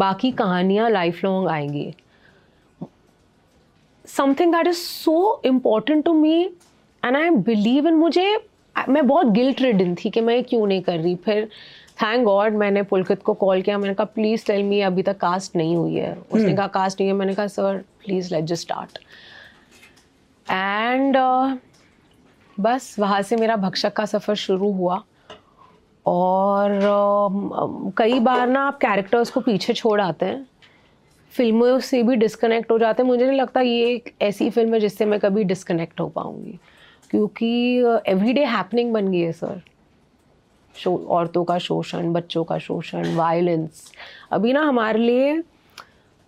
बाकी 0.01 0.31
कहानियाँ 0.33 0.91
लाइफ 0.91 1.25
लॉन्ग 1.25 1.49
आएँगी। 1.49 1.93
Something 4.05 4.53
that 4.53 4.67
is 4.67 4.77
so 4.77 5.41
important 5.47 6.05
to 6.05 6.13
me 6.15 6.43
and 7.03 7.17
I 7.17 7.31
believe 7.31 7.89
in 7.89 7.95
मुझे 7.95 8.39
मैं 8.89 9.07
बहुत 9.07 9.27
गिल्ट 9.29 9.61
रिडन 9.63 9.95
थी 9.95 10.11
कि 10.11 10.21
मैं 10.21 10.35
ये 10.35 10.43
क्यों 10.43 10.67
नहीं 10.67 10.83
कर 10.83 10.99
रही। 10.99 11.15
फिर 11.17 11.49
थैंक 12.03 12.25
गॉड 12.25 12.55
मैंने 12.57 12.83
पुलकित 12.83 13.23
को 13.23 13.35
कॉल 13.35 13.63
किया 13.63 13.79
मैंने 13.79 13.95
कहा 13.95 14.05
प्लीज़ 14.15 14.47
टेल 14.47 14.63
मी 14.63 14.81
अभी 14.81 15.03
तक 15.03 15.17
कास्ट 15.19 15.57
नहीं 15.57 15.77
हुई 15.77 15.95
है। 15.95 16.15
उसने 16.15 16.55
कहा 16.55 16.67
कास्ट 16.67 17.01
नहीं 17.01 17.09
है। 17.09 17.17
मैंने 17.17 17.35
कहा 17.35 17.47
sir 17.47 17.77
please 18.05 18.35
let 18.35 18.45
just 18.45 18.63
start 18.63 18.99
and 20.47 21.17
बस 22.57 22.95
वहाँ 22.99 23.21
से 23.23 23.37
मेरा 23.37 23.57
भक्षक 23.57 23.93
का 23.93 24.05
सफ़र 24.07 24.35
शुरू 24.37 24.71
हुआ। 24.73 25.03
और 26.07 26.71
uh, 26.71 27.93
कई 27.97 28.21
बार 28.21 28.47
ना 28.49 28.67
आप 28.67 28.79
कैरेक्टर्स 28.79 29.31
को 29.31 29.41
पीछे 29.41 29.73
छोड़ 29.73 30.01
आते 30.01 30.27
हैं। 30.27 30.47
फ़िल्मों 31.33 31.79
से 31.79 32.03
भी 32.03 32.17
डिस्कनेक्ट 32.17 32.71
हो 32.71 32.79
जाते 32.79 33.03
हैं। 33.03 33.09
मुझे 33.09 33.27
नहीं 33.27 33.39
लगता 33.41 33.61
ये 33.61 33.91
एक 33.95 34.13
ऐसी 34.23 34.51
फ़िल्म 34.51 34.75
है 34.75 34.81
जिससे 34.81 35.05
मैं 35.05 35.21
कभी 35.21 35.45
डिस्कनेक्ट 35.45 36.01
हो 36.01 36.09
पाऊँगी। 36.09 36.59
क्योंकि 37.11 37.51
एवरी 38.07 38.33
डे 38.33 38.45
हैपनिंग 38.45 38.93
बन 38.93 39.09
गई 39.09 39.21
है 39.21 39.33
सर 39.33 39.61
शो 40.75 40.97
औरतों 41.09 41.45
का 41.45 41.59
शोषण 41.59 42.13
बच्चों 42.13 42.45
का 42.45 42.59
शोषण 42.59 43.15
वायलेंस 43.15 43.93
अभी 44.33 44.53
ना 44.53 44.63
हमारे 44.63 44.99
लिए 44.99 45.41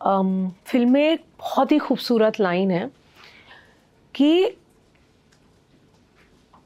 फ़िल्में 0.01 1.03
एक 1.13 1.25
बहुत 1.39 1.73
ही 1.73 1.79
खूबसूरत 1.79 2.41
लाइन 2.41 2.71
है 2.71 2.91
कि 4.15 4.57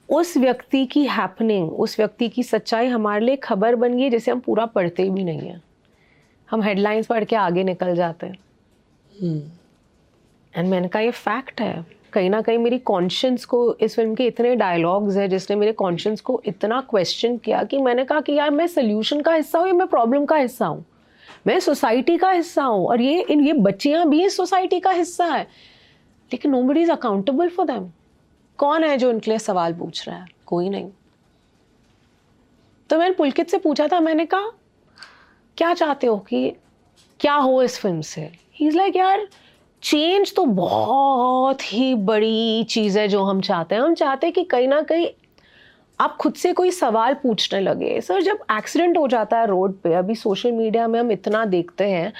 उस 0.08 0.36
व्यक्ति 0.36 0.84
की 0.86 1.04
हैपनिंग 1.04 1.72
उस 1.72 1.98
व्यक्ति 1.98 2.28
की 2.28 2.42
सच्चाई 2.42 2.86
हमारे 2.86 3.24
लिए 3.26 3.36
खबर 3.36 3.74
बन 3.74 3.96
गई 3.98 4.10
जिसे 4.10 4.30
हम 4.30 4.40
पूरा 4.40 4.66
पढ़ते 4.66 5.08
भी 5.10 5.24
नहीं 5.24 5.48
हैं। 5.48 5.62
हम 6.48 6.62
हेडलाइंस 6.62 7.06
पढ़ 7.06 7.24
के 7.24 7.36
आगे 7.36 7.64
निकल 7.64 7.94
जाते 7.96 8.26
हैं। 8.26 8.38
एंड 10.54 10.68
मैंने 10.68 10.88
कहा 10.88 11.02
ये 11.02 11.10
फैक्ट 11.10 11.60
है। 11.60 11.84
कहीं 12.12 12.30
ना 12.30 12.40
कहीं 12.40 12.58
मेरी 12.58 12.78
कॉन्शियंस 12.78 13.44
को 13.44 13.58
इस 13.74 13.96
फ़िल्म 13.96 14.14
के 14.14 14.26
इतने 14.26 14.54
डायलॉग्स 14.56 15.16
हैं 15.16 15.28
जिसने 15.30 15.56
मेरे 15.56 15.72
कॉन्शियंस 15.72 16.20
को 16.20 16.40
इतना 16.46 16.80
क्वेश्चन 16.80 17.36
किया 17.36 17.62
कि 17.62 17.78
मैंने 17.78 18.04
कहा 18.04 18.20
कि 18.20 18.32
यार 18.32 18.50
मैं 18.50 18.66
सोल्यूशन 18.66 19.20
का 19.20 19.32
हिस्सा 19.32 19.58
हूँ 19.58 19.66
या 19.68 19.74
मैं 19.74 19.86
प्रॉब्लम 19.86 20.24
का 20.24 20.36
हिस्सा 20.36 20.66
हूँ? 20.66 20.84
मैं 21.46 21.58
सोसाइटी 21.60 22.16
का 22.16 22.30
हिस्सा 22.30 22.62
हूँ 22.62 22.86
और 22.86 23.00
ये 23.00 23.22
इन 23.22 23.44
ये 23.46 23.52
बच्चियाँ 23.52 24.08
भी 24.08 24.24
इस 24.24 24.36
सोसाइटी 24.36 24.80
का 24.80 24.90
हिस्सा 24.90 25.24
है। 25.24 25.42
लेकिन 26.30 26.50
nobody 26.62 26.82
is 26.82 26.90
accountable 26.90 27.48
for 27.48 27.66
them 27.66 27.88
कौन 28.58 28.84
है 28.84 28.96
जो 28.98 29.08
उनके 29.10 29.30
लिए 29.30 29.38
सवाल 29.38 29.74
पूछ 29.74 30.08
रहा 30.08 30.16
है? 30.16 30.26
कोई 30.46 30.68
नहीं। 30.68 30.90
तो 32.90 32.98
मैंने 32.98 33.14
पुलकित 33.14 33.48
से 33.48 33.58
पूछा 33.58 33.88
था, 33.88 34.00
मैंने 34.00 34.26
कहा, 34.26 34.50
क्या 35.56 35.74
चाहते 35.74 36.06
हो 36.06 36.18
कि 36.18 36.50
क्या 37.20 37.34
हो 37.34 37.62
इस 37.62 37.78
फ़िल्म 37.78 38.00
से? 38.00 38.32
ही 38.54 38.66
इज़ 38.66 38.76
लाइक 38.76 38.96
यार 38.96 39.28
चेंज 39.82 40.34
तो 40.34 40.44
बहुत 40.44 41.72
ही 41.72 41.94
बड़ी 41.94 42.64
चीज़ 42.64 42.98
है 42.98 43.08
जो 43.08 43.22
हम 43.22 43.40
चाहते 43.40 43.74
हैं। 43.74 43.82
हम 43.82 43.94
चाहते 43.94 44.26
हैं 44.26 44.34
कि 44.34 44.44
कहीं 44.44 44.68
ना 44.68 44.80
कहीं 44.82 45.06
आप 46.00 46.16
खुद 46.16 46.34
से 46.34 46.52
कोई 46.52 46.70
सवाल 46.70 47.14
पूछने 47.14 47.60
लगे। 47.60 48.00
सर, 48.00 48.22
जब 48.22 48.38
एक्सीडेंट 48.52 48.98
हो 48.98 49.08
जाता 49.08 49.38
है 49.38 49.46
रोड 49.46 49.74
पे, 49.80 49.94
अभी 49.94 50.14
सोशल 50.14 50.52
मीडिया 50.52 50.88
में 50.88 51.00
हम 51.00 51.12
इतना 51.12 51.44
देखते 51.44 51.84
हैं, 51.84 52.12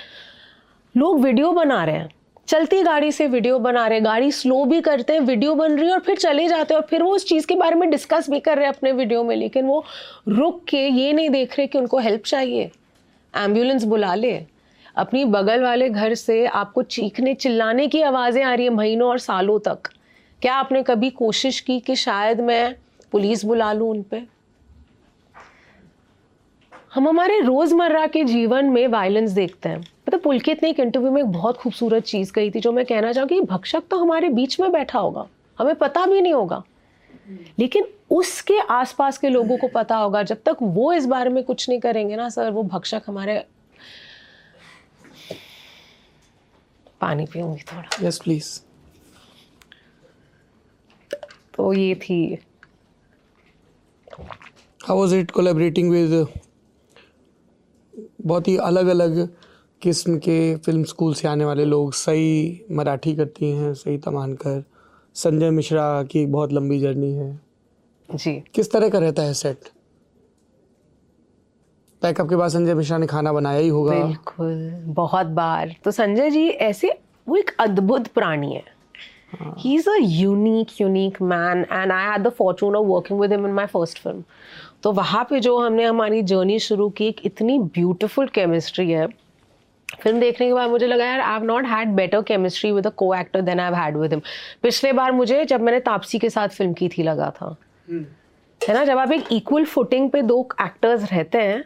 लोग 0.96 1.20
वीडियो 1.20 1.52
बना 1.52 1.84
रहे 1.84 1.96
हैं। 1.96 2.08
चलती 2.48 2.82
गाड़ी 2.82 3.10
से 3.12 3.26
वीडियो 3.26 3.58
बना 3.58 3.86
रहे, 3.86 4.00
गाड़ी 4.00 4.30
स्लो 4.32 4.64
भी 4.64 4.80
करते 4.80 5.12
हैं 5.12 5.20
वीडियो 5.20 5.54
बन 5.54 5.72
रही 5.72 5.86
है 5.86 5.92
और 5.92 6.00
फिर 6.00 6.16
चले 6.16 6.46
जाते 6.48 6.74
हैं 6.74 6.80
और 6.80 6.86
फिर 6.86 7.02
वो 7.02 7.14
उस 7.14 7.24
चीज़ 7.28 7.46
के 7.46 7.54
बारे 7.54 7.76
में 7.76 7.88
डिस्कस 7.90 8.28
भी 8.30 8.40
कर 8.40 8.56
रहे 8.56 8.66
हैं 8.66 8.72
अपने 8.74 8.92
वीडियो 8.92 9.22
में, 9.24 9.34
लेकिन 9.36 9.66
वो 9.66 9.84
रुक 10.28 10.62
के 10.68 10.78
ये 10.78 11.12
नहीं 11.12 11.30
देख 11.30 11.56
रहे 11.58 11.66
कि 11.66 11.78
उनको 11.78 11.98
हेल्प 11.98 12.22
चाहिए। 12.22 12.70
एंबुलेंस 13.34 13.84
बुला 13.84 14.14
ले। 14.14 14.32
अपनी 14.96 15.24
बगल 15.24 15.62
वाले 15.62 15.88
घर 15.88 16.14
से 16.14 16.44
आपको 16.46 16.82
चीखने, 16.82 17.34
चिल्लाने 17.34 17.86
की 17.88 18.02
आवाज़ें 18.02 18.42
आ 18.44 18.54
रही 18.54 18.66
है 18.66 18.72
महीनों 18.72 19.08
और 19.08 19.18
सालों 19.18 19.58
तक। 19.58 19.90
क्या 20.42 20.54
आपने 20.54 20.82
कभी 20.82 21.10
कोशिश 21.10 21.60
की 21.60 21.80
कि 21.80 21.96
शायद 21.96 22.40
मैं 22.40 22.74
पुलिस 23.12 23.44
बुला 23.44 23.72
लूँ 23.72 23.90
उन 23.90 24.02
पर 24.02 24.26
हम 26.94 27.08
हमारे 27.08 27.40
रोज़मर्रा 27.40 28.06
के 28.06 28.24
जीवन 28.24 28.64
में 28.64 28.86
वायलेंस 28.88 29.30
देखते 29.30 29.68
हैं। 29.68 29.84
मतलब 30.16 30.24
पुलकित 30.24 30.62
ने 30.62 30.68
एक 30.70 30.80
इंटरव्यू 30.80 31.10
में 31.12 31.20
एक 31.22 31.28
बहुत 31.28 31.56
खूबसूरत 31.56 32.04
चीज़ 32.04 32.32
कही 32.32 32.50
थी 32.50 32.60
जो 32.60 32.72
मैं 32.72 32.84
कहना 32.86 33.12
चाहूँ 33.12 33.28
कि 33.28 33.40
भक्षक 33.40 33.82
तो 33.90 33.98
हमारे 33.98 34.28
बीच 34.28 34.58
में 34.60 34.70
बैठा 34.72 34.98
होगा 34.98 35.26
हमें 35.58 35.74
पता 35.74 36.06
भी 36.06 36.20
नहीं 36.20 36.32
होगा। 36.32 36.62
लेकिन 37.58 37.86
उसके 38.10 38.58
आसपास 38.60 39.18
के 39.18 39.28
लोगों 39.28 39.56
को 39.58 39.68
पता 39.68 39.96
होगा 39.96 40.22
जब 40.22 40.42
तक 40.46 40.56
वो 40.62 40.92
इस 40.92 41.06
बारे 41.06 41.30
में 41.30 41.42
कुछ 41.44 41.68
नहीं 41.68 41.80
करेंगे 41.80 42.16
ना 42.16 42.28
सर 42.28 42.50
वो 42.50 42.62
भक्षक 42.64 43.02
हमारे 43.06 43.38
पानी 47.00 47.26
पीऊँगी 47.26 47.62
थोड़ा। 47.72 48.06
यस 48.06 48.18
प्लीज़ 48.18 48.60
तो 51.54 51.72
ये 51.72 51.94
थी। 51.94 52.38
How 54.80 54.98
was 54.98 55.14
it 55.14 55.30
collaborating 55.30 55.90
with 55.90 56.26
बहुत 58.26 58.48
ही 58.48 58.56
अलग 58.56 58.86
अलग 58.86 59.28
किस्म 59.82 60.16
के 60.18 60.56
फ़िल्म 60.56 60.84
स्कूल 60.84 61.14
से 61.14 61.28
आने 61.28 61.44
वाले 61.44 61.64
लोग 61.64 61.92
सही 61.92 62.64
मराठी 62.70 63.14
करती 63.16 63.50
हैं 63.50 63.72
सही 63.74 63.98
तमानकर 63.98 64.62
संजय 65.16 65.50
मिश्रा 65.50 66.02
की 66.02 66.24
बहुत 66.26 66.52
लंबी 66.52 66.78
जर्नी 66.78 67.12
है। 67.12 67.40
जी। 68.10 68.32
किस 68.54 68.70
तरह 68.72 68.88
का 68.88 68.98
रहता 68.98 69.22
है 69.22 69.34
सेट 69.34 69.68
पैकअप 72.02 72.28
के 72.28 72.36
बाद 72.36 72.50
संजय 72.50 72.74
मिश्रा 72.74 72.98
ने 72.98 73.06
खाना 73.06 73.32
बनाया 73.32 73.58
ही 73.58 73.68
होगा। 73.68 73.94
बिल्कुल 73.96 74.72
बहुत 74.94 75.26
बार। 75.26 75.74
तो 75.84 75.90
संजय 75.90 76.30
जी 76.30 76.46
ऐसे 76.48 76.90
वो 77.26 77.36
एक 77.36 77.50
अद्भुत 77.60 78.06
प्राणी 78.06 78.54
है। 78.54 78.64
He. 79.34 79.74
Is 79.74 79.88
a 79.90 79.96
unique 80.00 80.80
unique 80.80 81.20
man 81.22 81.64
and 81.72 81.92
I 81.92 82.04
had 82.04 82.22
the 82.22 82.32
fortune 82.32 82.76
of 82.76 82.86
working 82.86 83.20
with 83.20 83.32
him 83.32 83.46
in 83.46 83.52
my 83.52 83.66
first 83.66 83.98
film 83.98 84.22
तो 84.82 84.92
वहाँ 84.92 85.24
पे 85.30 85.40
जो 85.40 85.58
हमने 85.58 85.84
हमारी 85.84 86.22
जर्नी 86.22 86.58
शुरू 86.58 86.88
की 86.90 87.06
एक 87.06 87.20
इतनी 87.24 87.58
ब्यूटीफुल 87.58 88.28
केमिस्ट्री 88.34 88.90
है। 88.90 89.06
फ़िल्म 89.88 90.20
देखने 90.20 90.46
के 90.46 90.54
बाद 90.54 90.70
मुझे 90.70 90.86
लगा 90.86 91.04
यार 91.06 91.20
I 91.20 91.32
have 91.32 91.44
not 91.44 91.66
had 91.66 91.88
better 91.88 92.22
chemistry 92.22 92.72
with 92.72 92.86
a 92.86 92.90
co-actor 93.14 93.40
than 93.40 93.60
I 93.60 93.72
had 93.74 93.96
with 93.96 94.12
him 94.12 94.20
पिछले 94.62 94.92
बार 94.92 95.12
मुझे 95.12 95.44
जब 95.44 95.60
मैंने 95.60 95.80
तापसी 95.80 96.18
के 96.18 96.30
साथ 96.30 96.48
फ़िल्म 96.48 96.72
की 96.72 96.88
थी 96.88 97.02
लगा 97.02 97.30
था। 97.30 97.56
है 98.68 98.74
ना? 98.74 98.84
जब 98.84 98.98
आप 98.98 99.12
एक 99.12 99.32
इक्वल 99.32 99.64
फुटिंग 99.64 100.10
पे 100.10 100.22
दो 100.22 100.48
एक्टर्स 100.62 101.12
रहते 101.12 101.38
हैं 101.38 101.64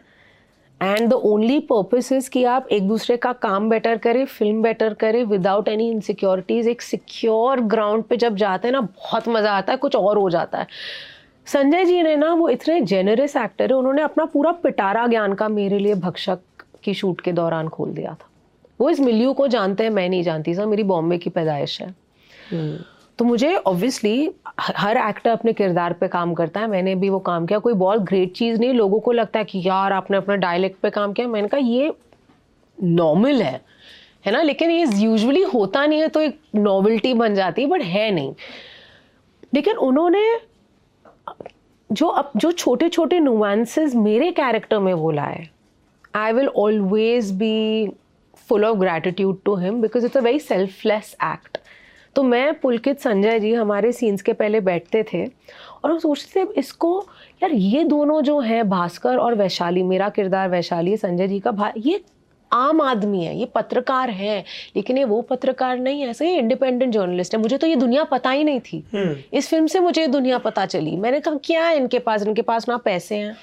and 0.81 1.09
the 1.09 1.13
only 1.13 1.59
purpose 1.59 2.11
is 2.11 2.29
कि 2.29 2.43
आप 2.43 2.67
एक 2.67 2.87
दूसरे 2.87 3.17
का 3.17 3.33
काम 3.33 3.69
बेटर 3.69 3.97
करें 3.97 4.25
फ़िल्म 4.25 4.61
बेटर 4.61 4.93
करें 4.93 5.23
विदाउट 5.23 5.67
एनी 5.67 5.89
इनसिक्योरिटीज 5.91 6.67
एक 6.67 6.81
सिक्योर 6.81 7.59
ग्राउंड 7.59 8.03
पे 8.03 8.17
जब 8.17 8.35
जाते 8.35 8.67
हैं 8.67 8.73
ना 8.73 8.81
बहुत 8.81 9.27
मज़ा 9.27 9.51
आता 9.51 9.73
है 9.73 9.77
कुछ 9.77 9.95
और 9.95 10.17
हो 10.17 10.29
जाता 10.29 10.59
है। 10.59 10.67
संजय 11.45 11.85
जी 11.85 12.01
ने 12.01 12.15
ना 12.15 12.33
वो 12.33 12.49
इतने 12.49 12.81
जेनरस 12.81 13.35
एक्टर 13.37 13.71
है 13.71 13.77
उन्होंने 13.77 14.01
अपना 14.01 14.25
पूरा 14.25 14.51
पिटारा 14.51 15.07
ज्ञान 15.07 15.33
का 15.33 15.47
मेरे 15.49 15.79
लिए 15.79 15.95
भक्षक 15.95 16.39
की 16.83 16.93
शूट 16.93 17.21
के 17.21 17.31
दौरान 17.31 17.67
खोल 17.69 17.89
दिया 17.89 18.13
था। 18.13 18.29
वो 18.81 18.89
इस 18.89 18.99
मिलियो 18.99 19.33
को 19.33 19.47
जानते 19.47 19.83
हैं 19.83 19.89
मैं 19.89 20.07
नहीं 20.09 20.23
जानती 20.23 20.53
सर 20.55 20.65
मेरी 20.65 20.83
बॉम्बे 20.83 21.17
की 21.17 21.29
पैदाइश 21.29 21.81
है। 21.81 21.93
तो 23.19 23.25
मुझे 23.25 23.55
ऑब्वियसली 23.55 24.31
हर 24.59 24.97
एक्टर 24.97 25.29
अपने 25.29 25.53
किरदार 25.53 25.93
पे 25.93 26.07
काम 26.07 26.33
करता 26.33 26.59
है 26.59 26.67
मैंने 26.67 26.95
भी 26.95 27.09
वो 27.09 27.19
काम 27.19 27.45
किया। 27.45 27.59
कोई 27.59 27.73
बहुत 27.73 28.01
ग्रेट 28.01 28.33
चीज़ 28.33 28.59
नहीं 28.59 28.73
लोगों 28.73 28.99
को 28.99 29.11
लगता 29.11 29.39
है 29.39 29.45
कि 29.45 29.61
यार 29.65 29.93
आपने 29.93 30.17
अपने 30.17 30.37
डायलेक्ट 30.37 30.79
पे 30.79 30.89
काम 30.89 31.13
किया। 31.13 31.27
मैंने 31.27 31.47
कहा 31.47 31.59
ये 31.59 31.93
नॉर्मल 32.83 33.41
है। 33.41 33.61
है 34.25 34.31
ना? 34.31 34.41
लेकिन 34.41 34.71
ये 34.71 34.85
यूजुअली 34.95 35.41
होता 35.43 35.85
नहीं 35.85 35.99
है 36.01 36.07
तो 36.07 36.21
एक 36.21 36.39
नॉवल्टी 36.55 37.13
बन 37.13 37.35
जाती 37.35 37.61
है 37.61 37.67
बट 37.67 37.81
है 37.81 38.09
नहीं। 38.11 38.33
लेकिन 39.53 39.77
उन्होंने 39.77 40.23
जो 41.89 42.07
अब 42.07 42.31
जो 42.35 42.51
छोटे 42.51 42.89
छोटे 42.89 43.19
नुआंसेस 43.19 43.95
मेरे 43.95 44.31
कैरेक्टर 44.31 44.79
में 44.79 44.95
बोला 44.97 45.23
है 45.23 45.49
I 46.15 46.33
will 46.33 46.47
always 46.47 47.31
be 47.31 47.89
full 48.49 48.65
of 48.65 48.77
gratitude 48.77 49.37
to 49.45 49.55
him 49.55 49.81
because 49.81 50.05
it's 50.05 50.17
a 50.17 50.21
very 50.21 50.39
selfless 50.39 51.15
act 51.23 51.57
तो 52.15 52.23
मैं 52.23 52.53
पुलकित 52.59 52.99
संजय 52.99 53.39
जी 53.39 53.53
हमारे 53.53 53.91
सीन्स 53.91 54.21
के 54.21 54.33
पहले 54.33 54.59
बैठते 54.59 55.03
थे 55.13 55.25
और 55.83 55.91
हम 55.91 55.97
सोचते 55.97 56.45
थे 56.45 56.59
इसको 56.59 57.07
यार 57.43 57.51
ये 57.51 57.83
दोनों 57.83 58.21
जो 58.21 58.39
हैं, 58.39 58.69
भास्कर 58.69 59.17
और 59.17 59.35
वैशाली, 59.35 59.83
मेरा 59.83 60.09
किरदार 60.09 60.49
वैशाली, 60.49 60.97
संजय 60.97 61.27
जी 61.27 61.39
का 61.39 61.51
भा 61.51 61.71
ये 61.77 62.03
आम 62.53 62.81
आदमी 62.81 63.23
है 63.23 63.35
ये 63.37 63.45
पत्रकार 63.45 64.09
है 64.09 64.39
लेकिन 64.75 64.97
ये 64.97 65.03
वो 65.03 65.21
पत्रकार 65.21 65.77
नहीं 65.79 66.01
है 66.01 66.09
ऐसे 66.09 66.29
ये 66.29 66.37
इंडिपेंडेंट 66.37 66.93
जर्नलिस्ट 66.93 67.35
है। 67.35 67.41
मुझे 67.41 67.57
तो 67.57 67.67
ये 67.67 67.75
दुनिया 67.75 68.03
पता 68.03 68.29
ही 68.29 68.43
नहीं 68.43 68.59
थी। 68.59 68.83
इस 69.33 69.49
फ़िल्म 69.49 69.67
से 69.67 69.79
मुझे 69.79 70.01
ये 70.01 70.07
दुनिया 70.07 70.37
पता 70.37 70.65
चली। 70.65 70.95
मैंने 70.97 71.19
कहा 71.19 71.39
क्या 71.45 71.65
है 71.65 71.75
इनके 71.77 71.99
पास? 71.99 72.27
इनके 72.27 72.41
पास 72.41 72.67
ना 72.69 72.77
पैसे 72.77 73.15
हैं 73.15 73.35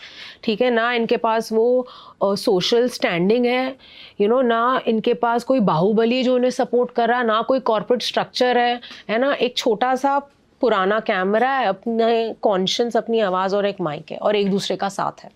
ठीक 0.44 0.60
है? 0.62 0.70
ना 0.70 0.92
इनके 0.92 1.16
पास 1.16 1.52
वो 1.52 1.86
सोशल 2.22 2.88
uh, 2.88 2.94
स्टैंडिंग 2.94 3.46
है 3.46 3.66
यू 3.66 3.74
you 4.18 4.28
नो 4.28 4.36
know, 4.36 4.48
ना 4.48 4.80
इनके 4.86 5.14
पास 5.14 5.44
कोई 5.44 5.60
बाहुबली 5.60 6.22
जो 6.22 6.34
उन्हें 6.34 6.50
सपोर्ट 6.50 6.90
कर 6.90 7.08
रहा 7.08 7.22
ना 7.22 7.40
कोई 7.42 7.60
कॉरपोरेट 7.60 8.02
स्ट्रक्चर 8.02 8.58
है 8.58 8.80
है 9.08 9.18
ना? 9.18 9.32
एक 9.32 9.56
छोटा 9.56 9.94
सा 9.94 10.18
पुराना 10.60 11.00
कैमरा 11.00 11.50
है 11.50 11.66
अपने 11.66 12.34
कॉन्शियंस 12.42 12.96
अपनी 12.96 13.20
आवाज़ 13.20 13.56
और 13.56 13.66
एक 13.66 13.80
माइक 13.80 14.10
है 14.12 14.18
और 14.18 14.36
एक 14.36 14.50
दूसरे 14.50 14.76
का 14.76 14.88
साथ 14.88 15.24
है। 15.24 15.30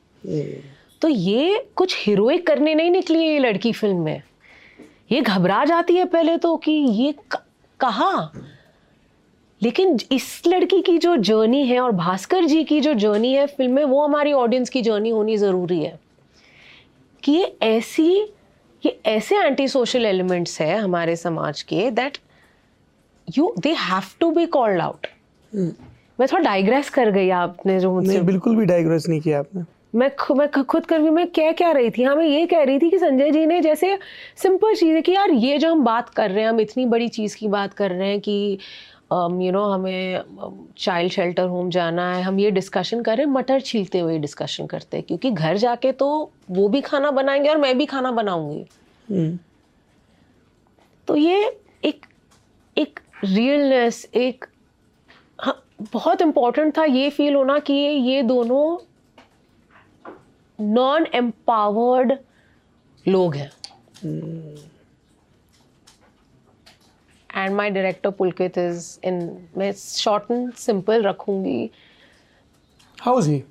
तो 1.02 1.08
ये 1.08 1.66
कुछ 1.76 1.96
हीरोइक 1.98 2.46
करने 2.46 2.74
नहीं 2.74 2.90
निकली 2.90 3.18
है 3.18 3.32
ये 3.32 3.38
लड़की 3.38 3.72
फ़िल्म 3.72 3.96
में। 3.96 4.22
ये 5.12 5.20
घबरा 5.20 5.64
जाती 5.64 5.94
है 5.96 6.04
पहले 6.04 6.36
तो 6.36 6.56
कि 6.56 6.72
ये 6.72 7.14
कहाँ? 7.80 8.32
लेकिन 9.60 9.98
इस 10.12 10.42
लड़की 10.46 10.80
की 10.82 10.98
जो 10.98 11.16
जर्नी 11.16 11.66
है 11.66 11.80
और 11.80 11.92
भास्कर 11.92 12.44
जी 12.44 12.62
की 12.64 12.80
जो 12.80 12.94
जर्नी 12.94 13.32
है 13.34 13.46
फ़िल्म 13.46 13.72
में 13.72 13.84
वो 13.84 14.04
हमारी 14.04 14.32
ऑडियंस 14.32 14.70
की 14.70 14.82
जर्नी 14.82 15.10
होनी 15.10 15.36
ज़रूरी 15.36 15.80
है। 15.80 15.98
कि 17.22 17.32
ये 17.32 17.56
ऐसी 17.62 18.08
ये 18.86 18.98
ऐसे 19.06 19.36
एंटी 19.36 19.68
सोशल 19.68 20.06
एलिमेंट्स 20.06 20.60
है 20.60 20.78
हमारे 20.78 21.16
समाज 21.16 21.62
के 21.62 21.90
that 21.90 22.18
you 23.28 23.54
they 23.58 23.72
have 23.72 24.02
to 24.20 24.30
be 24.30 24.46
called 24.46 24.80
out 24.80 25.06
मैं 25.54 26.26
थोड़ा 26.32 26.42
डाइग्रेस 26.44 26.90
कर 26.90 27.10
गई 27.10 27.30
आपने 27.30 27.78
जो 27.80 27.92
मुझसे 27.92 28.20
बिल्कुल 28.22 28.56
भी 28.56 28.64
डाइग्रेस 28.64 29.06
नहीं 29.08 29.20
किया 29.20 29.38
आपने। 29.38 29.62
मैं 29.94 30.14
खु, 30.16 30.34
मैं 30.34 30.48
खुद 30.50 30.86
कर 30.86 31.00
भी 31.02 31.10
मैं 31.10 31.26
कह 31.28 31.52
क्या 31.52 31.70
रही 31.72 31.90
थी। 31.90 32.02
हाँ 32.02 32.14
मैं 32.16 32.26
ये 32.26 32.46
कह 32.46 32.62
रही 32.62 32.78
थी 32.78 32.90
कि 32.90 32.98
संजय 32.98 33.30
जी 33.30 33.44
ने 33.46 33.60
जैसे 33.60 33.98
सिंपल 34.42 34.74
चीज़ 34.74 34.94
है 34.94 35.02
कि 35.02 35.12
यार 35.12 35.30
ये 35.30 35.58
जो 35.58 35.70
हम 35.72 35.84
बात 35.84 36.08
कर 36.10 36.30
रहे 36.30 36.42
हैं 36.42 36.50
हम 36.50 36.60
इतनी 36.60 36.86
बड़ी 36.86 37.08
चीज़ 37.08 37.36
की 37.36 37.48
बात 37.48 37.74
कर 37.74 37.90
रहे 37.90 38.08
हैं 38.08 38.20
कि 38.20 38.58
यू 39.12 39.50
नो 39.52 39.62
हमें 39.64 40.22
चाइल्ड 40.78 41.12
शेल्टर 41.12 41.46
होम 41.46 41.70
जाना 41.70 42.12
है 42.14 42.22
हम 42.22 42.38
ये 42.40 42.50
डिस्कशन 42.50 43.02
कर 43.02 43.16
रहे 43.16 43.26
हैं 43.26 43.32
मटर 43.32 43.60
छीलते 43.60 43.98
हुए 43.98 44.18
डिस्कशन 44.18 44.66
करते 44.66 44.96
हैं। 44.96 45.06
क्योंकि 45.06 45.30
घर 45.30 45.56
जाके 45.56 45.92
तो 45.92 46.08
वो 46.50 46.68
भी 46.68 46.80
खाना 46.80 47.10
बनाएँगे 47.10 47.48
और 47.48 47.58
मैं 47.58 47.76
भी 47.78 47.86
खाना 47.86 48.10
बनाऊँगी। 48.12 48.64
हम्म, 49.08 49.38
तो 51.08 51.16
ये 51.16 51.60
एक 51.84 52.06
एक 52.76 53.00
रियलनेस 53.24 54.06
एक 54.14 54.44
हाँ, 55.38 55.62
बहुत 55.92 56.22
इम्पोर्टेंट 56.22 56.76
था 56.78 56.84
ये 56.84 57.10
फील 57.10 57.34
होना 57.34 57.58
कि 57.58 57.72
ये 57.72 58.22
दोनों 58.22 58.76
नॉन 60.58 61.06
एम्पावर्ड 61.14 62.12
लोग 63.06 63.34
हैं। 63.36 63.50
And 67.30 67.54
my 67.56 67.70
director 67.70 68.10
Pulkit 68.10 68.58
is 68.58 68.98
in 69.04 69.20
मैं 69.58 69.72
शॉर्ट 69.72 70.30
एंड 70.30 70.52
सिंपल 70.54 71.02
रखूँगी। 71.02 71.70
हाउ 72.98 73.18
इज़ 73.18 73.30
ही 73.30 73.42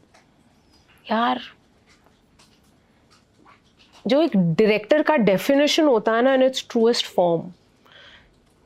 यार 1.05 1.41
जो 4.05 4.21
एक 4.21 4.35
डायरेक्टर 4.35 5.01
का 5.03 5.15
डेफिनेशन 5.17 5.85
होता 5.85 6.15
है 6.15 6.21
ना 6.21 6.33
इन 6.33 6.43
इट्स 6.43 6.65
ट्रूएस्ट 6.69 7.05
फॉर्म 7.15 7.51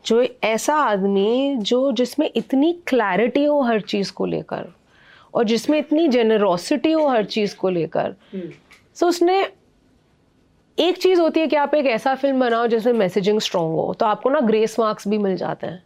जो 0.06 0.22
ऐसा 0.44 0.76
आदमी 0.76 1.56
जो 1.60 1.92
जिसमें 1.92 2.30
इतनी 2.36 2.72
क्लैरिटी 2.88 3.44
हो 3.46 3.62
हर 3.62 3.82
चीज़ 3.82 4.12
को 4.14 4.26
लेकर 4.26 4.74
और 5.36 5.44
जिसमें 5.44 5.78
इतनी 5.80 6.08
जेनरोसिटी 6.08 6.92
हो 6.92 7.08
हर 7.08 7.26
चीज़ 7.26 7.56
को 7.56 7.70
लेकर। 7.70 8.16
सो 8.34 9.06
so 9.06 9.10
उसने 9.10 9.46
एक 10.78 10.98
चीज़ 10.98 11.20
होती 11.22 11.40
है 11.40 11.48
कि 11.48 11.56
आप 11.56 11.74
एक 11.76 11.86
ऐसा 11.88 12.14
फ़िल्म 12.16 12.40
बनाओ 12.40 12.68
जिसमें 12.68 12.94
मैसेजिंग 12.94 13.40
स्ट्रॉन्ग 13.40 13.76
हो 13.76 13.94
तो 14.00 14.06
आपको 14.06 14.30
ना 14.30 14.40
ग्रेस 14.42 14.80
मार्क्स 14.80 15.08
भी 15.08 15.18
मिल 15.18 15.36
जाते 15.36 15.68
हैं। 15.68 15.84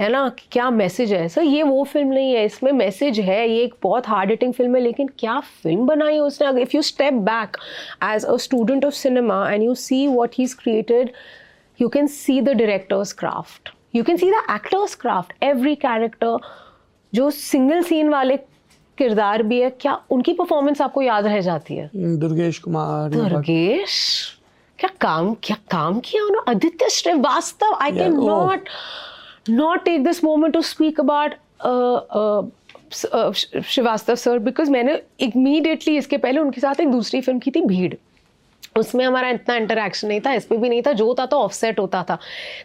है 0.00 0.08
ना? 0.08 0.28
क्या 0.52 0.68
मैसेज 0.70 1.12
है? 1.12 1.28
सर 1.28 1.42
ये 1.42 1.62
वो 1.62 1.84
फ़िल्म 1.84 2.12
नहीं 2.12 2.32
है 2.34 2.44
इसमें 2.44 2.70
मैसेज 2.72 3.20
है 3.20 3.48
ये 3.48 3.62
एक 3.64 3.74
बहुत 3.82 4.08
हार्ड 4.08 4.30
हिटिंग 4.30 4.52
फ़िल्म 4.54 4.76
है 4.76 4.80
लेकिन 4.82 5.08
क्या 5.18 5.38
फ़िल्म 5.62 5.86
बनाई 5.86 6.14
है 6.14 6.20
उसने? 6.20 6.46
अगर 6.48 6.60
if 6.60 6.76
you 6.76 6.82
step 6.82 7.12
back 7.28 7.56
as 8.04 8.24
a 8.24 8.36
student 8.36 8.84
of 8.84 8.94
cinema 8.94 9.38
and 9.50 9.62
you 9.62 9.74
see 9.74 10.06
what 10.08 10.34
he 10.38 10.46
created 10.62 11.12
you 11.80 11.88
can 11.88 12.06
see 12.06 12.40
the 12.40 12.56
director's 12.60 13.12
craft 13.12 13.70
you 13.94 14.02
can 14.04 14.16
see 14.16 14.30
the 14.30 14.42
actor's 14.54 14.94
craft 14.94 15.32
every 15.42 15.74
character 15.76 16.36
जो 17.12 17.30
single 17.30 17.82
scene 17.82 18.08
वाले 18.08 18.38
किरदार 18.98 19.42
भी 19.42 19.60
है 19.60 19.70
क्या 19.80 19.98
उनकी 20.10 20.32
performance 20.34 20.80
आपको 20.82 21.02
याद 21.02 21.26
रह 21.26 21.40
जाती 21.40 21.76
है? 21.76 21.90
दुर्गेश 21.94 22.58
कुमार 22.58 23.10
दुर्गेश? 23.10 23.94
क्या 24.78 24.90
काम 25.00 25.34
क्या 25.42 25.56
काम 25.70 26.00
किया 26.00 26.24
उन्होंने? 26.24 26.50
Aditya 26.50 26.88
Shrivastava 26.90 27.74
I 27.74 27.92
can. 27.92 28.14
Not 28.14 28.68
not 29.50 29.84
take 29.84 30.04
this 30.04 30.24
moment 30.24 30.54
to 30.54 30.62
speak 30.62 31.00
about 31.00 31.34
Shrivastava 32.94 34.14
sir 34.14 34.38
because 34.38 34.70
मैंने 34.70 35.00
इमीडिएटली 35.20 35.96
इसके 35.96 36.16
पहले 36.16 36.40
उनके 36.40 36.60
साथ 36.60 36.80
एक 36.80 36.90
दूसरी 36.90 37.20
फ़िल्म 37.20 37.38
की 37.38 37.50
थी 37.50 37.60
भीड़। 37.62 37.94
उसमें 38.78 39.04
हमारा 39.04 39.28
इतना 39.30 39.54
इंटरेक्शन 39.56 40.08
नहीं 40.08 40.20
था 40.20 40.32
इस 40.32 40.44
पे 40.46 40.56
भी 40.56 40.68
नहीं 40.68 40.82
था 40.82 40.92
जो 40.92 41.06
होता 41.06 41.26
था 41.26 41.36
ऑफसेट 41.36 41.78
होता 41.78 42.02
था। 42.10 42.18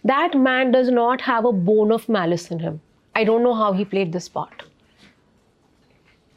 That 0.06 0.36
man 0.38 0.72
does 0.72 0.90
not 0.90 1.22
have 1.22 1.48
a 1.48 1.52
bone 1.66 1.92
of 1.94 2.12
malice 2.12 2.52
in 2.52 2.60
him 2.62 2.80
I 3.16 3.26
don't 3.26 3.42
know 3.42 3.52
how 3.54 3.74
he 3.74 3.84
played 3.86 4.12
this 4.12 4.28
part 4.28 4.62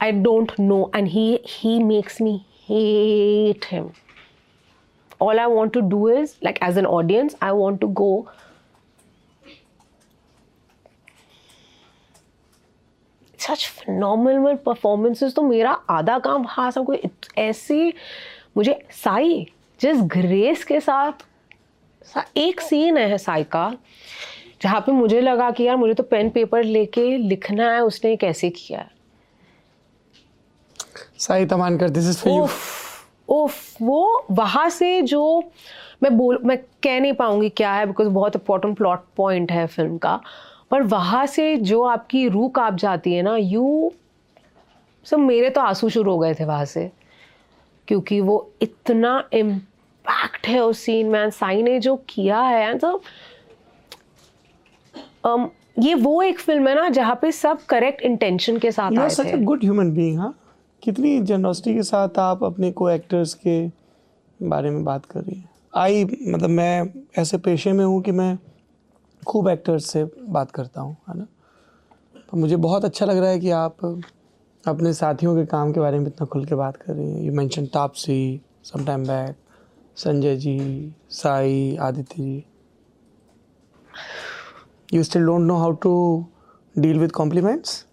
I 0.04 0.10
don't 0.28 0.54
know, 0.58 0.78
and 0.92 1.10
he 1.16 1.26
he 1.56 1.74
makes 1.90 2.20
me 2.28 2.32
hate 2.68 3.66
him. 3.74 3.92
All 5.20 5.40
I 5.40 5.46
want 5.46 5.72
to 5.74 5.82
do 5.82 6.06
is, 6.08 6.32
like, 6.42 6.58
as 6.68 6.80
an 6.82 6.86
audience, 6.86 7.36
I 7.40 7.52
want 7.52 7.80
to 7.82 7.88
go. 8.00 8.08
Such 13.38 13.68
phenomenal 13.68 14.56
performances. 14.68 15.34
तो 15.34 15.42
मेरा 15.42 15.72
आधा 15.90 16.18
काम 16.26 16.44
हाँ 16.48 16.70
सब 16.70 16.86
कोई 16.86 17.10
ऐसे 17.38 17.92
मुझे 18.56 18.78
साई 19.02 19.46
जिस 19.80 20.00
ग्रेस 20.16 20.64
के 20.64 20.80
साथ 20.80 21.24
एक 22.36 22.60
सीन 22.60 22.98
है 22.98 23.18
साई 23.18 23.44
का 23.52 23.66
जहाँ 24.62 24.80
पे 24.86 24.92
मुझे 24.92 25.20
लगा 25.20 25.50
कि 25.50 25.64
यार 25.64 25.76
मुझे 25.76 25.94
तो 25.94 26.02
पेन 26.10 26.30
पेपर 26.30 26.64
लेके 26.64 27.06
लिखना 27.28 27.70
है 27.72 27.80
उसने 27.84 28.16
कैसे 28.16 28.50
किया 28.50 28.80
है 28.80 28.93
Sai 31.18 31.46
Tamhankar 31.46 31.90
this 31.90 32.08
is 32.08 32.18
for 32.18 32.32
you 32.32 32.42
उफ 32.42 33.04
उफ 33.28 33.82
वो 33.82 34.26
वहाँ 34.30 34.68
से 34.70 35.02
जो 35.02 35.42
मैं 36.02 36.16
बोल 36.16 36.38
मैं 36.44 36.58
कह 36.82 37.00
नहीं 37.00 37.12
पाऊँगी 37.12 37.48
क्या 37.48 37.72
है 37.72 37.86
बिकॉज़ 37.86 38.08
बहुत 38.08 38.36
इंपॉर्टेंट 38.36 38.76
प्लॉट 38.76 38.98
पॉइंट 39.16 39.52
है 39.52 39.66
फ़िल्म 39.66 39.98
का 39.98 40.20
पर 40.70 40.82
वहाँ 40.82 41.26
से 41.26 41.56
जो 41.56 41.82
आपकी 41.82 42.28
रूह 42.28 42.48
काँप 42.48 42.74
जाती 42.74 43.14
है 43.14 43.22
ना 43.22 43.36
यू 43.36 43.92
सब 45.04 45.18
मेरे 45.18 45.50
तो 45.50 45.60
आँसू 45.60 45.88
शुरू 45.88 46.12
हो 46.12 46.18
गए 46.18 46.34
थे 46.34 46.44
वहाँ 46.44 46.64
से 46.64 46.92
क्योंकि 47.88 48.20
वो 48.20 48.52
इतना 48.62 49.28
इम्पैक्ट 49.32 50.46
है 50.48 50.60
उस 50.60 50.78
सीन 50.78 51.06
में 51.06 51.30
साई 51.30 51.62
ने 51.62 51.80
जो 51.80 51.96
किया 52.08 52.40
है 52.40 52.74
um, 55.24 55.48
ये 55.78 55.94
वो 55.94 56.22
एक 56.22 56.40
फ़िल्म 56.40 56.68
है 56.68 56.74
ना 56.74 56.88
जहाँ 56.88 57.18
पे 57.22 57.32
सब 57.32 57.64
करेक्ट 57.64 58.02
इंटेंशन 58.02 58.58
के 58.58 58.72
साथ 58.72 58.98
आए 58.98 59.08
थे। 59.08 59.38
गुड 59.38 59.64
ह्यूमन 59.64 59.92
बीइंग 59.92 60.18
हाँ? 60.18 60.34
कितनी 60.84 61.20
जनरोसिटी 61.20 61.74
के 61.74 61.82
साथ 61.82 62.18
आप 62.18 62.44
अपने 62.44 62.70
को 62.72 62.90
एक्टर्स 62.90 63.34
के 63.34 63.68
बारे 64.42 64.70
में 64.70 64.84
बात 64.84 65.06
कर 65.06 65.20
रही 65.20 65.38
हैं? 65.38 65.50
आई 65.74 66.04
मतलब 66.04 66.50
मैं 66.50 67.04
ऐसे 67.18 67.38
पेशे 67.38 67.72
में 67.72 67.84
हूँ 67.84 68.02
कि 68.02 68.12
मैं 68.12 68.38
खूब 69.26 69.48
एक्टर्स 69.48 69.86
से 69.86 70.04
बात 70.28 70.50
करता 70.50 70.80
हूँ, 70.80 70.96
है 71.08 71.18
ना? 71.18 71.26
तो 72.30 72.36
मुझे 72.36 72.56
बहुत 72.56 72.84
अच्छा 72.84 73.06
लग 73.06 73.18
रहा 73.18 73.30
है 73.30 73.38
कि 73.38 73.50
आप 73.50 74.02
अपने 74.66 74.92
साथियों 74.92 75.36
के 75.36 75.46
काम 75.46 75.72
के 75.72 75.80
बारे 75.80 75.98
में 75.98 76.06
इतना 76.06 76.26
खुल 76.26 76.44
के 76.44 76.54
बात 76.54 76.76
कर 76.76 76.92
रही 76.92 77.10
हैं। 77.10 77.22
You 77.22 77.32
mention 77.32 77.66
Taapsee 77.66 78.40
some 78.64 78.84
time 78.84 79.04
back 79.04 79.36
Sanjay 79.96 80.36
ji, 80.36 80.92
Sai, 81.10 81.76
Aditya 81.76 82.22
ji. 82.22 82.44
You 84.94 85.02
still 85.02 85.24
don't 85.26 85.40
know 85.40 85.56
how 85.56 85.72
to 85.72 86.24
deal 86.78 86.98
with 86.98 87.12
compliments 87.12 87.86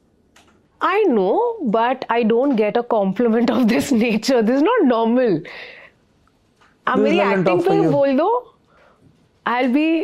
I 0.83 1.03
know 1.05 1.31
but 1.71 2.05
I 2.11 2.23
don't 2.23 2.53
get 2.55 2.77
a 2.77 2.81
compliment 2.91 3.51
of 3.51 3.63
this 3.67 3.91
nature 3.93 4.41
this 4.41 4.55
is 4.55 4.63
not 4.63 4.81
normal 4.83 5.43
मेरी 6.87 7.19
acting 7.19 7.61
पे 7.63 7.89
बोल 7.89 8.17
दो 8.17 8.29
I 9.45 9.67
will 9.67 9.73
be 9.73 10.03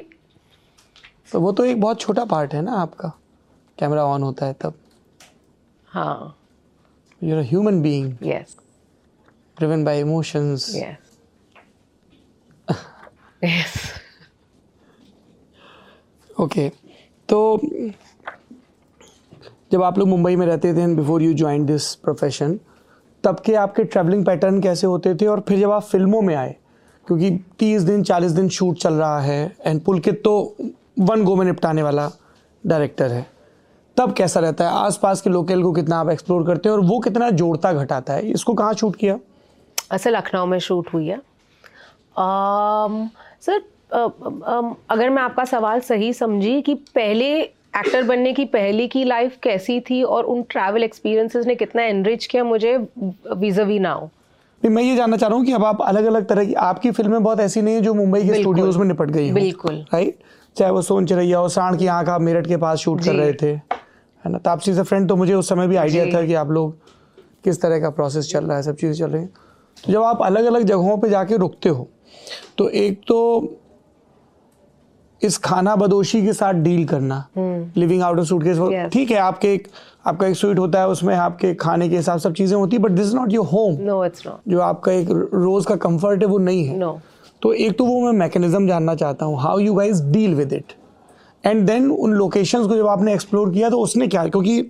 तो 1.31 1.39
वो 1.41 1.51
तो 1.51 1.65
एक 1.65 1.79
बहुत 1.81 1.99
छोटा 2.01 2.25
पार्ट 2.25 2.53
है 2.53 2.61
ना 2.61 2.71
आपका। 2.81 3.11
कैमरा 3.77 4.03
ऑन 4.05 4.23
होता 4.23 4.45
है 4.45 4.53
तब। 4.61 4.73
हाँ। 5.87 6.35
You 7.21 7.35
are 7.35 7.41
human 7.49 7.81
being 7.81 8.13
yes 8.23 8.55
driven 9.57 9.83
by 9.85 9.99
emotions 9.99 10.71
yes 10.75 11.15
yes 13.43 13.73
okay 16.29 16.69
तो 17.29 17.39
जब 19.71 19.83
आप 19.83 19.97
लोग 19.99 20.07
मुंबई 20.07 20.35
में 20.35 20.45
रहते 20.45 20.73
थे 20.73 20.87
before 20.95 21.21
you 21.21 21.33
join 21.33 21.65
this 21.65 21.93
profession 21.95 22.59
तब 23.23 23.39
के 23.39 23.53
आपके 23.55 23.83
ट्रैवलिंग 23.83 24.25
पैटर्न 24.25 24.61
कैसे 24.61 24.87
होते 24.87 25.13
थे? 25.15 25.25
और 25.25 25.39
फिर 25.47 25.59
जब 25.59 25.71
आप 25.71 25.83
फ़िल्मों 25.83 26.21
में 26.21 26.35
आए, 26.35 26.55
क्योंकि 27.07 27.31
तीस 27.59 27.81
दिन, 27.81 28.03
चालीस 28.03 28.31
दिन 28.31 28.49
शूट 28.49 28.77
चल 28.77 28.93
रहा 28.93 29.19
है 29.19 29.55
एंड 29.65 29.81
पुलकित 29.81 30.21
तो 30.23 30.55
वन 30.99 31.23
गो 31.23 31.35
में 31.35 31.45
निपटाने 31.45 31.83
वाला 31.83 32.09
डायरेक्टर 32.63 33.11
है। 33.11 33.25
तब 33.97 34.13
कैसा 34.13 34.39
रहता 34.39 34.63
है? 34.63 34.71
आसपास 34.75 35.21
के 35.21 35.29
लोकल 35.29 35.63
को 35.63 35.71
कितना 35.71 35.99
आप 35.99 36.09
एक्सप्लोर 36.09 36.45
करते 36.47 36.69
हैं 36.69 36.75
और 36.75 36.83
वो 36.83 36.99
कितना 36.99 37.29
जोड़ता 37.31 37.73
घटाता 37.73 38.13
है? 38.13 38.31
इसको 38.31 38.53
कहाँ 38.53 38.73
शूट 38.73 38.95
किया? 38.95 39.17
असल 39.91 40.15
लखनऊ 40.17 40.45
में 40.45 40.59
शूट 40.59 40.93
हुई 40.93 41.07
है। 41.07 41.19
सर 43.41 43.61
अगर 44.89 45.09
मैं 45.09 45.21
आपका 45.23 45.45
सवाल 45.45 45.79
सही 45.79 46.11
समझी 46.13 46.61
कि 46.61 46.73
पहले 46.95 47.49
एक्टर 47.73 48.03
बनने 48.03 48.33
की 48.33 48.45
पहले 48.45 48.87
की 48.87 49.03
लाइफ 49.03 49.37
कैसी 49.43 49.79
थी 49.79 50.01
और 50.03 50.25
उन 50.25 50.41
ट्रैवल 50.49 50.83
एक्सपीरियंसेस 50.83 51.45
ने 51.45 51.55
कितना 51.55 51.83
एनरिच 51.83 52.25
किया 52.25 52.43
मुझे 52.43 52.77
वीज़ावी 52.77 53.79
नाउ 53.79 54.05
नहीं 54.63 54.69
मैं 54.69 54.83
ये 54.83 54.95
जानना 54.95 55.17
चाह 55.17 55.29
रहा 55.29 55.37
हूँ 55.37 55.45
कि 55.45 55.51
अब 55.51 55.65
आप 55.65 55.81
अलग 55.81 56.05
अलग 56.05 56.25
तरह 56.27 56.45
की 56.45 56.53
आपकी 56.61 56.91
फ़िल्में 56.91 57.23
बहुत 57.23 57.39
ऐसी 57.39 57.61
नहीं 57.61 57.75
है 57.75 57.81
जो 57.81 57.93
मुंबई 57.93 58.21
के 58.23 58.33
स्टूडियोज 58.33 58.77
में 58.77 58.85
निपट 58.85 59.11
गई 59.11 59.31
बिल्कुल। 59.31 59.75
राइट 59.93 60.19
चाहे 60.57 60.71
वो 60.71 60.81
सोन 60.81 61.05
चिरैया 61.05 61.41
और 61.41 61.49
सांड 61.49 61.77
की 61.79 61.87
आँख 61.87 62.09
आप 62.09 62.21
मेरठ 62.21 62.47
के 62.47 62.57
पास 62.57 62.79
शूट 62.79 63.03
कर 63.03 63.15
रहे 63.15 63.33
थे। 63.33 63.51
है 63.51 64.31
ना? 64.31 64.37
तापसी 64.37 64.73
से 64.73 64.83
फ्रेंड 64.83 65.07
तो 65.09 65.15
मुझे 65.15 65.33
उस 65.33 65.49
समय 65.49 65.67
भी 65.67 65.75
आइडिया 65.75 66.05
था 66.13 66.25
कि 66.25 66.33
आप 66.33 66.51
लोग 66.51 66.77
किस 67.43 67.61
तरह 67.61 67.79
का 67.79 67.89
प्रोसेस 67.89 68.31
चल 68.31 68.45
रहा 68.45 68.57
है 68.57 68.63
सब 68.63 68.75
चीज़ें 68.75 68.93
चल 68.95 69.11
रही 69.11 69.21
हैं। 69.21 69.31
तो 69.83 69.91
जब 69.91 70.03
आप 70.03 70.21
अलग 70.23 70.45
अलग 70.45 70.63
जगहों 70.63 70.97
पे 70.97 71.09
जाके 71.09 71.37
रुकते 71.37 71.69
हो 71.69 71.87
तो 72.57 72.69
एक 72.69 73.01
तो 73.07 73.17
इस 75.21 75.37
खाना 75.39 75.75
बदोशी 75.75 76.21
के 76.25 76.33
साथ 76.33 76.53
डील 76.63 76.85
करना। 76.87 77.25
Living 77.77 78.01
out 78.01 78.19
of 78.19 78.25
suitcase. 78.27 78.89
ठीक 78.93 79.11
है 79.11 79.17
आपके 79.19 79.53
एक 79.53 79.67
आपका 80.07 80.27
एक 80.27 80.35
स्वीट 80.35 80.59
होता 80.59 80.79
है 80.79 80.87
उसमें 80.87 81.15
आपके 81.15 81.53
खाने 81.55 81.89
के 81.89 81.95
हिसाब 81.95 82.19
सब 82.19 82.33
चीज़ें 82.33 82.57
होती 82.57 82.75
है 82.75 82.81
but 82.81 82.91
this 82.91 83.13
not 83.13 83.33
your 83.33 83.45
home 83.45 83.77
no 83.81 84.03
it's 84.05 84.27
not 84.27 84.39
जो 84.47 84.59
आपका 84.61 84.91
एक 84.91 85.09
रोज 85.33 85.65
का 85.65 85.75
कंफर्ट 85.77 86.21
है 86.23 86.27
वो 86.27 86.37
नहीं 86.39 86.65
है। 86.65 86.77
नो 86.77 86.99
तो 87.41 87.53
एक 87.53 87.77
तो 87.77 87.85
वो 87.85 87.99
मैं 88.01 88.11
मैकेनिज्म 88.19 88.67
जानना 88.67 88.95
चाहता 88.95 89.25
हूँ 89.25 89.39
how 89.41 89.59
you 89.59 89.73
guys 89.73 90.03
deal 90.11 90.35
with 90.35 90.53
it 90.53 90.73
and 91.43 91.65
then 91.67 91.89
उन 91.91 92.13
लोकेशंस 92.13 92.67
को 92.67 92.75
जब 92.75 92.87
आपने 92.87 93.13
एक्सप्लोर 93.13 93.51
किया 93.53 93.69
तो 93.69 93.79
उसने 93.79 94.07
क्या 94.07 94.27
क्योंकि 94.27 94.61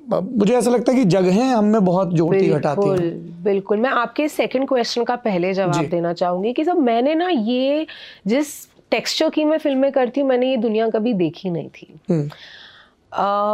मुझे 0.00 0.54
ऐसा 0.54 0.70
लगता 0.70 0.92
है 0.92 0.98
कि 0.98 1.04
जगहें 1.06 1.42
हमें 1.44 1.84
बहुत 1.84 2.12
जोड़ती 2.12 2.48
घटाती 2.48 2.88
हैं। 2.88 3.42
बिल्कुल 3.44 3.78
मैं 3.78 3.90
आपके 3.90 4.28
सेकंड 4.28 4.68
क्वेश्चन 4.68 5.04
का 5.04 5.16
पहले 5.18 5.52
जवाब 5.54 5.86
देना 5.90 6.12
चाहूँगी 6.12 6.52
कि 6.52 6.64
जब 6.64 6.78
मैंने 6.80 7.14
ना 7.14 7.28
ये 7.28 7.86
जिस 8.26 8.52
टेक्सचर 8.94 9.30
की 9.30 9.44
मैं 9.44 9.58
फ़िल्में 9.58 9.90
करती 9.92 10.20
हूँ 10.20 10.28
मैंने 10.28 10.50
ये 10.50 10.56
दुनिया 10.56 10.88
कभी 10.90 11.12
देखी 11.14 11.50
नहीं 11.50 11.68
थी। 11.70 11.94
हम्म, 12.10 12.28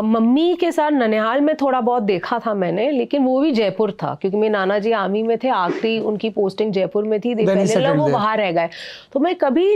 मम्मी 0.07 0.55
के 0.57 0.71
साथ 0.73 0.91
ननिहाल 0.91 1.41
में 1.41 1.55
थोड़ा 1.57 1.81
बहुत 1.81 2.03
देखा 2.03 2.39
था 2.47 2.53
मैंने 2.55 2.91
लेकिन 2.91 3.25
वो 3.25 3.41
भी 3.41 3.51
जयपुर 3.53 3.91
था 4.03 4.15
क्योंकि 4.21 4.37
मेरे 4.37 4.53
नाना 4.53 4.79
जी 4.79 4.93
आर्मी 4.99 5.23
में 5.23 5.37
थे 5.39 5.49
आखिरी 5.49 5.99
उनकी 6.11 6.31
पोस्टिंग 6.31 6.73
जयपुर 6.73 7.05
में 7.05 7.19
थी 7.21 7.35
पहले 7.37 7.91
वो 7.91 8.09
बाहर 8.09 8.39
रह 8.39 8.53
गए। 8.53 8.69
तो 9.13 9.21
मैं 9.21 9.35
कभी 9.35 9.67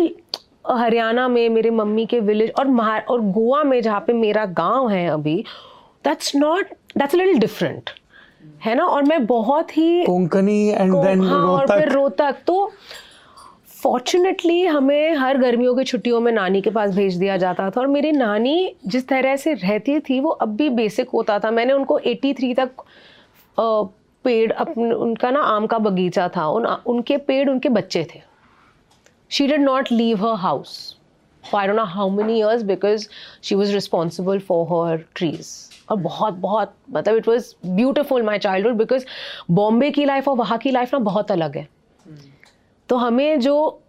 हरियाणा 0.71 1.27
में 1.29 1.49
मेरे 1.49 1.71
मम्मी 1.73 2.07
के 2.07 2.21
विलेज 2.21 2.53
और 2.59 2.69
महा 2.69 2.99
और 2.99 3.21
गोवा 3.33 3.63
में 3.65 3.81
जहाँ 3.83 4.01
पे 4.07 4.13
मेरा 4.13 4.45
गाँव 4.59 4.89
है 4.91 5.07
अभी 5.09 5.37
that's 6.05 6.35
not 6.37 6.73
that's 6.99 7.15
little 7.15 7.39
different 7.39 7.91
है 8.65 8.75
ना? 8.75 8.85
और 8.85 9.03
मैं 9.03 9.25
बहुत 9.27 9.77
ही 9.77 10.05
कोंकणी 10.05 10.69
एंड 10.69 10.95
देन 10.95 11.21
हाँ, 11.21 11.47
और 11.47 11.67
फिर 11.67 11.89
रोहतक 11.89 12.23
रोहतक 12.23 12.43
तो 12.47 12.73
फॉर्चुनेटली 13.85 14.65
हमें 14.67 15.15
हर 15.15 15.39
गर्मियों 15.39 15.75
की 15.75 15.85
छुट्टियों 15.85 16.21
में 16.21 16.33
नानी 16.33 16.61
के 16.61 16.71
पास 16.71 16.91
भेज 16.91 17.15
दिया 17.15 17.37
जाता 17.37 17.71
था 17.71 17.81
और 17.81 17.87
मेरी 17.87 18.13
नानी 18.13 18.77
जिस 18.87 19.09
तरह 19.09 19.37
से 19.37 19.55
रहती 19.55 20.01
थी, 20.01 20.21
वो 20.21 20.29
अब 20.29 20.57
भी 20.57 20.69
बेसिक 20.69 21.09
होता 21.09 21.39
था। 21.39 21.51
मैंने 21.51 21.73
उनको 21.73 21.99
83 21.99 22.55
तक 22.55 22.71
पेड़ 24.25 24.53
अपन, 24.53 24.93
उनका 24.93 25.31
ना 25.31 25.41
आम 25.41 25.67
का 25.67 25.79
बगीचा 25.79 26.29
था। 26.29 26.47
उन, 26.47 26.67
उनके 26.67 27.17
पेड़ 27.17 27.51
उनके 27.51 27.69
बच्चे 27.69 28.07
थे। 28.15 28.23
She 29.31 29.47
did 29.47 29.61
not 29.61 29.93
leave 29.93 30.27
her 30.27 30.35
house 30.35 30.97
don't 31.45 31.77
know 31.77 31.89
how 31.97 32.09
many 32.19 32.35
years 32.41 32.63
because 32.63 33.03
she 33.43 33.57
was 33.61 33.75
responsible 33.75 34.41
for 34.51 34.61
her 34.71 34.99
trees. 35.21 35.47
और 35.91 35.97
बहुत 35.97 36.35
बहुत 36.35 36.75
मतलब 36.91 37.17
it 37.17 37.29
was 37.29 37.55
beautiful 37.67 38.23
my 38.23 38.39
childhood 38.67 38.77
because 38.77 39.05
Bombay 39.51 39.91
की 39.91 40.05
लाइफ 40.05 40.29
और 40.29 40.37
वहाँ 40.37 40.59
की 40.59 40.71
लाइफ 40.71 40.95
ना 40.95 40.99
बहुत 40.99 41.31
अलग 41.31 41.57
है। 41.57 41.74
तो 42.89 42.97
हमें 42.97 43.41
जो 43.41 43.81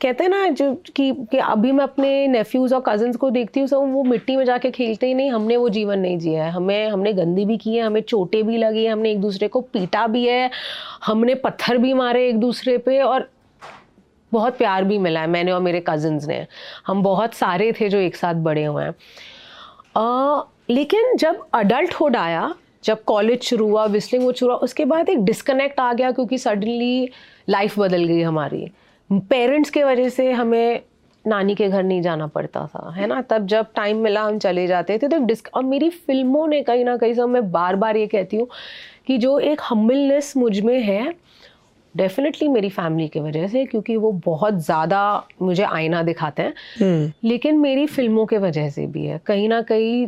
कहते 0.00 0.24
हैं 0.24 0.30
ना 0.30 0.46
जो 0.48 0.74
कि, 0.96 1.12
कि 1.12 1.38
अभी 1.38 1.72
मैं 1.72 1.84
अपने 1.84 2.26
नेफ्यूज़ 2.28 2.74
और 2.74 2.82
कजन्स 2.86 3.16
को 3.16 3.30
देखती 3.30 3.60
हूँ 3.60 3.68
सब 3.68 3.92
वो 3.92 4.02
मिट्टी 4.04 4.36
में 4.36 4.44
जाके 4.44 4.70
खेलते 4.70 5.06
ही 5.06 5.14
नहीं 5.14 5.30
हमने 5.30 5.56
वो 5.56 5.68
जीवन 5.68 5.98
नहीं 5.98 6.18
जिया 6.18 6.44
है। 6.44 6.50
हमें 6.50 6.88
हमने 6.88 7.12
गंदी 7.12 7.44
भी 7.44 7.56
की 7.56 7.74
है 7.76 7.82
हमें 7.82 8.00
चोटें 8.00 8.42
भी 8.46 8.56
लगी 8.58 8.84
हैं 8.84 8.92
हमने 8.92 9.10
एक 9.10 9.20
दूसरे 9.20 9.48
को 9.48 9.60
पीटा 9.60 10.06
भी 10.06 10.26
है 10.26 10.50
हमने 11.04 11.34
पत्थर 11.34 11.78
भी 11.78 11.92
मारे 11.94 12.28
एक 12.28 12.38
दूसरे 12.40 12.76
पे 12.78 13.00
और 13.02 13.28
बहुत 14.32 14.56
प्यार 14.58 14.84
भी 14.84 14.98
मिला 14.98 15.20
है 15.20 15.26
मैंने 15.26 15.52
और 15.52 15.60
मेरे 15.60 15.82
कजन्स 15.88 16.26
ने। 16.28 16.46
हम 16.86 17.02
बहुत 17.02 17.34
सारे 17.34 17.72
थे 17.72 17.88
जो 17.88 17.98
एक 17.98 18.16
साथ 18.16 18.34
बड़े 18.34 18.64
हुए 18.64 18.84
हैं। 18.84 18.94
लेकिन 20.70 21.16
जब 21.16 21.44
अडल्टहुड 21.54 22.16
आया 22.16 22.54
जब 22.84 23.02
कॉलेज 23.04 23.42
शुरू 23.42 23.68
हुआ 23.68 23.84
विस्लिंग 23.86 24.24
वो 24.24 24.32
शुरू 24.32 24.52
हुआ 24.52 24.58
उसके 24.58 24.84
बाद 24.84 25.08
एक 25.08 25.24
डिस्कनेक्ट 25.24 25.80
आ 25.80 25.92
गया 25.92 26.10
क्योंकि 26.10 26.38
सडनली 26.38 27.08
लाइफ 27.48 27.78
बदल 27.78 28.04
गई 28.04 28.20
हमारी। 28.22 28.66
पेरेंट्स 29.10 29.70
के 29.70 29.84
वजह 29.84 30.08
से 30.08 30.30
हमें 30.32 30.82
नानी 31.24 31.54
के 31.54 31.68
घर 31.68 31.82
नहीं 31.82 32.00
जाना 32.02 32.26
पड़ता 32.26 32.66
था 32.66 32.92
है 32.96 33.06
ना? 33.06 33.20
तब 33.22 33.46
जब 33.46 33.66
टाइम 33.76 33.98
मिला 33.98 34.22
हम 34.22 34.38
चले 34.38 34.66
जाते 34.66 34.98
थे 34.98 35.08
तो 35.08 35.18
डिस्क 35.18 35.48
और 35.54 35.62
मेरी 35.64 35.88
फ़िल्मों 35.90 36.46
ने 36.48 36.62
कहीं 36.62 36.84
ना 36.84 36.96
कहीं 36.96 37.14
से 37.14 37.26
मैं 37.26 37.50
बार 37.52 37.76
बार 37.76 37.96
ये 37.96 38.06
कहती 38.06 38.36
हूँ 38.36 38.46
कि 39.06 39.18
जो 39.18 39.38
एक 39.40 39.60
हम्बलनेस 39.64 40.32
मुझमें 40.36 40.80
है 40.82 41.14
डेफिनेटली 41.94 42.48
मेरी 42.48 42.68
फैमिली 42.68 43.08
की 43.08 43.20
वजह 43.20 43.46
से 43.48 43.64
क्योंकि 43.64 43.96
वो 43.96 44.10
बहुत 44.24 44.54
ज़्यादा 44.56 45.02
मुझे 45.42 45.62
आईना 45.62 46.02
दिखाते 46.02 46.42
हैं। 46.42 47.12
लेकिन 47.24 47.58
मेरी 47.58 47.86
फ़िल्मों 47.86 48.26
के 48.26 48.38
वजह 48.38 48.68
से 48.70 48.86
भी 48.86 49.06
है। 49.06 49.20
कहीं 49.26 49.48
ना 49.48 49.60
कहीं 49.62 50.06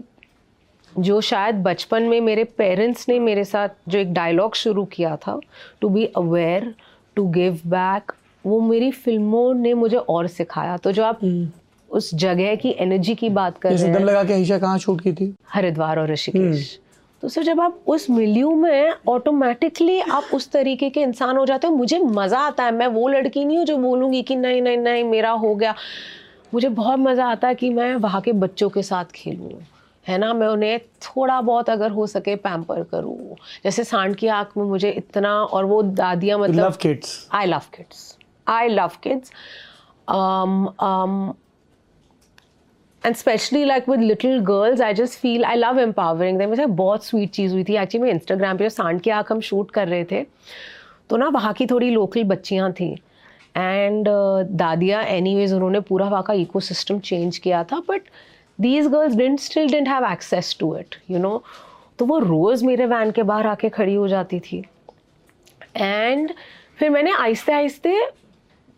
जो 0.93 1.20
शायद 1.20 1.62
बचपन 1.62 2.03
में 2.03 2.20
मेरे 2.20 2.45
पेरेंट्स 2.59 3.09
ने 3.09 3.18
मेरे 3.20 3.45
साथ 3.45 3.68
जो 3.89 3.99
एक 3.99 4.12
डायलॉग 4.14 4.55
शुरू 4.55 4.84
किया 4.84 5.16
था 5.16 5.39
to 5.80 5.89
be 5.89 6.05
aware 6.16 6.74
to 7.17 7.27
give 7.31 7.61
back 7.67 8.12
वो 8.45 8.61
मेरी 8.61 8.91
फ़िल्मों 8.93 9.53
ने 9.55 9.75
मुझे 9.75 9.97
और 9.97 10.27
सिखाया। 10.29 10.77
तो 10.77 10.93
जो 10.93 11.05
आप 11.05 11.21
उस 11.91 12.14
जगह 12.14 12.55
की 12.55 12.75
एनर्जी 12.79 13.14
की 13.14 13.29
बात 13.31 13.59
कर 13.59 13.73
रहे 13.73 13.89
हैं। 13.89 14.01
लगा 14.01 14.25
के 14.25 14.35
ईशा 14.35 14.59
कहाँ 14.59 14.79
शूट 14.79 15.01
की 15.01 15.12
थी? 15.12 15.35
हरिद्वार 15.49 15.99
और 15.99 16.11
ऋषिकेश। 16.11 16.79
तो 17.23 17.29
सर 17.29 17.43
जब 17.43 17.61
आप 17.61 17.79
उस 17.87 18.09
मिलियू 18.11 18.55
में 18.55 18.95
ऑटोमेटिकली 19.09 20.01
आप 20.01 20.25
उस 20.35 20.51
तरीके 20.51 20.91
के 20.91 21.03
इंसान 21.03 21.37
हो 21.37 21.45
जाते 21.47 21.67
हो 21.67 21.75
मुझे 21.75 21.99
मज़ा 21.99 22.39
आता 22.39 22.64
है। 22.64 22.73
मैं 22.73 22.87
वो 22.87 23.09
लड़की 23.09 23.45
नहीं 23.45 23.59
हूँ 23.59 23.64
जो 23.67 23.77
बोलूँगी 23.77 24.23
कि 24.23 24.37
नहीं 24.37 24.61
नहीं 24.62 24.77
नहीं 24.79 25.05
मेरा 25.05 25.31
हो 25.31 25.55
गया। 25.55 25.75
मुझे 26.55 26.69
बहुत 26.69 26.99
मज़ा 26.99 27.27
आता 27.27 27.49
है 27.49 27.55
कि 27.55 27.71
मैं 27.71 27.95
वहाँ 27.97 28.21
के 28.21 28.33
बच्चों 28.35 28.69
के 28.71 28.83
साथ 28.83 29.05
खेलूँ। 29.14 29.51
है 30.09 30.19
ना 30.19 30.33
मैं 30.35 30.49
उन्हें 30.49 30.79
थोड़ा 30.79 31.41
बहुत 31.41 31.71
अगर 31.71 31.91
हो 31.91 32.07
सके 32.07 32.37
पैम्पर 32.37 32.83
करूँ। 32.83 33.37
जैसे 33.65 33.85
सांड 33.85 34.17
की 34.17 34.27
आँख 34.27 34.57
में 34.57 34.65
मुझे 34.65 34.91
इतना 34.91 35.43
और 35.45 35.65
वो 35.65 35.83
दादियाँ 35.83 36.39
मतलब 36.39 36.65
love 36.65 36.77
kids 36.81 37.29
I 37.35 37.47
love 37.47 37.67
kids. 37.73 38.19
I 38.47 38.69
love 38.69 39.01
kids. 39.07 39.31
Um, 40.09 40.53
um, 40.79 41.37
and 43.05 43.15
especially 43.17 43.65
like 43.65 43.89
with 43.89 44.01
little 44.01 44.41
girls, 44.41 44.81
I 44.81 44.93
just 44.93 45.19
feel 45.25 45.45
I 45.45 45.57
love 45.57 45.79
मुझे 46.47 46.67
बहुत 46.67 47.05
स्वीट 47.05 47.31
चीज़ 47.31 47.53
हुई 47.53 47.65
थी। 47.65 47.77
एक्चुअली 47.77 48.05
मैं 48.05 48.15
इंस्टाग्राम 48.15 48.57
पे 48.57 48.65
जो 48.65 48.71
सांड 48.71 49.01
की 49.01 49.11
आँख 49.11 49.33
हम 49.33 49.41
शूट 49.41 49.71
कर 49.71 49.89
रहे 49.89 50.05
थे। 50.05 50.23
तो 51.11 51.17
ना 51.17 51.29
वहाँ 51.29 51.53
की 51.53 51.67
थोड़ी 51.67 51.91
लोकल 51.91 52.25
बच्चियाँ 52.25 52.73
थी। 52.73 52.93
एंड 53.57 54.09
uh, 54.09 54.51
दादिया 54.51 55.01
एनीवेज 55.01 55.53
उन्होंने 55.53 55.81
पूरा 55.81 56.09
वहाँ 56.09 56.23
का 56.23 56.33
इको 56.33 56.61
सिस्टम 56.61 56.99
चेंज 56.99 57.39
किया 57.39 57.65
था। 57.65 57.83
But 57.89 58.03
these 58.59 58.87
girls 58.87 59.15
didn't 59.15 59.41
still 59.41 59.71
didn't 59.71 59.89
have 59.89 60.07
access 60.13 60.57
to 60.61 60.77
it 60.77 60.95
you 61.11 61.19
know 61.19 61.43
तो 61.99 62.05
वो 62.07 62.19
रोज़ 62.19 62.65
मेरे 62.65 62.87
वैन 62.87 63.11
के 63.11 63.23
बाहर 63.23 63.47
आके 63.47 63.69
खड़ी 63.69 63.95
हो 63.95 64.09
जाती 64.09 64.41
थी। 64.41 64.65
एंड 65.77 66.33
फिर 66.79 66.91
मैंने 66.91 67.13
आहिस्ते 67.13 67.53
आहिस्ते 67.53 68.01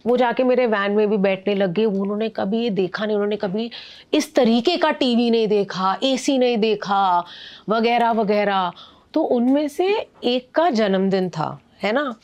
वो 0.05 0.17
जाके 0.17 0.45
मेरे 0.45 0.67
वैन 0.67 0.93
में 0.93 1.09
भी 1.11 1.17
बैठने 1.17 1.55
लग 1.55 1.73
गए 1.73 1.85
उन्होंने 1.85 2.29
कभी 2.29 2.59
ये 2.59 2.71
देखा 2.71 3.07
नहीं, 3.07 3.17
उन्होंने 3.17 3.37
कभी 3.37 3.71
इस 4.13 4.35
तरीके 4.35 4.77
का 4.77 4.91
टीवी 4.91 5.31
नहीं 5.31 5.49
देखा 5.49 5.97
एसी 6.03 6.37
नहीं 6.39 6.59
देखा, 6.59 7.25
वगैरह 7.69 8.11
वगैरह। 8.11 8.73
तो 9.15 9.23
उनमें 9.23 9.69
से 9.69 9.87
एक 10.25 10.51
का 10.55 10.69
जन्मदिन 10.71 11.29
था, 11.31 11.61
है 11.83 11.93
ना? 11.93 12.15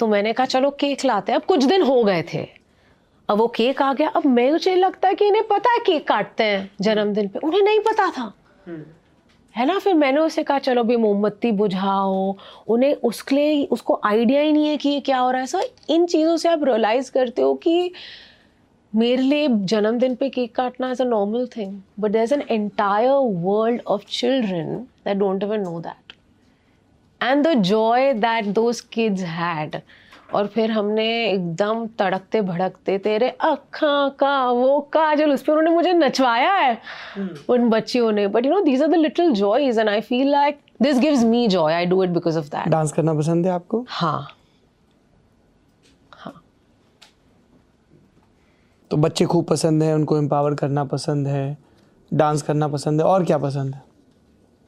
तो 0.00 0.06
मैंने 0.06 0.32
कहा, 0.32 0.46
चलो 0.46 0.70
केक 0.70 1.04
लाते 1.04 1.32
हैं। 1.32 1.38
अब 1.38 1.44
कुछ 1.44 1.64
दिन 1.64 1.82
हो 1.82 2.02
गए 2.04 2.22
थे। 2.34 2.46
अब 3.28 3.38
वो 3.38 3.46
केक 3.46 3.82
आ 3.82 3.92
गया। 3.92 4.08
अब 4.08 4.26
मैं 4.26 4.50
मुझे 4.52 4.74
लगता 4.74 5.08
है 5.08 5.14
कि 5.14 5.26
इन्हें 5.26 5.46
पता 5.48 5.72
है 5.72 5.78
केक 5.78 6.06
काटते 6.08 6.44
हैं 6.44 6.70
जन्मदिन 6.80 7.28
पे। 7.28 7.38
उन्हें 7.38 7.62
नहीं 7.62 7.80
पता 7.80 8.10
था। 8.10 8.32
है 9.54 9.66
ना? 9.66 9.78
फिर 9.78 9.94
मैंने 9.94 10.20
उसे 10.20 10.42
कहा, 10.42 10.58
चलो 10.58 10.84
भी 10.84 10.96
मोमबत्ती 10.96 11.52
बुझाओ। 11.52 12.36
उन्हें 12.68 12.94
उसके 12.94 13.34
लिए 13.34 13.64
उसको 13.66 14.00
आइडिया 14.04 14.40
ही 14.40 14.52
नहीं 14.52 14.68
है 14.68 14.76
कि 14.76 14.88
ये 14.88 15.00
क्या 15.00 15.18
हो 15.18 15.30
रहा 15.30 15.40
है। 15.40 15.46
सो 15.46 15.60
इन 15.90 16.06
चीज़ों 16.06 16.36
से 16.36 16.48
आप 16.48 16.64
रियलाइज़ 16.64 17.10
करते 17.12 17.42
हो 17.42 17.54
कि 17.54 17.92
मेरे 18.92 19.22
लिए 19.22 19.48
जन्मदिन 19.48 20.14
पे 20.14 20.28
केक 20.28 20.54
काटना 20.54 20.90
is 20.90 21.02
a 21.02 21.06
normal 21.06 21.46
thing 21.46 21.80
but 22.00 22.10
there 22.10 22.22
is 22.22 22.34
an 22.34 22.42
entire 22.50 23.10
world 23.44 23.80
of 23.86 24.04
children 24.10 24.74
that 25.04 25.16
don't 25.16 25.42
even 25.42 25.60
know 25.60 25.80
that 25.80 26.12
and 27.22 27.46
the 27.46 27.52
joy 27.62 28.12
that 28.12 28.44
those 28.44 28.80
kids 28.80 29.22
had 29.22 29.76
और 30.34 30.46
फिर 30.46 30.70
हमने 30.70 31.06
एकदम 31.30 31.86
तड़कते 31.98 32.40
भड़कते 32.42 32.96
तेरे 32.98 33.28
अखा 33.30 34.08
का 34.18 34.50
वो 34.50 34.80
काजल 34.92 35.32
उस 35.32 35.42
पर 35.42 35.52
उन्होंने 35.52 35.70
मुझे 35.70 35.92
नचवाया 35.92 36.52
है 36.52 36.78
उन 37.50 37.68
बच्चियों 37.70 38.10
ने। 38.12 38.26
But 38.28 38.46
you 38.46 38.52
know 38.52 38.60
these 38.60 38.82
are 38.82 38.88
the 38.88 38.94
little 38.94 39.32
joys 39.34 39.78
and 39.78 39.88
I 39.88 40.00
feel 40.00 40.30
like 40.30 40.60
this 40.82 40.98
gives 40.98 41.24
me 41.24 41.46
joy 41.48 41.74
I 41.74 41.86
do 41.86 42.02
it 42.04 42.10
because 42.10 42.38
of 42.38 42.46
that 42.46 42.68
dance 42.68 42.92
करना 42.92 43.14
पसंद 43.14 43.46
है 43.46 43.52
आपको? 43.52 43.84
हाँ। 43.88 44.26
तो 48.90 48.96
बच्चे 48.96 49.24
खूब 49.24 49.44
पसंद 49.44 49.82
है 49.82 49.94
उनको 49.94 50.16
एम्पावर 50.18 50.54
करना 50.54 50.84
पसंद 50.84 51.26
है 51.28 51.56
डांस 52.12 52.42
करना 52.42 52.68
पसंद 52.68 53.00
है 53.00 53.06
और 53.06 53.24
क्या 53.24 53.38
पसंद 53.38 53.74
है? 53.74 53.82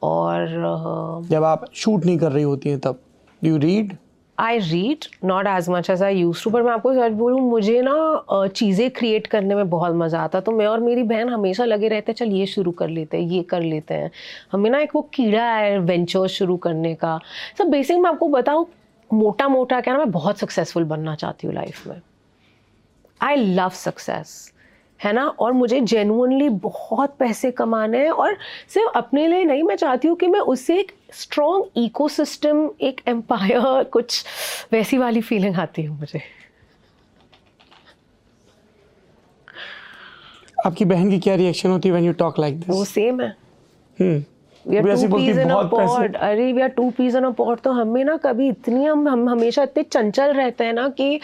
और 0.01 1.21
uh, 1.21 1.29
जब 1.29 1.43
आप 1.43 1.65
शूट 1.73 2.05
नहीं 2.05 2.17
कर 2.17 2.31
रही 2.31 2.43
होती 2.43 2.69
हैं 2.69 2.79
तब। 2.79 2.99
You 3.41 3.57
read 3.57 3.95
I 4.41 4.57
read 4.59 5.05
not 5.25 5.47
as 5.47 5.67
much 5.69 5.89
as 5.89 6.01
I 6.03 6.15
use 6.17 6.43
to 6.43 6.49
पर 6.49 6.63
मैं 6.63 6.71
आपको 6.71 6.93
सच 6.93 7.11
बोलूँ, 7.13 7.39
मुझे 7.41 7.81
ना 7.81 8.47
चीज़ें 8.47 8.89
क्रिएट 8.91 9.27
करने 9.27 9.55
में 9.55 9.69
बहुत 9.69 9.95
मज़ा 9.95 10.19
आता 10.19 10.39
तो 10.41 10.51
मैं 10.51 10.65
और 10.67 10.79
मेरी 10.79 11.03
बहन 11.03 11.29
हमेशा 11.29 11.65
लगे 11.65 11.87
रहते 11.87 12.13
चल, 12.13 12.29
ये 12.29 12.45
शुरू 12.45 12.71
कर 12.71 12.89
लेते 12.89 13.17
हैं, 13.17 13.29
ये 13.29 13.41
कर 13.43 13.61
लेते 13.61 13.93
हैं। 13.93 14.11
हमें 14.51 14.69
ना 14.69 14.79
एक 14.79 14.95
वो 14.95 15.01
कीड़ा 15.13 15.43
है 15.45 15.77
वेंचर 15.79 16.27
शुरू 16.29 16.57
करने 16.57 16.93
का। 16.95 17.19
सब 17.57 17.69
बेसिक 17.71 17.97
मैं 17.97 18.09
आपको 18.09 18.27
बताऊँ 18.29 18.65
मोटा 19.09 19.47
मोटा 19.47 19.81
क्या 19.81 19.93
ना, 19.93 19.99
मैं 19.99 20.11
बहुत 20.11 20.39
सक्सेसफुल 20.39 20.83
बनना 20.85 21.15
चाहती 21.15 21.47
हूँ 21.47 21.55
लाइफ 21.55 21.85
में। 21.87 22.01
आई 23.21 23.35
लव 23.35 23.69
सक्सेस 23.69 24.51
है 24.99 25.11
ना? 25.13 25.25
और 25.27 25.53
मुझे 25.53 25.79
जेनुअनली 25.81 26.47
बहुत 26.49 27.15
पैसे 27.19 27.51
कमाने 27.51 27.97
हैं 27.97 28.09
और 28.11 28.37
सिर्फ़ 28.69 28.97
अपने 28.97 29.27
लिए 29.27 29.43
नहीं, 29.43 29.63
मैं 29.63 29.75
चाहती 29.75 30.07
हूँ 30.07 30.17
कि 30.17 30.27
मैं 30.27 30.39
उससे 30.39 30.79
एक 30.79 30.91
स्ट्रॉन्ग 31.19 31.65
इकोसिस्टम 31.77 32.69
एक 32.81 33.01
एम्पायर 33.07 33.83
कुछ 33.83 34.23
वैसी 34.71 34.97
वाली 34.97 35.21
फीलिंग 35.21 35.55
आती 35.55 35.81
है 35.81 35.89
मुझे। 35.89 36.21
आपकी 40.65 40.85
बहन 40.85 41.09
की 41.09 41.19
क्या 41.19 41.35
रिएक्शन 41.35 41.69
होती 41.69 41.89
है 41.89 41.93
व्हेन 41.93 42.05
यू 42.05 42.13
टॉक 42.13 42.39
लाइक 42.39 42.61
वो 42.67 42.83
सेम 42.85 43.21
है। 43.21 43.29
हम्म 43.99 44.23
pod. 45.69 46.15
अरे 46.15 46.51
we 46.53 46.61
are 46.61 46.69
two 46.69 46.89
peas 46.89 47.15
in 47.15 47.23
a 47.23 47.29
pod 47.29 47.59
तो 47.59 47.71
हमें 47.71 48.03
ना 48.03 48.17
कभी 48.17 48.47
इतनी 48.49 48.85
हम 48.85 49.07
हम 49.07 49.29
हमेशा 49.29 49.63
इतने 49.63 49.83
चंचल 49.83 50.33
रहते 50.33 50.63
हैं 50.63 50.73
ना 50.73 50.87
कि 50.89 51.19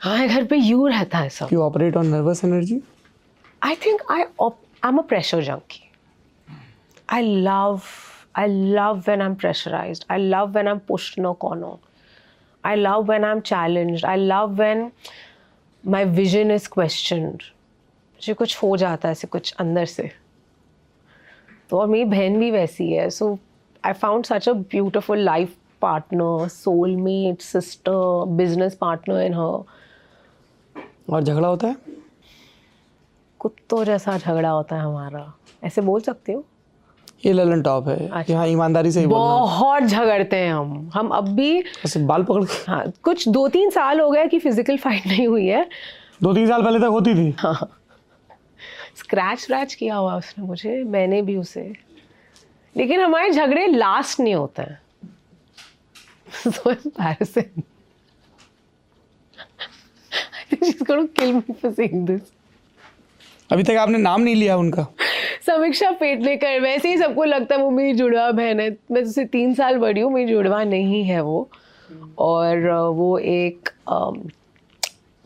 हाँ 0.00 0.26
घर 0.28 0.44
पे 0.44 0.56
यू 0.56 0.86
रहता 0.86 1.18
है 1.18 1.28
सब। 1.28 1.48
You 1.52 1.62
operate 1.62 1.96
on 1.96 2.06
nervous 2.06 2.44
energy 2.44 2.80
I 3.62 3.74
think 3.84 4.02
I 4.14 4.24
op- 4.44 4.64
I'm 4.82 4.98
a 5.00 5.02
pressure 5.12 5.38
junkie. 5.42 5.84
I 7.08 7.20
love 7.46 7.84
I 8.36 8.46
love 8.46 9.06
when 9.06 9.22
I'm 9.22 9.36
pressurized. 9.36 10.04
I 10.10 10.18
love 10.18 10.54
when 10.54 10.68
I'm 10.68 10.80
pushed 10.80 11.18
in 11.18 11.24
a 11.24 11.34
corner. 11.34 11.74
I 12.64 12.74
love 12.74 13.08
when 13.08 13.24
I'm 13.24 13.42
challenged. 13.42 14.04
I 14.04 14.16
love 14.16 14.58
when 14.58 14.92
my 15.84 16.04
vision 16.04 16.50
is 16.50 16.68
questioned. 16.68 17.42
मुझे 18.20 18.34
कुछ 18.34 18.56
हो 18.62 18.76
जाता 18.76 19.08
है 19.08 19.12
ऐसे 19.12 19.26
कुछ 19.28 19.52
अंदर 19.60 19.84
से 19.86 20.10
तो 21.70 21.78
और 21.78 21.86
मेरी 21.88 22.04
बहन 22.04 22.38
भी 22.40 22.50
वैसी 22.50 22.90
है 22.92 23.08
so 23.10 23.38
I 23.84 23.92
found 23.92 24.24
such 24.24 24.48
a 24.48 24.52
beautiful 24.52 25.18
life 25.18 25.54
partner 25.82 26.48
soulmate 26.48 27.40
sister 27.42 28.24
business 28.36 28.74
partner 28.80 29.22
in 29.22 29.34
her 29.34 30.82
और 31.10 31.22
झगड़ा 31.22 31.48
होता 31.48 31.68
है 31.68 31.76
कुत्तों 33.40 33.84
जैसा 33.84 34.16
झगड़ा 34.18 34.50
होता 34.50 34.76
है 34.76 34.82
हमारा 34.82 35.32
ऐसे 35.64 35.80
बोल 35.90 36.00
सकते 36.00 36.32
हो 36.32 36.44
ये 37.24 37.32
ललन 37.32 37.62
टॉप 37.62 37.88
है। 37.88 37.96
अच्छा। 38.08 38.32
यहाँ 38.32 38.46
ईमानदारी 38.48 38.90
से 38.92 39.00
ही 39.00 39.06
बहुत 39.06 39.82
झगड़ते 39.82 40.36
हैं 40.36 40.52
हम। 40.52 40.90
हम 40.94 41.08
अब 41.08 41.28
भी 41.36 41.62
बाल 41.98 42.22
पकड़ 42.24 42.44
के 42.44 42.70
हाँ 42.70 42.84
कुछ 43.02 43.28
दो 43.28 43.46
तीन 43.48 43.70
साल 43.70 44.00
हो 44.00 44.10
गए 44.10 44.26
कि 44.26 44.38
फ़िज़िकल 44.38 44.76
फाइट 44.76 45.06
नहीं 45.12 45.26
हुई 45.26 45.46
है। 45.46 45.68
दो 46.22 46.34
तीन 46.34 46.46
साल 46.48 46.62
पहले 46.62 46.78
तक 46.78 46.92
होती 46.98 47.14
थी। 47.14 47.34
स्क्रैच 48.96 49.46
व्रैच 49.50 49.74
किया 49.74 49.96
हुआ 49.96 50.16
उसने 50.16 50.44
मुझे 50.46 50.82
मैंने 50.84 51.22
भी 51.22 51.36
उसे। 51.36 51.72
लेकिन 52.76 53.00
हमारे 53.00 53.30
झगड़े 53.30 53.66
लास्ट 53.66 54.20
नहीं 54.20 54.34
होते 54.34 54.62
हैं। 54.62 54.78
So 56.46 56.70
embarrassing. 56.70 57.62
I 60.40 60.44
think 60.50 60.64
she's 60.64 60.82
going 60.82 61.08
to 61.08 61.12
kill 61.14 61.32
me 61.34 61.54
for 61.60 61.70
saying 61.74 62.04
this. 62.10 62.20
अभी 63.52 63.62
तक 63.62 63.76
आपने 63.80 63.98
नाम 63.98 64.20
नहीं 64.20 64.34
लिया 64.34 64.56
उनका। 64.56 64.86
समीक्षा 65.46 65.90
पेटलेकर 66.00 66.60
वैसे 66.60 66.88
ही 66.88 66.96
सबको 66.98 67.24
लगता 67.24 67.54
है 67.54 67.62
वो 67.62 67.70
मेरी 67.70 67.92
जुड़वा 67.94 68.30
बहन 68.32 68.60
है। 68.60 68.70
मैं 68.90 69.02
उससे 69.02 69.24
तीन 69.26 69.54
साल 69.54 69.78
बड़ी 69.78 70.00
हूँ, 70.00 70.12
मेरी 70.12 70.32
जुड़वा 70.32 70.62
नहीं 70.64 71.02
है 71.04 71.20
वो। 71.22 71.48
और 72.18 72.68
वो 72.94 73.18
एक 73.18 73.68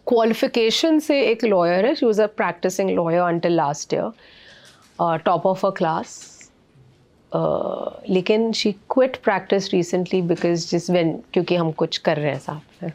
क्वालिफिकेशन 0.07 0.99
से 0.99 1.21
एक 1.23 1.45
लॉयर 1.45 1.87
है। 1.87 1.95
She 1.95 2.07
was 2.07 2.23
a 2.23 2.27
practising 2.27 2.91
lawyer 2.91 3.21
until 3.21 3.53
last 3.53 3.95
year 3.95 5.19
top 5.25 5.47
of 5.47 5.67
a 5.67 5.71
class 5.71 6.19
लेकिन 8.11 8.51
she 8.53 8.73
quit 8.91 9.17
practice 9.25 9.73
recently 9.73 10.21
because 10.23 10.69
जिस 10.71 10.91
वेन 10.91 11.13
क्योंकि 11.33 11.57
हम 11.57 11.71
कुछ 11.73 11.99
कर 11.99 12.17
रहे 12.17 12.31
हैं 12.33 12.39
साथ 12.39 12.83
में। 12.83 12.93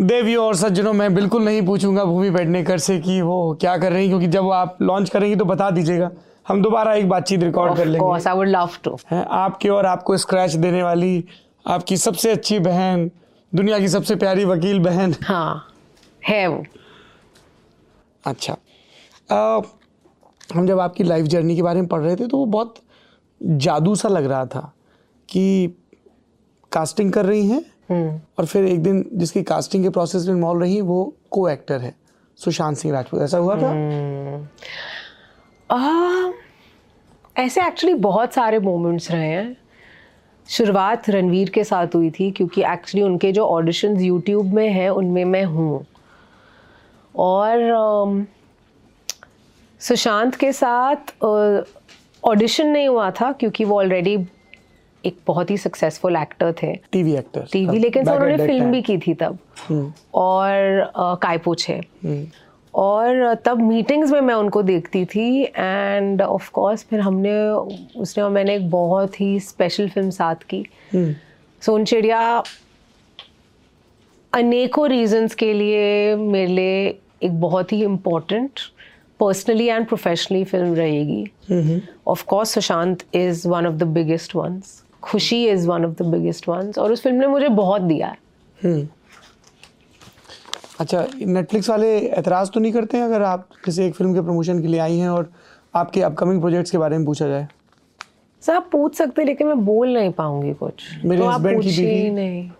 देवियों 0.00 0.46
और 0.46 0.54
सज्जनों 0.56 0.92
मैं 0.92 1.14
बिल्कुल 1.14 1.44
नहीं 1.44 1.66
पूछूँगा 1.66 2.04
भूमि 2.04 2.30
बैठने 2.30 2.38
पेडनेकर 2.38 2.78
से 2.78 2.98
कि 3.00 3.22
वो 3.22 3.58
क्या 3.60 3.78
कर 3.78 3.92
रही 3.92 4.00
हैं 4.00 4.10
क्योंकि 4.10 4.26
जब 4.26 4.50
आप 4.50 4.78
लॉन्च 4.82 5.10
करेंगी 5.10 5.36
तो 5.36 5.44
बता 5.44 5.70
दीजिएगा। 5.70 6.10
हम 6.48 6.62
दोबारा 6.62 6.94
एक 6.94 7.08
बातचीत 7.08 7.42
रिकॉर्ड 7.42 7.76
कर 7.76 7.86
लेंगे। 7.86 8.28
आई 8.28 8.36
वुड 8.36 8.48
लव 8.48 8.70
टू 8.84 8.98
आपके 9.14 9.68
और 9.68 9.86
आपको 9.86 10.16
स्क्रैच 10.16 10.52
देने 10.52 10.82
वाली 10.82 11.24
आपकी 11.66 11.96
सबसे 11.96 12.30
अच्छी 12.30 12.58
बहन 12.58 13.10
दुनिया 13.54 13.78
की 13.78 13.88
सबसे 13.88 14.16
प्यारी 14.16 14.44
वकील 14.44 14.78
बहन। 14.78 15.14
हाँ 15.22 15.74
है 16.28 16.46
वो। 16.46 16.64
अच्छा। 18.26 18.56
अ, 19.30 19.62
हम 20.54 20.66
जब 20.66 20.80
आपकी 20.80 21.04
लाइफ 21.04 21.26
जर्नी 21.26 21.56
के 21.56 21.62
बारे 21.62 21.80
में 21.80 21.88
पढ़ 21.88 22.00
रहे 22.00 22.16
थे 22.16 22.26
तो 22.26 22.36
वो 22.36 22.46
बहुत 22.46 22.74
जादू 23.42 23.94
सा 23.94 24.08
लग 24.08 24.24
रहा 24.24 24.46
था 24.46 24.72
कि 25.28 25.74
कास्टिंग 26.72 27.12
कर 27.12 27.26
रही 27.26 27.48
हैं 27.48 27.69
और 27.90 28.46
फिर 28.46 28.64
एक 28.64 28.82
दिन 28.82 29.04
जिसकी 29.12 29.42
कास्टिंग 29.42 29.82
के 29.84 29.90
प्रोसेस 29.90 30.26
में 30.26 30.34
इन्वॉल्व 30.34 30.60
रही 30.60 30.80
वो 30.80 31.14
को 31.30 31.48
एक्टर 31.48 31.80
है 31.80 31.94
सुशांत 32.38 32.76
सिंह 32.76 32.94
राजपूत। 32.94 33.20
ऐसा 33.20 33.38
हुआ 33.38 33.56
था? 33.56 33.70
आ, 35.70 36.30
ऐसे 37.36 37.66
एक्चुअली 37.66 37.94
बहुत 37.94 38.32
सारे 38.32 38.58
मोमेंट्स 38.58 39.10
रहे 39.10 39.28
हैं। 39.28 39.56
शुरुआत 40.48 41.08
रणवीर 41.10 41.50
के 41.50 41.64
साथ 41.64 41.94
हुई 41.94 42.10
थी 42.10 42.30
क्योंकि 42.30 42.62
एक्चुअली 42.62 43.02
उनके 43.06 43.32
जो 43.32 43.46
ऑडिशंस 43.46 44.00
यूट्यूब 44.00 44.52
में 44.54 44.68
हैं 44.68 44.90
उनमें 44.90 45.24
मैं 45.24 45.44
हूँ। 45.44 45.84
और 47.14 48.26
सुशांत 49.80 50.34
के 50.34 50.52
साथ 50.52 51.12
ऑडिशन 52.24 52.66
नहीं 52.66 52.88
हुआ 52.88 53.10
था 53.10 53.32
क्योंकि 53.32 53.64
वो 53.64 53.78
ऑलरेडी 53.78 54.16
एक 55.06 55.18
बहुत 55.26 55.50
ही 55.50 55.56
सक्सेसफुल 55.56 56.16
एक्टर 56.16 56.52
थे। 56.62 56.74
टीवी 56.92 57.14
एक्टर 57.14 57.46
टीवी 57.52 57.78
लेकिन 57.78 58.04
सर 58.04 58.14
उन्होंने 58.14 58.46
फ़िल्म 58.46 58.70
भी 58.70 58.82
की 58.82 58.98
थी 58.98 59.14
तब। 59.14 59.38
और 60.14 60.78
अ, 60.80 61.14
कायपुछ 61.22 61.70
और 62.74 63.34
तब 63.44 63.60
मीटिंग्स 63.62 64.10
में 64.12 64.20
मैं 64.20 64.34
उनको 64.34 64.62
देखती 64.62 65.04
थी 65.04 65.42
एंड 65.56 66.22
ऑफ़ 66.22 66.50
कोर्स 66.50 66.84
फिर 66.90 67.00
हमने 67.00 67.32
उसने 68.00 68.22
और 68.22 68.30
मैंने 68.30 68.54
एक 68.56 68.70
बहुत 68.70 69.20
ही 69.20 69.38
स्पेशल 69.40 69.88
फ़िल्म 69.88 70.10
साथ 70.10 70.44
की। 70.50 70.64
सोन 71.62 71.84
चिड़िया 71.84 72.42
अनेकों 74.32 74.88
रीजंस 74.88 75.34
के 75.34 75.52
लिए 75.52 76.14
मेरे 76.16 76.52
लिए 76.52 76.98
एक 77.22 77.40
बहुत 77.40 77.72
ही 77.72 77.82
important 77.84 78.60
personally 79.20 79.66
and 79.66 79.86
professionally 79.86 80.44
film 80.44 80.74
रहेगी। 80.74 81.90
Of 82.08 82.24
course 82.24 82.50
Sushant 82.54 83.02
is 83.14 83.46
one 83.48 83.66
of 83.66 83.74
the 83.74 83.82
biggest 83.82 84.34
ones 84.36 84.82
khushi 85.02 85.44
is 85.48 85.68
one 85.68 85.84
of 85.84 85.92
the 85.92 86.06
biggest 86.06 86.48
ones 86.48 86.78
और 86.78 86.92
उस 86.92 87.02
फ़िल्म 87.02 87.20
ने 87.20 87.26
मुझे 87.26 87.48
बहुत 87.48 87.82
दिया 87.82 88.16
है। 88.64 88.88
अच्छा 90.80 91.06
नेटफ्लिक्स 91.20 91.70
वाले 91.70 91.96
एतराज़ 91.98 92.50
तो 92.50 92.60
नहीं 92.60 92.72
करते 92.72 92.96
हैं 92.96 93.04
अगर 93.04 93.22
आप 93.22 93.48
किसी 93.64 93.82
एक 93.82 93.94
फ़िल्म 93.94 94.14
के 94.14 94.20
प्रमोशन 94.20 94.62
के 94.62 94.68
लिए 94.68 94.80
आई 94.80 94.98
हैं 94.98 95.08
और 95.08 95.30
आपके 95.74 96.02
अपकमिंग 96.02 96.40
प्रोजेक्ट्स 96.40 96.70
के 96.70 96.78
बारे 96.78 96.98
में 96.98 97.06
पूछा 97.06 97.28
जाए? 97.28 97.48
सर 98.42 98.54
आप 98.54 98.68
पूछ 98.72 98.94
सकते 98.94 99.22
हैं, 99.22 99.26
लेकिन 99.26 99.46
मैं 99.46 99.64
बोल 99.64 99.92
नहीं 99.94 100.10
पाऊँगी 100.12 100.52
कुछ। 100.54 100.82
मेरे 101.04 101.22
तो 101.22 101.28
आप 101.28 101.40
पूछिए 101.40 102.10
नहीं। 102.10 102.50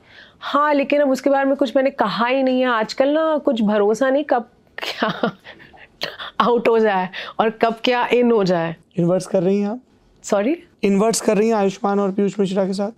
हाँ 0.41 0.73
लेकिन 0.75 1.01
अब 1.01 1.11
उसके 1.11 1.31
बारे 1.31 1.45
में 1.45 1.57
कुछ 1.57 1.77
मैंने 1.77 1.91
कहा 1.91 2.27
ही 2.27 2.43
नहीं 2.43 2.61
है। 2.61 2.67
आजकल 2.67 3.09
ना 3.09 3.37
कुछ 3.39 3.63
भरोसा 3.63 4.11
नहीं 4.11 4.25
कब 4.25 4.49
क्या 4.79 5.31
आउट 6.41 6.69
हो 6.69 6.79
जाए 6.79 7.09
और 7.41 7.51
कब 7.63 7.81
क्या 7.85 8.07
इन 8.07 8.33
हो 8.33 8.45
जाए। 8.45 8.75
इन्वर्ट्स 8.99 9.27
कर 9.27 9.43
रही 9.43 9.61
हैं 9.61 9.69
आप? 9.69 9.81
सॉरी 10.25 10.57
इन्वर्ट्स 10.85 11.21
कर 11.21 11.37
रही 11.37 11.49
हैं 11.49 11.55
आयुष्मान 11.55 12.01
और 12.01 12.13
पीयूष 12.13 12.39
मिश्रा 12.41 12.65
के 12.67 12.73
साथ? 12.73 12.91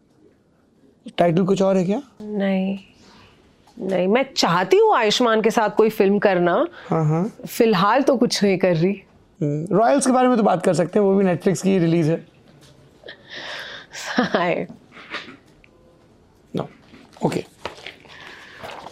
टाइटल 1.19 1.45
कुछ 1.45 1.63
और 1.63 1.77
है 1.77 1.85
क्या? 1.85 2.03
नहीं। 2.23 2.79
नहीं 3.77 4.07
मैं 4.09 4.25
चाहती 4.37 4.77
हूँ 4.77 4.95
आयुष्मान 4.97 5.43
के 5.43 5.51
साथ 5.51 5.71
कोई 5.71 5.91
फ़िल्म 5.91 6.19
करना। 6.19 6.55
हाँ 6.89 7.05
हाँ। 7.05 7.25
फ़िलहाल 7.47 8.03
तो 8.03 8.17
कुछ 8.17 8.43
नहीं 8.45 8.59
कर 8.59 8.77
रही। 8.77 9.03
रॉयल्स 9.73 10.07
के 10.07 10.13
बारे 10.13 10.29
में 10.29 10.37
तो 10.37 10.43
बात 10.43 10.65
कर 10.65 10.75
सकते 10.75 10.99
हैं 10.99 11.07
वो 11.07 11.15
भी 11.15 11.25
नेटफ्लिक्स 11.25 11.63
की 11.63 11.79
रिलीज़ 11.79 12.11
है। 12.11 12.25
हाय। 14.33 14.67
नो 16.57 16.69
ओके 17.27 17.45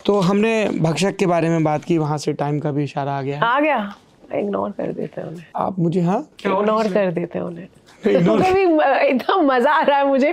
तो 0.07 0.21
हमने 0.21 0.53
भक्षक 0.81 1.17
के 1.17 1.27
बारे 1.27 1.49
में 1.49 1.65
बात 1.65 1.85
की 1.85 1.99
वहाँ 1.99 2.19
से 2.19 2.33
टाइम 2.33 2.59
का 2.61 2.71
भी 2.73 2.85
इशारा 2.85 3.13
आ 3.19 3.23
गया। 3.23 3.41
आ 3.41 3.61
गया। 3.61 3.95
इग्नोर 4.35 4.71
कर 4.71 4.93
देते 4.93 5.21
हैं 5.21 5.29
उन्हें। 5.29 5.45
आप 5.57 5.79
मुझे 5.79 6.01
हाँ? 6.01 6.21
इग्नोर 6.47 6.93
कर 6.93 7.11
देते 7.13 7.39
हैं 7.39 7.45
उन्हें। 7.47 7.69
इतना 8.07 9.37
मज़ा 9.43 9.73
आ 9.73 9.83
रहा 9.83 9.99
है 9.99 10.07
मुझे। 10.09 10.33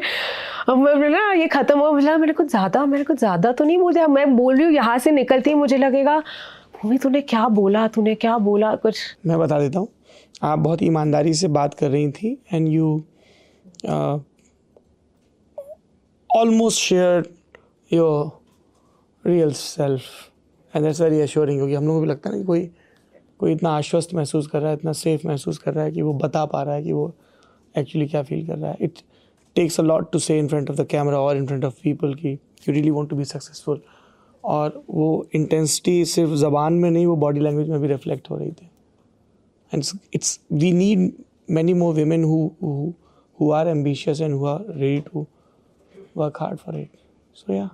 ना 0.70 1.32
ये 1.34 1.48
खत्म 1.48 1.80
हो 1.80 1.92
बोला 1.92 2.18
मेरे 2.18 2.34
को 2.34 2.44
ज़्यादा 2.44 2.86
मेरे 2.86 3.04
को 3.04 3.14
ज़्यादा 3.14 3.52
तो 3.52 3.64
नहीं 3.64 3.78
बोल। 3.78 4.08
मैं 4.08 4.36
बोल 4.38 4.56
रही 4.56 4.66
हूँ 4.66 4.74
यहाँ 4.74 4.98
से 4.98 5.12
निकलती 5.12 5.50
ही 5.50 5.56
मुझे 5.56 5.78
लगेगा 5.78 6.20
भूमि 6.82 6.98
तूने 6.98 7.22
क्या 7.22 7.48
बोला 7.50 7.88
तूने 7.88 8.16
क्या 8.16 8.38
बोला? 8.38 8.76
कुछ 8.76 9.00
मैं 9.26 9.40
बता 9.40 9.60
देता 9.60 9.80
हूँ 9.80 9.88
आप 10.44 10.60
बहुत 10.60 10.84
ईमानदारी 10.84 11.34
से 11.34 11.48
बात 11.48 11.74
कर 11.74 11.90
रही 11.90 12.12
थी 12.12 12.38
and 12.54 12.68
you 12.68 13.02
almost 16.30 16.80
share 16.80 17.24
your 17.92 18.32
real 19.26 19.54
self 19.60 20.08
and 20.74 20.86
that's 20.86 21.00
very 21.00 21.22
assuring 21.22 21.58
क्योंकि 21.58 21.74
हम 21.74 21.86
लोगों 21.88 22.00
को 22.00 22.02
भी 22.02 22.08
लगता 22.08 22.30
है 22.30 22.36
ना 22.36 22.42
कि 22.42 22.46
कोई 22.46 22.70
कोई 23.40 23.52
इतना 23.52 23.70
आश्वस्त 23.78 24.14
महसूस 24.14 24.48
कर 24.48 24.60
रहा 24.60 24.70
है 24.70 24.78
इतना 24.78 24.92
सेफ़ 24.94 25.28
महसूस 25.28 25.58
कर 25.58 25.74
रहा 25.74 25.84
है 25.86 25.92
कि 25.92 26.02
वो 26.02 26.14
बता 26.24 26.46
पा 26.46 26.62
रहा 26.64 26.76
है 26.76 26.84
कि 26.84 26.92
वो 26.92 27.08
एक्चुअली 27.78 28.08
क्या 28.08 28.24
फील 28.24 28.46
कर 28.48 28.58
रहा 28.58 28.72
है? 28.72 28.78
It 28.82 29.00
takes 29.56 29.80
a 29.80 29.84
lot 29.84 30.12
to 30.12 30.20
say 30.20 30.38
in 30.40 30.48
front 30.48 30.70
of 30.70 30.78
the 30.78 30.86
camera 30.88 31.20
और 31.20 31.38
इन 31.38 31.48
फ्रंट 31.48 31.66
ऑफ़ 31.66 31.74
पीपल 31.84 32.14
की 32.16 32.32
you 32.32 32.74
really 32.74 32.90
want 32.90 33.10
to 33.10 33.16
be 33.16 33.26
successful 33.26 33.82
और 34.44 34.84
वो 34.90 35.28
इंटेंसिटी 35.36 36.04
सिर्फ़ 36.06 36.32
ज़बान 36.32 36.74
में 36.74 36.90
नहीं, 36.92 37.06
वो 37.06 37.16
बॉडी 37.16 37.40
लैंग्वेज 37.40 37.70
में 37.70 37.80
भी 37.82 37.88
रिफ्लेक्ट 37.88 38.30
हो 38.30 38.38
रही 38.38 38.52
थी। 38.52 38.70
And 39.74 39.84
it's 40.14 40.40
we 40.52 40.72
need 40.72 41.12
many 41.52 41.74
more 41.74 41.96
who 41.96 42.94
who 43.40 43.52
are 43.52 43.66
ambitious 43.68 44.22
and 44.22 44.34
who 44.34 44.46
are 44.46 44.62
ready 44.76 45.02
to 45.02 45.26
work 46.16 46.38
hard 46.38 46.60
for 46.60 46.74
it. 46.76 46.90
So, 47.36 47.54
yeah. 47.54 47.68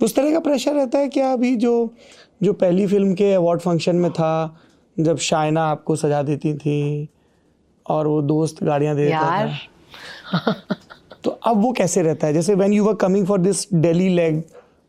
उस 0.00 0.14
तरह 0.14 0.32
का 0.32 0.40
प्रेशर 0.40 0.74
रहता 0.74 0.98
है 0.98 1.08
क्या 1.08 1.32
अभी 1.32 1.54
जो 1.56 1.94
जो 2.42 2.52
पहली 2.52 2.86
फ़िल्म 2.86 3.14
के 3.14 3.32
अवार्ड 3.32 3.60
फ़ंक्शन 3.60 3.96
में 3.96 4.10
था, 4.12 4.60
जब 5.00 5.16
शायना 5.16 5.64
आपको 5.64 5.96
सजा 5.96 6.22
देती 6.22 6.54
थी 6.54 7.08
और 7.86 8.06
वो 8.06 8.20
दोस्त 8.22 8.62
गाड़ियाँ 8.64 8.94
दे 8.96 9.04
देता 9.04 9.46
था। 10.38 10.52
तो 11.24 11.30
अब 11.30 11.62
वो 11.62 11.72
कैसे 11.72 12.02
रहता 12.02 12.26
है? 12.26 12.32
जैसे 12.32 12.54
when 12.54 12.72
you 12.72 12.84
were 12.84 12.94
coming 13.00 13.26
for 13.26 13.38
this 13.40 13.66
Delhi 13.74 14.08
leg 14.08 14.42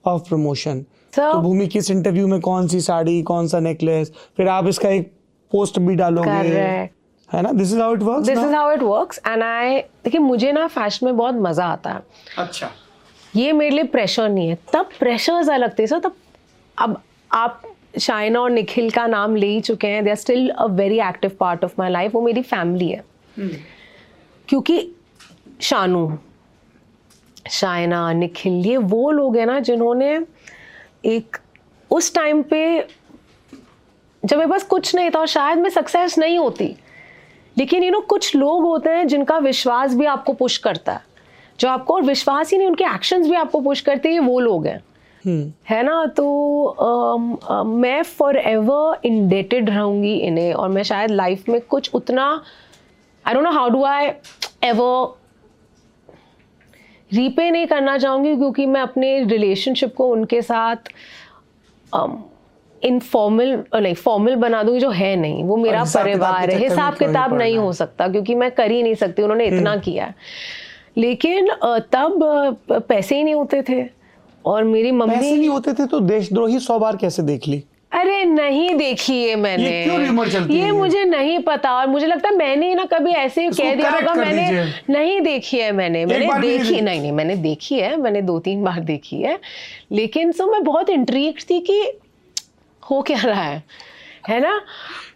of 0.05 0.21
promotion 0.29 0.81
तो 1.13 1.33
भूमि 1.41 1.67
किस 1.67 1.89
इंटरव्यू 1.91 2.27
में 2.27 2.39
कौन 2.41 2.67
सी 2.67 2.79
साड़ी 2.81 3.21
कौन 3.23 3.47
सा 3.47 3.59
नेकलेस 3.59 4.11
फिर 4.37 4.47
आप 4.47 4.67
इसका 4.67 4.89
एक 4.89 5.11
पोस्ट 5.51 5.79
भी 5.79 5.95
डालोगे 5.95 6.29
Correct. 6.29 6.93
है 7.29 7.41
ना? 7.41 7.51
This 7.51 7.71
is 7.73 7.79
how 7.79 7.93
it 7.95 8.01
works 8.03 8.27
this 8.27 8.39
is 8.39 8.53
how 8.53 8.71
it 8.71 8.81
works 8.83 9.19
and 9.27 9.43
I 9.43 9.77
देखिए 9.79 10.19
मुझे 10.21 10.51
ना 10.51 10.65
फ़ैशन 10.67 11.05
में 11.05 11.15
बहुत 11.17 11.35
मज़ा 11.35 11.65
आता 11.65 11.89
है। 11.89 12.01
अच्छा। 12.37 12.69
ये 13.35 13.51
मेरे 13.53 13.75
लिए 13.75 13.83
प्रेशर 13.93 14.29
नहीं 14.29 14.49
है। 14.49 14.57
तब 14.73 14.89
प्रेशर्स 14.99 15.49
अलग 15.49 15.77
थे 15.79 15.87
सर 15.87 15.99
तब 15.99 16.15
अब 16.77 17.01
आप 17.31 17.61
शाइना 17.99 18.41
और 18.41 18.49
निखिल 18.49 18.89
का 18.91 19.05
नाम 19.07 19.35
ले 19.35 19.47
ही 19.47 19.59
चुके 19.61 19.87
हैं. 19.87 20.03
They 20.03 20.09
are 20.09 20.15
still 20.15 20.49
a 20.49 20.65
very 20.65 20.99
active 20.99 21.31
part 21.39 21.63
of 21.63 21.73
my 21.79 21.91
life 21.91 22.15
वो 22.15 22.21
मेरी 22.21 22.41
फैमिली 22.41 22.89
है. 22.89 23.03
क्योंकि 24.47 24.91
शानू 25.61 26.17
शाइना 27.51 28.11
निखिल 28.13 28.53
ये 28.65 28.77
वो 28.77 29.11
लोग 29.11 29.37
हैं 29.37 29.45
ना 29.45 29.59
जिन्होंने 29.59 30.19
एक 31.05 31.37
उस 31.91 32.13
टाइम 32.15 32.41
पे 32.43 32.87
जब 34.23 34.37
मेरे 34.37 34.49
पास 34.49 34.63
कुछ 34.63 34.95
नहीं 34.95 35.09
था 35.09 35.19
और 35.19 35.27
शायद 35.27 35.57
मैं 35.57 35.69
सक्सेस 35.69 36.17
नहीं 36.17 36.37
होती 36.37 36.75
लेकिन 37.57 37.83
यू 37.83 37.91
नो 37.91 37.99
कुछ 37.99 38.35
लोग 38.35 38.63
होते 38.63 38.89
हैं 38.89 39.07
जिनका 39.07 39.37
विश्वास 39.37 39.93
भी 39.95 40.05
आपको 40.05 40.33
पुश 40.33 40.57
करता 40.57 40.93
है. 40.93 41.01
जो 41.59 41.69
आपको 41.69 41.93
और 41.93 42.01
विश्वास 42.01 42.51
ही 42.51 42.57
नहीं 42.57 42.67
उनके 42.67 42.83
एक्शंस 42.83 43.27
भी 43.27 43.35
आपको 43.35 43.59
पुश 43.59 43.81
करते 43.81 44.09
हैं 44.09 44.15
ये 44.15 44.21
वो 44.21 44.39
लोग 44.39 44.67
हैं. 44.67 44.83
है 45.27 45.81
ना? 45.83 46.05
तो 46.05 47.63
मैं 47.65 48.01
फॉर 48.03 48.37
एवर 48.37 48.99
इंडेटेड 49.05 49.69
रहूँगी 49.69 50.13
इन्हें 50.13 50.53
और 50.53 50.69
मैं 50.69 50.83
शायद 50.83 51.11
लाइफ 51.11 51.49
में 51.49 51.59
कुछ 51.61 51.89
उतना 51.93 52.43
I 53.25 53.33
don't 53.33 53.43
know 53.43 53.51
how 53.51 53.69
do 53.69 53.83
I 53.83 54.09
ever 54.63 55.13
repay 57.11 57.49
नहीं 57.51 57.67
करना 57.67 57.97
चाहूँगी 57.97 58.35
क्योंकि 58.35 58.65
मैं 58.65 58.81
अपने 58.81 59.23
रिलेशनशिप 59.23 59.93
को 59.95 60.09
उनके 60.09 60.41
साथ 60.41 60.75
इनफॉर्मल 62.83 63.51
नहीं 63.75 63.93
फॉर्मल 63.93 64.35
बना 64.35 64.61
दूँगी 64.63 64.79
जो 64.79 64.89
है 64.89 65.15
नहीं। 65.15 65.43
वो 65.43 65.57
मेरा 65.57 65.83
परिवार 65.83 66.49
है। 66.49 66.57
हिसाब 66.59 66.93
किताब 66.93 67.33
नहीं 67.33 67.57
हो 67.57 67.71
सकता 67.73 68.07
क्योंकि 68.07 68.35
मैं 68.35 68.51
कर 68.51 68.71
ही 68.71 68.81
नहीं 68.83 68.95
सकती 68.95 69.21
उन्होंने 69.21 69.45
इतना 69.45 69.75
किया 69.77 70.05
है। 70.05 70.15
लेकिन 70.97 71.49
तब 71.91 72.57
पैसे 72.89 73.15
ही 73.15 73.23
नहीं 73.23 73.35
होते 73.35 73.61
थे। 73.69 73.83
और 74.45 74.63
मेरी 74.63 74.91
मम्मी 74.91 75.15
पैसे 75.15 75.35
नहीं 75.37 75.49
होते 75.49 75.73
थे 75.73 75.85
तो 75.85 75.99
देशद्रोही 75.99 76.59
सौ 76.59 76.79
बार 76.79 76.95
कैसे 76.95 77.23
देख 77.23 77.47
ली? 77.47 77.63
अरे 77.91 78.23
नहीं 78.25 78.75
देखी 78.75 79.23
है 79.23 79.35
मैंने। 79.35 79.63
ये 79.63 79.83
क्यों 79.83 80.25
चलती 80.25 80.53
ये 80.53 80.61
है? 80.61 80.71
मुझे 80.71 81.03
नहीं 81.05 81.39
पता 81.39 81.71
और 81.71 81.87
मुझे 81.87 82.07
लगता 82.07 82.29
है 82.29 82.35
मैंने 82.35 82.73
ना 82.75 82.85
कभी 82.85 83.11
ऐसे 83.11 83.47
कह 83.49 83.75
दिया 83.75 83.91
होगा 83.91 84.13
मैंने 84.13 84.65
नहीं 84.89 85.19
देखी 85.21 85.57
है 85.57 85.71
मैंने 85.71 86.05
मैंने 86.05 86.39
देखी? 86.39 86.81
नहीं 86.81 86.99
नहीं 86.99 87.11
मैंने 87.11 87.35
देखी 87.35 87.79
है 87.79 87.95
मैंने 87.97 88.21
दो 88.21 88.39
तीन 88.39 88.63
बार 88.63 88.79
देखी 88.79 89.21
है। 89.21 89.37
लेकिन 89.91 90.31
सो 90.31 90.47
मैं 90.51 90.63
बहुत 90.63 90.89
इंट्रीग 90.89 91.35
थी 91.49 91.59
कि 91.59 91.81
हो 92.83 93.01
क्या 93.01 93.21
रहा 93.25 93.43
है 93.43 93.63
है 94.29 94.39
ना? 94.41 94.59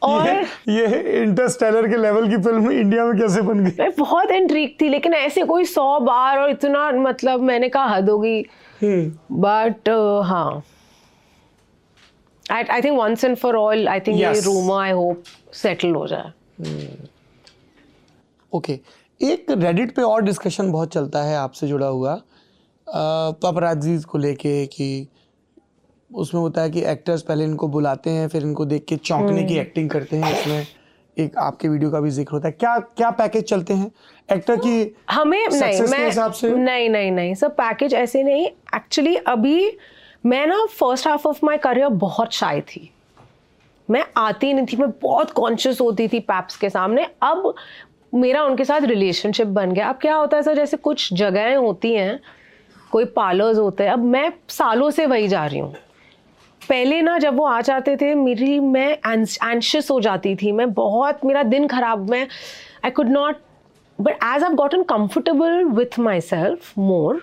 और 0.01 0.27
ये, 0.30 0.41
ये 0.69 1.21
इंटरस्टेलर 1.21 1.88
के 1.88 1.97
लेवल 1.97 2.30
की 2.30 2.38
फ़िल्म 2.38 2.71
इंडिया 2.71 3.05
में 3.05 3.19
कैसे 3.19 3.41
बन 3.41 3.65
गई? 3.65 3.71
मैं 3.80 3.91
बहुत 3.99 4.32
इंट्रीग 4.32 4.75
थी 4.82 4.89
लेकिन 4.89 5.13
ऐसे 5.13 5.43
कोई 5.43 5.65
सौ 5.65 5.99
बार 5.99 6.38
और 6.38 6.49
इतना 6.49 6.91
मतलब 6.91 7.41
मैंने 7.41 7.69
कहा 7.69 7.95
हद 7.95 8.09
होगी 8.09 8.45
बट 8.84 9.89
हाँ। 10.25 10.63
I 12.51 12.63
I 12.63 12.82
think 12.82 12.99
once 12.99 13.23
and 13.23 13.36
for 13.38 13.55
all 13.55 13.88
I 13.88 13.99
think 13.99 14.19
ये. 14.19 14.39
रूमर 14.39 14.82
आई 14.82 14.91
होप 14.91 15.23
सेटल 15.53 15.95
हो 15.95 16.07
जाए। 16.07 16.32
ओके 18.53 18.80
एक 19.21 19.45
रेडिट 19.51 19.95
पे 19.95 20.01
और 20.01 20.21
डिस्कशन 20.21 20.71
बहुत 20.71 20.93
चलता 20.93 21.23
है 21.23 21.36
आपसे 21.38 21.67
जुड़ा 21.67 21.88
हुआ। 21.88 22.21
पपराजीज 22.88 24.05
को 24.05 24.17
लेके 24.17 24.65
कि 24.67 25.07
उसमें 26.11 26.41
होता 26.41 26.61
है 26.61 26.69
कि 26.69 26.82
एक्टर्स 26.82 27.21
पहले 27.21 27.43
इनको 27.43 27.67
बुलाते 27.67 28.09
हैं 28.09 28.27
फिर 28.27 28.43
इनको 28.43 28.65
देख 28.65 28.86
के 28.89 28.95
चौंकने 28.97 29.43
की 29.43 29.57
एक्टिंग 29.57 29.89
करते 29.89 30.17
हैं 30.17 30.39
उसमें 30.39 30.67
एक 31.20 31.38
आपके 31.38 31.67
वीडियो 31.67 31.89
का 31.91 31.99
भी 31.99 32.09
ज़िक्र 32.09 32.34
होता 32.34 32.47
है। 32.47 32.51
क्या 32.51 32.78
क्या 32.80 33.09
पैकेज 33.11 33.43
चलते 33.43 33.74
हैं? 33.74 33.91
एक्टर 34.30 34.55
की 34.57 34.95
हमें 35.11 35.47
नहीं 35.49 35.82
मैं 35.82 36.05
हिसाब 36.05 36.32
से? 36.32 36.49
नहीं 36.49 36.89
नहीं 36.89 37.11
नहीं 37.11 37.34
सब 37.36 37.55
पैकेज 37.55 37.93
ऐसे 37.93 38.24
नहीं। 38.24 38.45
एक्चुअली 38.76 39.15
अभी 39.15 39.72
मैं 40.26 40.45
ना 40.47 40.65
first 40.70 41.07
half 41.07 41.28
of 41.28 41.39
my 41.45 41.57
career 41.57 41.89
बहुत 41.89 42.34
शाय 42.34 42.61
थी। 42.61 42.89
मैं 43.89 44.03
आती 44.17 44.53
नहीं 44.53 44.65
थी 44.65 44.78
मैं 44.78 44.89
बहुत 45.01 45.32
कॉन्शियस 45.32 45.82
होती 45.82 46.07
थी 46.07 46.20
पैप्स 46.22 46.57
के 46.57 46.70
सामने। 46.70 47.07
अब 47.22 47.53
मेरा 48.13 48.43
उनके 48.43 48.65
साथ 48.65 48.82
रिलेशनशिप 48.82 49.47
बन 49.47 49.72
गया। 49.72 49.89
अब 49.89 49.97
क्या 50.01 50.15
होता 50.15 50.38
है 50.38 50.43
सर 50.43 50.55
जैसे 50.55 50.78
कुछ 50.78 51.13
जगहें 51.13 51.55
होती 51.55 51.93
हैं 51.93 52.20
कोई 52.91 53.05
पार्लर्स 53.15 53.57
होते 53.57 53.84
हैं 53.84 53.91
अब 53.91 54.03
मैं 54.05 54.32
सालों 54.49 54.89
से 54.91 55.05
वही 55.05 55.28
जा 55.28 55.45
रही 55.45 55.59
हूँ। 55.59 55.74
पहले 56.70 57.01
ना 57.01 57.17
जब 57.17 57.36
वो 57.38 57.45
आ 57.45 57.59
जाते 57.61 57.95
थे 57.97 58.13
मेरी 58.15 58.59
मैं 58.59 58.91
एंशियस 59.07 59.91
हो 59.91 59.99
जाती 59.99 60.36
थी। 60.36 60.51
मैं 60.51 60.72
बहुत 60.74 61.26
मेरा 61.26 61.43
दिन 61.43 61.67
खराब 61.67 62.09
मैं 62.09 62.28
I 62.86 62.91
could 62.91 63.09
not 63.09 63.38
but 63.99 64.13
as 64.13 64.43
I 64.43 64.53
gotten 64.55 64.84
comfortable 64.89 65.63
with 65.78 65.99
myself 66.22 66.74
more 66.80 67.22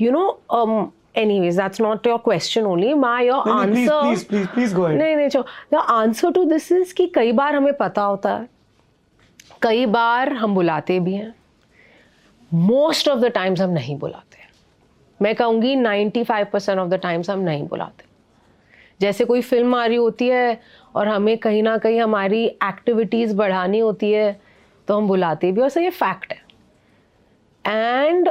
you 0.00 0.12
know 0.12 0.92
anyways 1.18 1.58
that's 1.58 1.80
not 1.82 2.06
your 2.06 2.16
question 2.24 2.66
only 2.70 2.88
my 3.02 3.18
your 3.26 3.36
please 3.44 3.90
answer 3.90 4.00
please 4.00 4.24
please 4.28 4.48
please 4.54 4.74
go 4.74 4.82
ahead 4.82 4.98
नहीं 4.98 5.14
नहीं 5.16 5.28
चलो 5.28 5.44
the 5.72 5.74
answer 5.90 6.32
to 6.32 6.44
this 6.44 6.70
is 6.72 6.92
कि 6.94 7.06
कई 7.14 7.32
बार 7.32 7.54
हमें 7.54 7.72
पता 7.76 8.02
होता 8.02 8.32
है। 8.34 8.48
कई 9.62 9.86
बार 9.86 10.32
हम 10.32 10.54
बुलाते 10.54 10.98
भी 11.00 11.14
हैं। 11.14 11.34
मोस्ट 12.50 13.08
ऑफ़ 13.08 13.18
द 13.20 13.26
टाइम्स 13.34 13.60
हम 13.60 13.70
नहीं 13.70 13.96
बुलाते 13.98 14.44
मैं 15.20 15.34
कहूँगी 15.34 15.74
95 15.76 16.50
परसेंट 16.52 16.78
ऑफ़ 16.78 16.88
द 16.88 16.94
टाइम्स 17.02 17.30
हम 17.30 17.38
नहीं 17.38 17.66
बुलाते। 17.68 18.04
जैसे 19.00 19.24
कोई 19.24 19.40
फ़िल्म 19.42 19.74
आ 19.74 19.84
रही 19.86 19.96
होती 19.96 20.28
है 20.28 20.60
और 20.96 21.08
हमें 21.08 21.36
कहीं 21.38 21.62
ना 21.62 21.76
कहीं 21.78 22.00
हमारी 22.00 22.44
एक्टिविटीज़ 22.44 23.34
बढ़ानी 23.36 23.78
होती 23.78 24.12
है 24.12 24.40
तो 24.88 24.96
हम 24.96 25.08
बुलाते 25.08 25.52
भी 25.52 25.60
और 25.60 25.68
सर 25.68 25.80
ये 25.80 25.90
फैक्ट 25.90 26.32
है। 26.32 26.44
एंड 27.64 28.28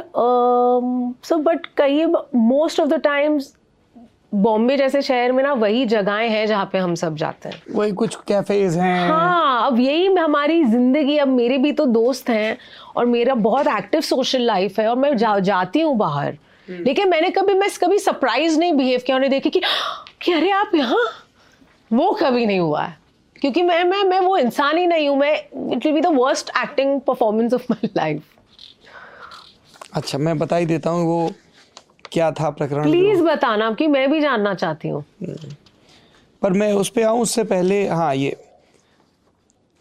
सो 1.26 1.38
बट 1.38 1.66
कई 1.78 2.05
most 2.36 2.80
of 2.80 2.89
the 2.89 2.99
times 3.03 3.53
Bombay 4.34 4.76
जैसे 4.78 5.01
शहर 5.01 5.32
में 5.32 5.43
ना 5.43 5.51
वही 5.53 5.86
जगहें 5.86 6.30
हैं 6.30 6.45
जहाँ 6.47 6.70
पे 6.72 6.78
हम 6.78 6.95
सब 6.95 7.16
जाते 7.16 7.49
हैं। 7.49 7.61
वही 7.72 7.91
कुछ 7.91 8.16
कैफेज 8.28 8.78
हैं। 8.78 9.07
हाँ 9.09 9.68
अब 9.68 9.80
यही 9.80 10.05
हमारी 10.07 10.63
ज़िंदगी 10.63 11.18
अब 11.18 11.28
मेरे 11.28 11.57
भी 11.57 11.72
तो 11.72 11.86
दोस्त 11.86 12.30
हैं 12.30 12.57
और 12.95 13.05
मेरा 13.05 13.36
बहुत 13.36 13.68
एक्टिव 13.68 14.01
सोशल 14.01 14.41
लाइफ 14.41 14.80
है 14.80 14.88
और 14.88 14.95
मैं 14.95 15.16
जा, 15.18 15.38
जाती 15.39 15.82
हूँ 15.82 15.95
बाहर। 15.97 16.38
लेकिन 16.68 17.09
मैंने 17.09 17.30
कभी 17.30 17.53
मैं 17.53 17.70
कभी 17.82 17.99
सरप्राइज़ 17.99 18.59
नहीं 18.59 18.74
बिहेव 18.74 19.01
किया 19.05 19.18
उन्हें 19.18 19.32
देखी 19.32 19.49
कि 19.49 19.61
कि 20.26 20.32
अरे 20.34 20.51
आप 20.51 20.71
यहाँ? 20.76 21.05
वो 21.91 22.11
कभी 22.21 22.45
नहीं 22.45 22.59
हुआ 22.59 22.84
है। 22.84 22.97
क्योंकि 23.41 23.61
मैं 23.61 23.84
मैं 23.84 24.03
मैं 24.03 24.19
वो 24.19 24.38
इंसान 24.38 24.78
ही 24.78 24.86
नहीं 24.88 25.07
हूँ। 25.09 25.17
मैं 25.17 25.34
it 25.73 25.86
will 25.86 25.93
be 25.93 26.01
the 26.01 26.07
worst 26.15 26.49
acting 26.63 26.99
performance 27.07 27.53
of 27.53 27.65
my 27.71 27.89
life 27.97 28.23
अच्छा 29.93 30.17
मैं 30.17 30.38
बता 30.38 30.55
ही 30.55 30.65
देता 30.65 30.89
हूँ 30.89 31.05
वो 31.07 31.30
क्या 32.11 32.32
था 32.32 32.49
प्रकरण 32.49 32.84
प्लीज़ 32.84 33.21
बताना 33.23 33.71
कि 33.73 33.88
मैं 33.88 34.09
भी 34.11 34.21
जानना 34.21 34.53
चाहती 34.53 34.89
हूँ। 34.89 35.03
पर 36.41 36.53
मैं 36.53 36.71
उस 36.73 36.89
पर 36.89 37.03
आऊँ 37.03 37.21
उससे 37.21 37.43
पहले 37.43 37.88
हाँ 37.88 38.13
ये। 38.15 38.36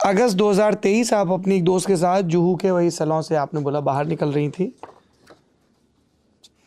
अगस्त 0.00 0.36
2023 0.36 1.12
आप 1.14 1.30
अपनी 1.32 1.56
एक 1.56 1.64
दोस्त 1.64 1.86
के 1.86 1.96
साथ 1.96 2.22
जुहू 2.34 2.54
के 2.56 2.70
वही 2.70 2.90
सलों 2.90 3.20
से 3.22 3.36
आपने 3.36 3.60
बोला 3.60 3.80
बाहर 3.80 4.06
निकल 4.06 4.32
रही 4.32 4.48
थी। 4.48 4.72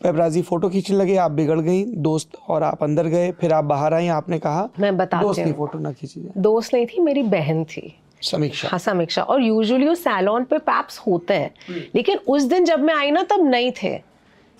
पेपराजी 0.01 0.41
फ़ोटो 0.41 0.69
खींचने 0.69 0.97
लगे 0.97 1.15
आप 1.17 1.31
बिगड़ 1.31 1.59
गई। 1.59 1.83
दोस्त 1.85 2.37
और 2.47 2.63
आप 2.63 2.83
अंदर 2.83 3.07
गए 3.07 3.31
फिर 3.31 3.53
आप 3.53 3.63
बाहर 3.63 3.93
आई 3.93 4.07
आपने 4.07 4.39
कहा 4.39 4.67
मैं 4.79 4.97
बताती 4.97 5.25
दोस्त 5.25 5.43
की 5.43 5.51
फ़ोटो 5.51 5.79
ना 5.79 5.91
खींची 5.91 6.21
जाए। 6.21 6.31
दोस्त 6.37 6.73
नहीं 6.73 6.85
थी 6.85 7.01
मेरी 7.01 7.23
बहन 7.23 7.63
थी। 7.65 7.93
समीक्षा। 8.21 8.67
हाँ 8.67 8.79
समीक्षा। 8.79 9.21
और 9.21 9.41
यूजुअली 9.41 9.87
उस 9.87 10.03
सैलॉन 10.03 10.43
पे 10.43 10.57
पैप्स 10.57 10.99
होते 10.99 11.33
हैं। 11.33 11.53
लेकिन 11.95 12.19
उस 12.27 12.43
दिन 12.43 12.65
जब 12.65 12.79
मैं 12.79 12.93
आई 12.95 13.11
ना 13.11 13.23
तब 13.23 13.45
नहीं 13.45 13.71
थे। 13.83 13.87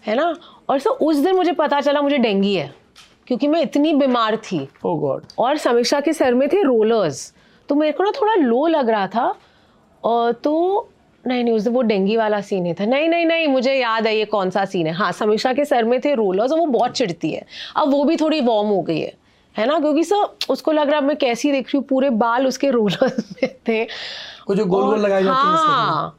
है 0.03 0.15
ना? 0.15 0.35
और 0.69 0.79
सो 0.79 0.89
उस 0.89 1.17
दिन 1.17 1.35
मुझे 1.35 1.51
पता 1.51 1.81
चला 1.81 2.01
मुझे 2.01 2.17
डेंगी 2.17 2.53
है 2.55 2.73
क्योंकि 3.27 3.47
मैं 3.47 3.61
इतनी 3.61 3.93
बीमार 3.93 4.37
थी। 4.37 4.67
ओ 4.85 4.95
गॉड 4.95 5.23
और 5.39 5.57
समीक्षा 5.57 5.99
के 6.01 6.13
सर 6.13 6.33
में 6.33 6.47
थे 6.49 6.61
रोलर्स 6.63 7.33
तो 7.69 7.75
मेरे 7.75 7.91
को 7.91 8.03
ना 8.03 8.11
थोड़ा 8.11 8.33
लो 8.35 8.67
लग 8.67 8.89
रहा 8.89 9.07
था। 9.07 9.33
और 10.03 10.31
तो 10.33 10.53
नहीं 11.27 11.43
नहीं 11.43 11.53
उस 11.53 11.63
दिन 11.63 11.73
वो 11.73 11.81
डेंगी 11.81 12.17
वाला 12.17 12.41
सीन 12.41 12.65
ही 12.65 12.73
था। 12.73 12.85
नहीं 12.85 13.09
नहीं 13.09 13.25
नहीं 13.25 13.47
मुझे 13.47 13.73
याद 13.73 14.07
है 14.07 14.17
ये 14.17 14.25
कौन 14.25 14.49
सा 14.49 14.65
सीन 14.65 14.87
है। 14.87 14.93
हाँ 14.93 15.11
समीक्षा 15.11 15.53
के 15.53 15.65
सर 15.65 15.83
में 15.83 15.99
थे 16.05 16.13
रोलर्स 16.15 16.51
और 16.51 16.59
वो 16.59 16.65
बहुत 16.65 16.91
चिढ़ती 16.91 17.31
है। 17.31 17.45
अब 17.75 17.91
वो 17.91 18.03
भी 18.03 18.15
थोड़ी 18.15 18.41
वार्म 18.41 18.67
हो 18.67 18.81
गई 18.81 18.99
है। 18.99 19.13
है 19.55 19.65
ना? 19.65 19.79
क्योंकि 19.79 20.03
सर 20.03 20.27
उसको 20.49 20.71
लग 20.71 20.89
रहा 20.89 20.99
है 20.99 21.05
मैं 21.05 21.15
कैसी 21.17 21.51
देख 21.51 21.65
रही 21.67 21.77
हूँ? 21.77 21.85
पूरे 21.87 22.09
बाल 22.09 22.47
उसके 22.47 22.69
रोलर्स 22.71 23.33
में 23.43 23.49
थे। 23.67 23.83
जो 24.55 24.65
गोल 24.65 24.83
गोल 24.83 24.99
लगाए 24.99 25.21
हैं 25.21 26.11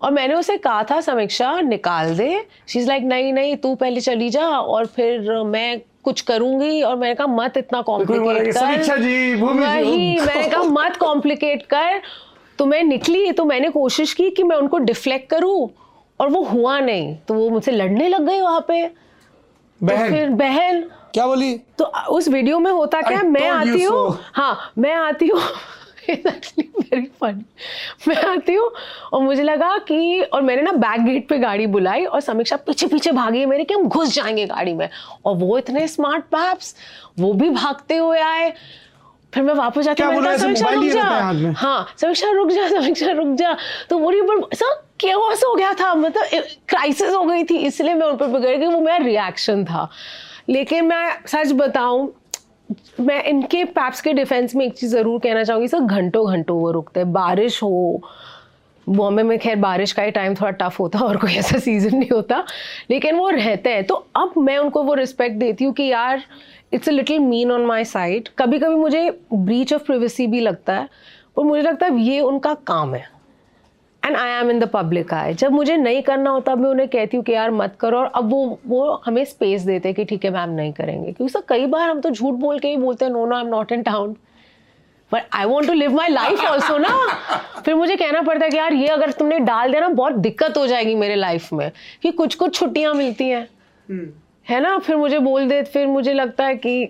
और 0.00 0.10
मैंने 0.12 0.34
उसे 0.34 0.56
कहा 0.56 0.82
था 0.90 1.00
समीक्षा 1.00 1.60
निकाल 1.60 2.16
दे। 2.16 2.44
शी 2.68 2.78
इज़ 2.78 2.88
लाइक 2.88 3.02
नहीं 3.02 3.32
नहीं 3.32 3.56
तू 3.56 3.74
पहले 3.74 4.00
चली 4.00 4.28
जा 4.30 4.46
और 4.48 4.86
फिर 4.86 5.30
मैं 5.44 5.80
कुछ 6.04 6.20
करूँगी। 6.20 6.80
और 6.82 6.96
मैंने 6.96 7.14
कहा 7.14 7.26
मत 7.26 7.56
इतना 7.56 7.80
कॉम्प्लिकेट 7.82 8.54
कर। 8.54 8.98
जी, 8.98 9.34
वही 9.34 10.18
मैंने 10.20 10.48
कहा 10.48 10.62
मत 10.62 10.96
कॉम्प्लिकेट 10.96 11.62
कर। 11.62 12.00
तो 12.58 12.66
मैं 12.66 12.82
निकली 12.82 13.32
तो 13.32 13.44
मैंने 13.44 13.70
कोशिश 13.70 14.12
की 14.12 14.30
कि 14.30 14.42
मैं 14.42 14.56
उनको 14.56 14.78
डिफ्लेक्ट 14.78 15.30
करूँ 15.30 15.70
और 16.20 16.28
वो 16.28 16.42
हुआ 16.42 16.80
नहीं। 16.80 17.16
तो 17.28 17.34
वो 17.34 17.50
मुझसे 17.50 17.72
लड़ने 17.72 18.08
लग 18.08 18.26
गई 18.26 18.40
वहाँ 18.40 18.64
पे। 18.68 18.90
बहन? 19.82 20.10
तो 20.10 20.16
फिर 20.16 20.28
बहन? 20.28 20.80
क्या 21.14 21.26
बोली? 21.26 21.58
तो 21.78 21.84
उस 21.84 22.28
वीडियो 22.28 22.58
में 22.58 22.70
होता 22.70 23.00
क्या 23.02 23.22
मैं 23.22 23.48
आती 23.48 23.82
हूँ 23.82 24.10
so. 24.10 24.16
हाँ 24.32 24.72
मैं 24.78 24.94
आती 24.94 25.26
हूँ। 25.26 25.42
वेरी 26.08 27.06
फन 27.20 27.44
मैं 28.08 28.16
आती 28.16 28.54
हूँ 28.54 28.70
और 29.12 29.22
मुझे 29.22 29.42
लगा 29.42 29.78
कि 29.78 30.20
और 30.22 30.42
मैंने 30.42 30.62
ना 30.62 30.72
बैक 30.72 31.04
गेट 31.04 31.28
पे 31.28 31.38
गाड़ी 31.38 31.66
बुलाई 31.66 32.04
और 32.04 32.20
समीक्षा 32.20 32.56
पीछे 32.56 32.86
पीछे 32.86 33.12
भागी 33.12 33.46
मेरे 33.46 33.64
कि 33.64 33.74
हम 33.74 33.88
घुस 33.88 34.08
जाएँगे 34.08 34.46
गाड़ी 34.46 34.74
में। 34.74 34.88
और 35.24 35.36
वो 35.36 35.58
इतने 35.58 35.88
स्मार्ट 35.88 36.24
पैप्स 36.24 36.74
वो 37.18 37.32
भी 37.32 37.50
भागते 37.50 37.96
हुए 37.96 38.20
आए। 38.20 38.52
फिर 39.32 39.42
मैं 39.42 39.54
वापस 39.54 39.84
जाती 39.84 40.02
हूँ, 40.02 40.36
समीक्षा 40.36 40.70
रुक 40.70 40.84
जा। 40.84 41.02
है? 41.02 41.52
हाँ 41.52 41.86
समीक्षा 41.98 42.30
रुक 42.32 42.50
जा 42.50 42.68
समीक्षा 42.68 43.12
रुक 43.12 43.34
जा। 43.36 43.56
तो 43.90 43.98
वो 43.98 44.12
ऊपर 44.12 44.56
सर 44.56 44.74
केओस 45.00 45.44
हो 45.44 45.54
गया 45.54 45.72
था 45.80 45.92
मतलब 45.94 46.44
क्राइसिस 46.68 47.14
हो 47.14 47.24
गई 47.24 47.44
थी 47.44 47.56
इसलिए 47.66 47.94
मैं 47.94 48.06
उन 48.06 48.16
पर 48.16 48.26
बिगड़ 48.28 48.56
गई 48.56 48.66
वो 48.66 48.80
मेरा 48.80 48.96
रिएक्शन 49.04 49.64
था। 49.64 49.88
लेकिन 50.48 50.86
मैं 50.86 51.10
सच 51.26 51.52
बताऊँ 51.52 52.12
मैं 53.00 53.22
इनके 53.24 53.62
पैप्स 53.76 54.00
के 54.00 54.12
डिफेंस 54.12 54.54
में 54.54 54.64
एक 54.66 54.74
चीज़ 54.76 54.90
ज़रूर 54.92 55.20
कहना 55.20 55.44
चाहूँगी 55.44 55.68
सर 55.68 55.80
घंटों 55.80 56.26
घंटों 56.32 56.58
वो 56.60 56.70
रुकते 56.70 57.00
हैं 57.00 57.12
बारिश 57.12 57.62
हो 57.62 58.02
बॉम्बे 58.88 59.22
में 59.22 59.38
खैर 59.38 59.56
बारिश 59.56 59.92
का 59.92 60.02
ही 60.02 60.10
टाइम 60.10 60.34
थोड़ा 60.34 60.50
टफ 60.58 60.78
होता, 60.80 60.98
और 60.98 61.16
कोई 61.16 61.34
ऐसा 61.34 61.58
सीज़न 61.58 61.96
नहीं 61.96 62.10
होता, 62.10 62.44
लेकिन 62.90 63.16
वो 63.16 63.28
रहते 63.30 63.70
हैं। 63.70 63.84
तो 63.84 63.94
अब 64.16 64.32
मैं 64.38 64.56
उनको 64.58 64.82
वो 64.82 64.94
रिस्पेक्ट 64.94 65.36
देती 65.36 65.64
हूँ 65.64 65.72
कि 65.74 65.82
यार 65.84 66.22
it's 66.72 66.88
a 66.88 66.92
little 66.92 67.18
mean 67.20 67.52
on 67.52 67.66
my 67.66 67.84
side 67.86 68.28
कभी 68.38 68.58
कभी 68.58 68.74
मुझे 68.74 69.10
ब्रीच 69.32 69.72
ऑफ़ 69.72 69.82
प्रिवेसी 69.82 70.26
भी 70.26 70.40
लगता 70.40 70.74
है 70.74 70.88
और 71.38 71.44
मुझे 71.44 71.62
लगता 71.62 71.86
है 71.86 72.00
ये 72.00 72.20
उनका 72.22 72.54
काम 72.66 72.94
है। 72.94 73.06
And 74.02 74.16
I 74.16 74.30
am 74.30 74.50
in 74.50 74.58
the 74.58 74.68
public 74.72 75.12
I 75.14 75.34
जब 75.34 75.52
मुझे 75.52 75.76
नहीं 75.76 76.02
करना 76.02 76.30
होता, 76.30 76.54
मैं 76.54 76.68
उन्हें 76.70 76.88
कहती 76.88 77.16
हूँ 77.16 77.24
कि 77.24 77.32
यार 77.32 77.50
मत 77.50 77.76
करो, 77.80 77.98
और 77.98 78.06
अब 78.06 78.30
वो 78.30 78.58
वो 78.66 79.02
हमें 79.06 79.24
स्पेस 79.24 79.62
देते 79.62 79.92
कि 79.92 80.04
ठीक 80.04 80.24
है 80.24 80.30
मैम 80.30 80.50
नहीं 80.50 80.72
करेंगे। 80.72 81.12
क्योंकि 81.12 81.32
सर, 81.32 81.42
कई 81.48 81.66
बार 81.66 81.88
हम 81.88 82.00
तो 82.00 82.10
झूठ 82.10 82.34
बोल 82.36 82.58
के 82.58 82.68
ही 82.68 82.76
बोलते 82.76 83.04
हैं 83.04 83.12
no 83.12 83.24
no 83.26 83.36
I 83.36 83.42
am 83.42 83.48
not 83.48 83.72
in 83.72 83.82
town 83.82 84.16
but 85.12 85.22
I 85.32 85.44
want 85.44 85.66
to 85.66 85.72
live 85.72 85.94
my 85.94 86.08
life 86.08 86.44
also 86.44 86.78
ना 86.78 86.88
फिर 87.64 87.74
मुझे 87.74 87.96
कहना 87.96 88.22
पड़ता 88.22 88.44
है 88.44 88.50
कि 88.50 88.56
यार 88.56 88.72
ये 88.72 88.88
अगर 88.88 89.10
तुमने 89.10 89.38
डाल 89.40 89.70
दिया 89.70 89.80
ना 89.80 89.88
बहुत 89.88 90.14
दिक्कत 90.16 90.56
हो 90.56 90.66
जाएगी 90.66 90.94
मेरे 90.94 91.14
लाइफ 91.14 91.52
में 91.52 91.70
कि 92.02 92.10
कुछ 92.10 92.34
कुछ 92.34 92.54
छुट्टियाँ 92.54 92.94
मिलती 92.94 93.28
हैं। 93.28 93.46
है 94.50 94.60
ना? 94.60 94.76
फिर 94.78 94.96
मुझे 94.96 95.18
बोल 95.18 95.48
दे 95.48 95.62
फिर 95.62 95.86
मुझे 95.86 96.12
लगता 96.14 96.44
है 96.44 96.54
कि 96.56 96.82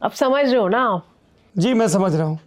अब 0.00 0.10
समझ 0.12 0.44
रहे 0.44 0.60
हो 0.60 0.68
ना? 0.68 0.82
आप 0.84 1.06
जी 1.54 1.74
मैं 1.74 1.88
समझ 1.88 2.14
रहा 2.14 2.26
हूँ। 2.26 2.38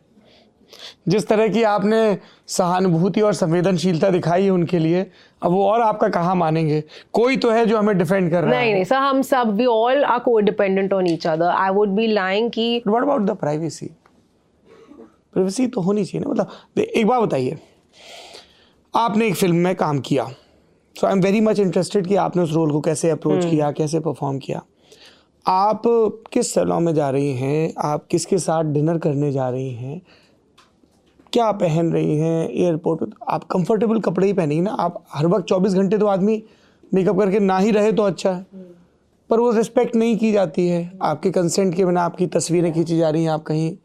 जिस 1.07 1.27
तरह 1.27 1.47
की 1.47 1.63
आपने 1.63 2.17
सहानुभूति 2.47 3.21
और 3.21 3.33
संवेदनशीलता 3.33 4.09
दिखाई 4.09 4.43
है 4.43 4.49
उनके 4.49 4.79
लिए 4.79 5.05
अब 5.41 5.51
वो 5.51 5.65
और 5.65 5.81
आपका 5.81 6.09
कहाँ 6.09 6.35
मानेंगे? 6.35 6.81
कोई 7.13 7.37
तो 7.37 7.49
है 7.49 7.65
जो 7.65 7.77
हमें 7.77 7.97
डिफेंड 7.97 8.29
कर 8.31 8.41
रहा 8.41 8.51
नहीं 8.51 8.67
है। 8.69 8.73
नहीं 8.73 8.83
सर 8.83 8.95
हम 8.95 9.21
सब 9.21 9.55
वी 9.55 9.65
ऑल 9.65 10.03
आर 10.03 10.19
को 10.19 10.39
dependent 10.39 10.93
on 10.93 11.07
each 11.07 11.27
other 11.27 11.45
I 11.45 11.69
would 11.69 11.89
be 11.89 12.07
lying 12.07 12.51
कि 12.51 12.81
what 12.87 13.03
about 13.03 13.21
the 13.21 13.35
privacy 13.37 13.89
privacy 15.33 15.67
तो 15.67 15.81
होनी 15.81 16.05
चाहिए 16.05 16.25
ना 16.25 16.31
मतलब 16.31 16.79
एक 16.79 17.07
बार 17.07 17.21
बताइए। 17.21 17.57
आपने 18.93 19.27
एक 19.27 19.35
फ़िल्म 19.35 19.55
में 19.55 19.75
काम 19.75 19.99
किया। 19.99 20.27
So 20.95 21.07
I 21.07 21.13
am 21.13 21.21
very 21.21 21.41
much 21.41 21.59
interested 21.59 22.07
कि 22.07 22.15
आपने 22.15 22.43
उस 22.43 22.53
रोल 22.53 22.71
को 22.71 22.81
कैसे 22.81 23.09
अप्रोच 23.09 23.45
किया 23.45 23.71
कैसे 23.71 23.99
परफॉर्म 23.99 24.37
किया। 24.37 24.61
आप 25.45 25.81
किस 26.33 26.53
सैलून 26.53 26.83
में 26.83 26.93
जा 26.93 27.09
रही 27.09 27.33
हैं? 27.33 27.73
आप 27.77 28.05
किसके 28.11 28.37
साथ 28.37 28.63
डिनर 28.63 28.97
करने 28.97 29.31
जा 29.31 29.49
रही 29.49 29.73
हैं? 29.73 30.01
क्या 31.33 31.51
पहन 31.51 31.91
रही 31.93 32.17
हैं? 32.17 32.49
एयरपोर्ट 32.49 32.99
पे 32.99 33.11
आप 33.29 33.43
कंफर्टेबल 33.43 33.99
कपड़े 33.99 34.27
ही 34.27 34.33
पहनेंगी 34.33 34.61
ना। 34.61 34.71
आप 34.71 35.03
हर 35.13 35.27
वक्त 35.27 35.45
चौबीस 35.45 35.73
घंटे 35.73 35.97
तो 35.97 36.07
आदमी 36.07 36.41
मेकअप 36.93 37.19
करके 37.19 37.39
ना 37.39 37.57
ही 37.57 37.71
रहे 37.71 37.91
तो 37.91 38.03
अच्छा 38.03 38.31
है। 38.31 38.45
पर 39.29 39.39
वो 39.39 39.51
रिस्पेक्ट 39.51 39.95
नहीं 39.95 40.17
की 40.17 40.31
जाती 40.31 40.67
है। 40.67 40.99
आपके 41.01 41.31
कंसेंट 41.31 41.75
के 41.75 41.85
बिना 41.85 42.01
आपकी 42.01 42.27
तस्वीरें 42.27 42.71
खींची 42.73 42.97
जा 42.97 43.09
रही 43.09 43.23
हैं 43.23 43.31
आप 43.31 43.43
कहीं 43.43 43.75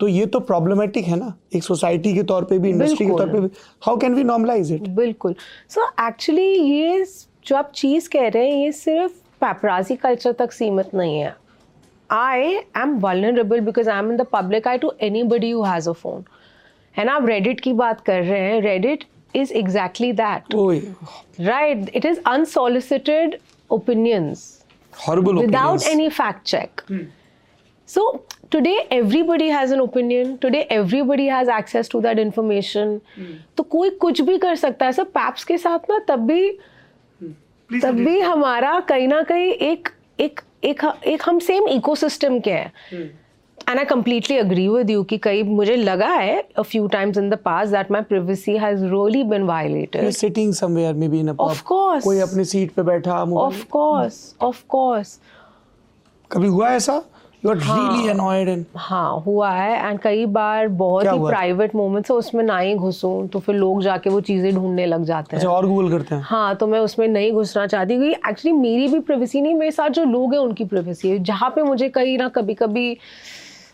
तो 0.00 0.08
ये 0.08 0.26
तो 0.26 0.40
प्रॉब्लमेटिक 0.40 1.04
है 1.04 1.16
ना? 1.18 1.32
एक 1.54 1.64
सोसाइटी 1.64 2.14
के 2.14 2.22
तौर 2.22 2.44
पे 2.44 2.58
भी 2.58 2.70
इंडस्ट्री 2.70 3.06
के 3.06 3.12
तौर 3.12 3.28
पे 3.32 3.40
भी। 3.40 3.48
How 3.82 3.96
can 3.96 4.14
we 4.14 4.24
normalise 4.24 4.72
it 4.72 4.88
बिल्कुल। 4.96 5.34
सो 5.70 5.86
एक्चुअली 6.06 6.42
ये 6.42 7.04
जो 7.46 7.56
आप 7.56 7.72
चीज़ 7.74 8.08
कह 8.08 8.28
रहे 8.28 8.48
हैं 8.48 8.64
ये 8.64 8.72
सिर्फ़ 8.72 9.12
पैपराजी 9.40 9.96
कल्चर 9.96 10.32
तक 10.38 10.52
सीमित 10.52 10.94
नहीं 10.94 11.18
है। 11.18 11.34
I 12.10 12.54
am 12.76 12.98
vulnerable 13.00 13.60
because 13.60 13.90
I 13.90 13.98
am 13.98 14.10
in 14.10 14.16
the 14.16 14.26
public 14.32 14.68
I 14.68 14.78
to 14.78 14.92
anybody 15.24 15.50
who 15.50 15.62
has 15.64 15.88
a 15.90 15.92
phone 15.92 16.24
है 16.94 17.04
ना? 17.04 17.14
आप 17.14 17.26
रेडिट 17.26 17.60
की 17.60 17.72
बात 17.74 18.00
कर 18.00 18.22
रहे 18.22 18.40
हैं। 18.40 18.60
Reddit 18.62 19.04
is 19.34 19.52
exactly 19.54 20.12
that 20.12 20.54
right 21.40 21.90
it 21.94 22.06
is 22.06 22.20
unsolicited 22.26 23.38
opinions 23.70 24.52
without 25.08 25.82
any 25.82 26.08
fact 26.10 26.46
check 26.46 26.82
check. 27.88 28.04
Today 28.50 28.86
everybody 28.92 29.48
has 29.48 29.72
an 29.72 29.80
opinion. 29.80 30.38
Today 30.38 30.66
everybody 30.70 31.26
has 31.26 31.48
access 31.48 31.88
to 31.94 32.00
that 32.02 32.18
information. 32.24 32.98
तो 33.56 33.62
कोई 33.74 33.90
कुछ 34.04 34.20
भी 34.28 34.36
कर 34.38 34.56
सकता 34.56 34.86
है 34.86 34.92
सर 34.92 35.04
पैप्स 35.18 35.44
के 35.44 35.58
साथ 35.58 35.90
ना 35.90 35.98
तब 36.08 36.26
भी 36.26 36.50
तब 37.70 37.94
भी 37.94 38.18
हमारा 38.20 38.78
कहीं 38.88 39.08
ना 39.08 39.22
कहीं 39.30 39.50
एक 39.70 39.88
एक 40.20 40.40
एक 40.64 40.82
एक 41.06 41.22
हम 41.26 41.38
सेम 41.46 41.66
इकोसिस्टम 41.68 42.38
के 42.40 42.50
हैं। 42.50 42.72
And 43.68 43.78
I 43.78 43.84
completely 43.84 44.36
agree 44.38 44.68
with 44.68 44.90
you 44.90 45.02
कि 45.10 45.18
कई 45.26 45.42
मुझे 45.42 45.76
लगा 45.76 46.08
है 46.08 46.38
a 46.58 46.62
few 46.62 46.86
times 46.88 47.18
in 47.18 47.30
the 47.30 47.38
past 47.44 47.68
that 47.68 47.90
my 47.90 48.02
privacy 48.12 48.56
has 48.56 48.84
really 48.84 49.22
been 49.30 49.42
violated 49.46 50.10
sitting 50.20 50.52
somewhere 50.54 50.94
maybe 51.08 51.20
in 51.20 51.28
a 51.28 51.36
Of 51.48 51.64
course. 51.72 52.04
कोई 52.04 52.20
अपनी 52.20 52.44
सीट 52.44 52.72
पे 52.74 52.82
बैठा 52.92 53.22
ऑफ़ 53.22 53.64
कोर्स 53.70 54.34
ऑफ़ 54.40 54.62
कोर्स 54.68 55.18
कभी 56.30 56.48
हुआ 56.48 56.70
ऐसा? 56.70 57.02
You 57.46 57.52
are 57.52 57.58
really 57.58 58.08
annoyed 58.10 58.48
and 58.48 58.64
हाँ 58.76 59.22
हुआ 59.26 59.50
है 59.50 59.88
एंड 59.88 59.98
कई 60.02 60.24
बार 60.36 60.68
बहुत 60.68 61.06
ही 61.06 61.18
प्राइवेट 61.18 61.74
मोमेंट्स 61.74 62.10
है 62.10 62.16
उसमें 62.16 62.42
ना 62.44 62.58
ही 62.58 62.74
घुसूं 62.74 63.26
तो 63.28 63.38
फिर 63.40 63.54
लोग 63.54 63.82
जाके 63.82 64.10
वो 64.10 64.20
चीज़ें 64.20 64.54
ढूँढने 64.54 64.86
लग 64.86 65.04
जाते 65.04 65.36
अच्छा 65.36 65.48
हैं 65.48 65.54
और 65.56 65.66
गूगल 65.66 65.90
करते 65.90 66.14
हैं? 66.14 66.22
हाँ 66.26 66.54
तो 66.56 66.66
मैं 66.66 66.80
उसमें 66.80 67.06
नहीं 67.08 67.32
घुसना 67.32 67.66
चाहती 67.66 67.96
क्योंकि 67.96 68.28
एक्चुअली 68.30 68.56
मेरी 68.58 68.88
भी 68.88 69.00
प्रिवेसी 69.00 69.40
नहीं 69.40 69.54
मेरे 69.54 69.70
साथ 69.70 69.90
जो 69.98 70.04
लोग 70.04 70.32
हैं 70.34 70.40
उनकी 70.40 70.64
प्रिवेसी 70.64 71.10
है। 71.10 71.18
जहाँ 71.24 71.50
पे 71.50 71.62
मुझे 71.62 71.88
कहीं 71.88 72.16
ना 72.18 72.28
कभी 72.36 72.54
कभी 72.54 72.96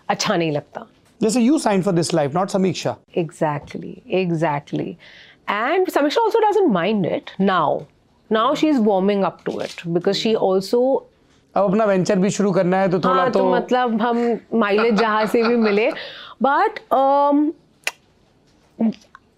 अच्छा 0.09 0.37
नहीं 0.37 0.51
लगता। 0.53 0.87
जैसे 1.23 1.41
you 1.41 1.59
sign 1.59 1.83
for 1.83 1.95
this 1.95 2.15
life 2.15 2.35
not 2.35 2.49
Samiksha. 2.49 2.97
Exactly, 3.25 3.95
exactly. 4.23 4.97
And 5.49 5.89
Samisha 5.95 6.19
also 6.19 6.41
doesn't 6.43 6.73
mind 6.73 7.07
it 7.07 7.33
now. 7.39 7.87
Now 8.31 8.55
she's 8.55 8.79
warming 8.89 9.25
up 9.29 9.41
to 9.47 9.55
it 9.65 9.81
because 9.95 10.19
she 10.19 10.35
also 10.49 10.79
अब 11.55 11.69
अपना 11.69 11.85
वेंचर 11.85 12.19
भी 12.19 12.31
शुरू 12.31 12.51
करना 12.53 12.77
है 12.77 12.91
तो 12.91 12.99
थोड़ा 13.01 13.23
हाँ 13.23 13.31
तो, 13.31 13.39
तो 13.39 13.51
मतलब 13.51 14.01
हम 14.03 14.39
माइलेज 14.55 14.95
जहाँ 14.95 15.25
से 15.27 15.43
भी 15.43 15.57
मिले। 15.57 15.91
But 16.43 16.79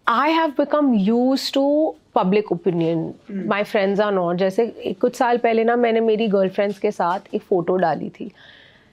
I 0.09 0.33
have 0.33 0.51
become 0.59 0.93
use 0.95 1.53
to 1.55 1.95
public 2.15 2.53
opinion 2.53 3.13
my 3.49 3.63
friends 3.63 4.01
are 4.01 4.13
not 4.13 4.37
जैसे 4.37 4.67
कुछ 5.01 5.17
साल 5.17 5.39
पहले 5.39 5.65
ना 5.65 5.77
मैंने 5.77 6.01
मेरी 6.01 6.29
गर्लफ्रेंड्स 6.29 6.79
के 6.79 6.91
साथ 6.91 7.35
एक 7.35 7.43
फ़ोटो 7.43 7.77
डाली 7.77 8.11
थी। 8.11 8.27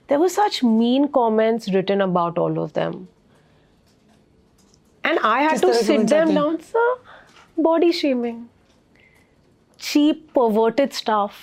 There 0.10 0.18
were 0.18 0.30
such 0.30 0.60
mean 0.64 1.06
comments 1.18 1.70
written 1.70 2.02
about 2.02 2.40
all 2.40 2.58
of 2.60 2.72
them 2.80 3.06
and 5.04 5.20
I 5.20 5.44
had 5.44 5.62
to 5.62 5.74
sit 5.74 6.00
them 6.00 6.36
down 6.36 6.58
sir 6.72 6.96
body 7.60 7.92
shaming 7.92 8.46
cheap 9.80 10.18
perverted 10.34 10.92
stuff. 10.96 11.38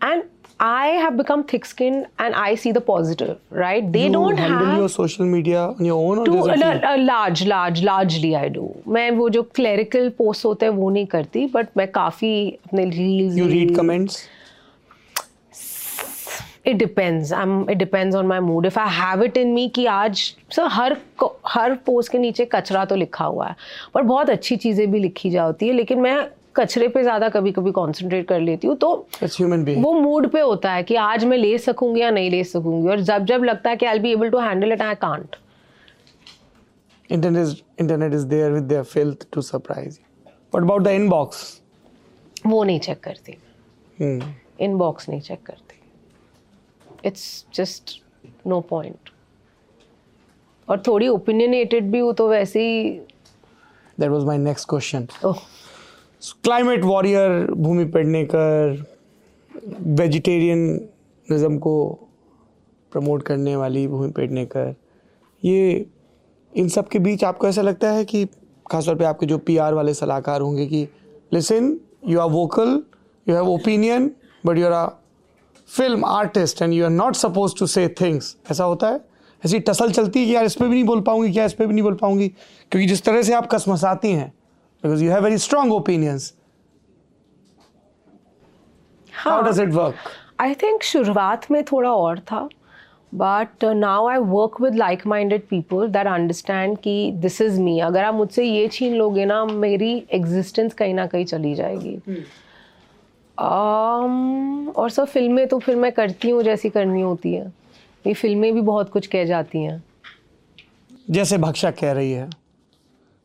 And 0.00 0.24
I 0.60 0.86
have 1.00 1.16
become 1.16 1.44
thick 1.44 1.64
skinned 1.64 2.06
and 2.18 2.34
I 2.34 2.56
see 2.56 2.72
the 2.72 2.80
positive, 2.80 3.38
right? 3.50 3.92
They 3.92 4.06
you 4.06 4.12
don't 4.12 4.36
handle 4.36 4.66
have 4.66 4.78
your 4.78 4.88
social 4.88 5.24
media 5.24 5.60
on 5.60 5.84
your 5.84 5.98
own 6.04 6.18
or 6.18 6.24
to 6.26 6.32
a 6.46 6.56
team? 6.56 6.80
la- 6.84 6.94
large 6.96 7.44
large 7.46 7.82
largely 7.82 8.34
I 8.34 8.48
do. 8.48 8.64
मैं 8.88 9.10
वो 9.18 9.28
जो 9.36 9.42
clerical 9.58 10.10
post 10.20 10.44
होते 10.44 10.66
हैं 10.66 10.72
वो 10.72 10.90
नहीं 10.90 11.06
करती 11.14 11.46
but 11.52 11.76
मैं 11.76 11.86
काफ़ी 11.92 12.32
अपने 12.66 12.90
reels 12.96 13.38
you 13.38 13.46
read 13.52 13.74
comments 13.76 14.18
it 16.64 16.76
depends 16.78 17.30
i'm 17.32 17.52
it 17.72 17.78
depends 17.82 18.16
on 18.20 18.26
my 18.30 18.38
mood 18.46 18.66
if 18.70 18.76
i 18.76 18.86
have 18.94 19.22
it 19.26 19.36
in 19.42 19.54
me 19.58 19.68
कि 19.74 19.84
आज 19.86 20.22
सर 20.56 20.66
हर 20.72 20.96
हर 21.48 21.74
पोस्ट 21.86 22.12
के 22.12 22.18
नीचे 22.18 22.44
कचरा 22.54 22.84
तो 22.84 22.96
लिखा 22.96 23.24
हुआ 23.24 23.46
है 23.46 23.56
पर 23.94 24.02
बहुत 24.02 24.30
अच्छी 24.30 24.56
चीज़ें 24.56 24.90
भी 24.90 24.98
लिखी 25.00 25.30
जाती 25.30 25.68
है 25.68 25.74
लेकिन 25.74 26.00
मैं 26.00 26.16
कचरे 26.58 26.88
पे 26.88 27.02
ज़्यादा 27.02 27.28
कभी 27.28 27.52
कभी 27.52 27.70
कंसंट्रेट 27.72 28.26
कर 28.28 28.40
लेती 28.40 28.66
हूँ 28.66 28.76
तो 28.76 28.94
वो 29.82 29.92
मूड 30.00 30.30
पे 30.32 30.40
होता 30.40 30.72
है 30.72 30.82
कि 30.82 30.94
आज 31.08 31.24
मैं 31.24 31.38
ले 31.38 31.56
सकूँगी 31.58 32.00
या 32.00 32.10
नहीं 32.10 32.30
ले 32.30 32.42
सकूँगी 32.44 32.88
और 32.88 33.00
जब 33.10 33.24
जब 33.24 33.44
लगता 33.44 33.70
है 33.70 33.76
कि 33.76 33.86
I 33.86 33.98
be 33.98 34.12
able 34.12 34.30
to 34.30 34.38
handle 34.38 34.72
it 34.72 34.82
I 34.82 34.94
can't 35.04 35.36
internet 37.10 37.42
is 37.42 37.52
internet 37.82 38.14
is 38.16 38.24
there 38.30 38.48
with 38.54 38.64
their 38.70 38.84
filth 38.84 39.22
to 39.34 39.42
surprise 39.42 39.94
you. 39.98 40.32
What 40.54 40.64
about 40.64 40.82
the 40.86 40.92
inbox? 40.96 41.38
वो 42.46 42.62
नहीं 42.64 42.80
चेक 42.80 43.00
करती। 43.04 43.36
Hmm. 44.00 44.22
इनबॉक्स 44.60 45.08
नहीं 45.08 45.20
चेक 45.20 45.42
करती। 45.46 45.80
इट्स 47.08 47.44
जस्ट 47.54 48.02
नो 48.46 48.60
पॉइंट 48.70 49.10
और 50.68 50.82
थोड़ी 50.86 51.08
opinionated 51.08 51.90
भी 51.90 51.98
हो 51.98 52.12
तो 52.12 52.28
वैसे 52.28 52.66
ही 52.66 53.00
that 54.00 54.10
was 54.16 54.24
my 54.30 54.36
next 54.48 54.68
question. 54.74 55.08
Oh. 55.24 55.40
Climate 56.22 56.84
warrior, 56.84 57.50
Bhumi 57.50 57.84
Pednekar 57.84 58.84
vegetarianism 59.80 61.58
को 61.58 61.92
प्रमोट 62.92 63.22
करने 63.22 63.56
वाली 63.56 63.86
भूमि 63.88 64.10
पेडनेकर 64.10 64.74
ये 65.44 65.86
इन 66.56 66.68
सब 66.68 66.88
के 66.88 66.98
बीच 66.98 67.24
आपको 67.24 67.48
ऐसा 67.48 67.62
लगता 67.62 67.90
है 67.90 68.04
कि 68.04 68.24
खासतौर 68.70 68.94
पे 68.94 69.04
आपके 69.04 69.26
जो 69.26 69.38
पीआर 69.38 69.74
वाले 69.74 69.94
सलाहकार 69.94 70.40
होंगे 70.40 70.66
कि 70.66 70.88
listen 71.32 71.80
you 72.06 72.20
are 72.20 72.28
vocal 72.28 72.82
you 73.28 73.34
have 73.34 73.48
opinion 73.48 74.10
but 74.46 74.58
you 74.58 74.66
are 74.66 74.88
film 75.76 76.04
artist 76.04 76.62
and 76.62 76.72
you 76.72 76.84
are 76.84 76.90
not 76.90 77.14
suppose 77.14 77.54
to 77.58 77.66
say 77.66 77.88
things 78.00 78.36
ऐसा 78.50 78.64
होता 78.64 78.88
है? 78.88 79.00
ऐसी 79.46 79.58
टसल 79.58 79.92
चलती 79.92 80.20
है 80.20 80.26
कि 80.26 80.34
यार 80.34 80.44
इस 80.44 80.54
पर 80.54 80.64
भी 80.64 80.74
नहीं 80.74 80.84
बोल 80.84 81.00
पाऊँगी, 81.00 81.32
क्या 81.32 81.44
इस 81.44 81.52
पर 81.52 81.66
भी 81.66 81.74
नहीं 81.74 81.82
बोल 81.82 81.94
पाऊँगी? 81.94 82.28
क्योंकि 82.70 82.88
जिस 82.88 83.02
तरह 83.02 83.22
से 83.22 83.32
आप 83.34 83.46
कसमसाती 83.46 84.12
हैं 84.12 84.32
because 84.84 85.04
you 85.04 85.10
have 85.10 85.24
very 85.24 85.38
strong 85.38 85.72
opinions 85.72 86.32
how 89.12 89.42
does 89.42 89.60
it 89.60 89.72
work 89.74 89.94
I 90.40 90.54
think 90.54 90.82
शुरुआत 90.82 91.50
में 91.50 91.62
थोड़ा 91.64 91.90
और 91.90 92.18
था 92.20 92.48
but 93.14 93.64
now 93.64 94.08
I 94.08 94.18
work 94.18 94.60
with 94.60 94.74
like 94.74 95.06
minded 95.06 95.42
people 95.42 95.86
that 95.88 96.06
understand 96.06 96.78
कि 96.78 97.12
दिस 97.14 97.40
इज़ 97.40 97.60
मी 97.60 97.78
अगर 97.80 98.04
आप 98.04 98.14
मुझसे 98.14 98.44
ये 98.44 98.68
छीन 98.68 98.94
लोगे 98.94 99.24
ना 99.24 99.44
मेरी 99.44 99.92
एग्जिस्टेंस 100.12 100.74
कहीं 100.74 100.94
ना 100.94 101.06
कहीं 101.06 101.24
चली 101.24 101.54
जाएगी। 101.54 101.96
Um, 103.38 104.76
और 104.76 104.90
सब 104.90 105.06
फ़िल्में 105.06 105.46
तो 105.48 105.58
फिर 105.58 105.76
मैं 105.76 105.90
करती 105.92 106.30
हूँ 106.30 106.42
जैसी 106.42 106.70
करनी 106.70 107.00
होती 107.00 107.34
है। 107.34 107.46
ये 108.06 108.14
फ़िल्में 108.14 108.52
भी 108.54 108.60
बहुत 108.60 108.90
कुछ 108.90 109.06
कह 109.06 109.24
जाती 109.24 109.62
हैं। 109.62 109.82
जैसे 111.10 111.38
भक्षा 111.38 111.70
कह 111.70 111.92
रही 111.92 112.12
है। 112.12 112.28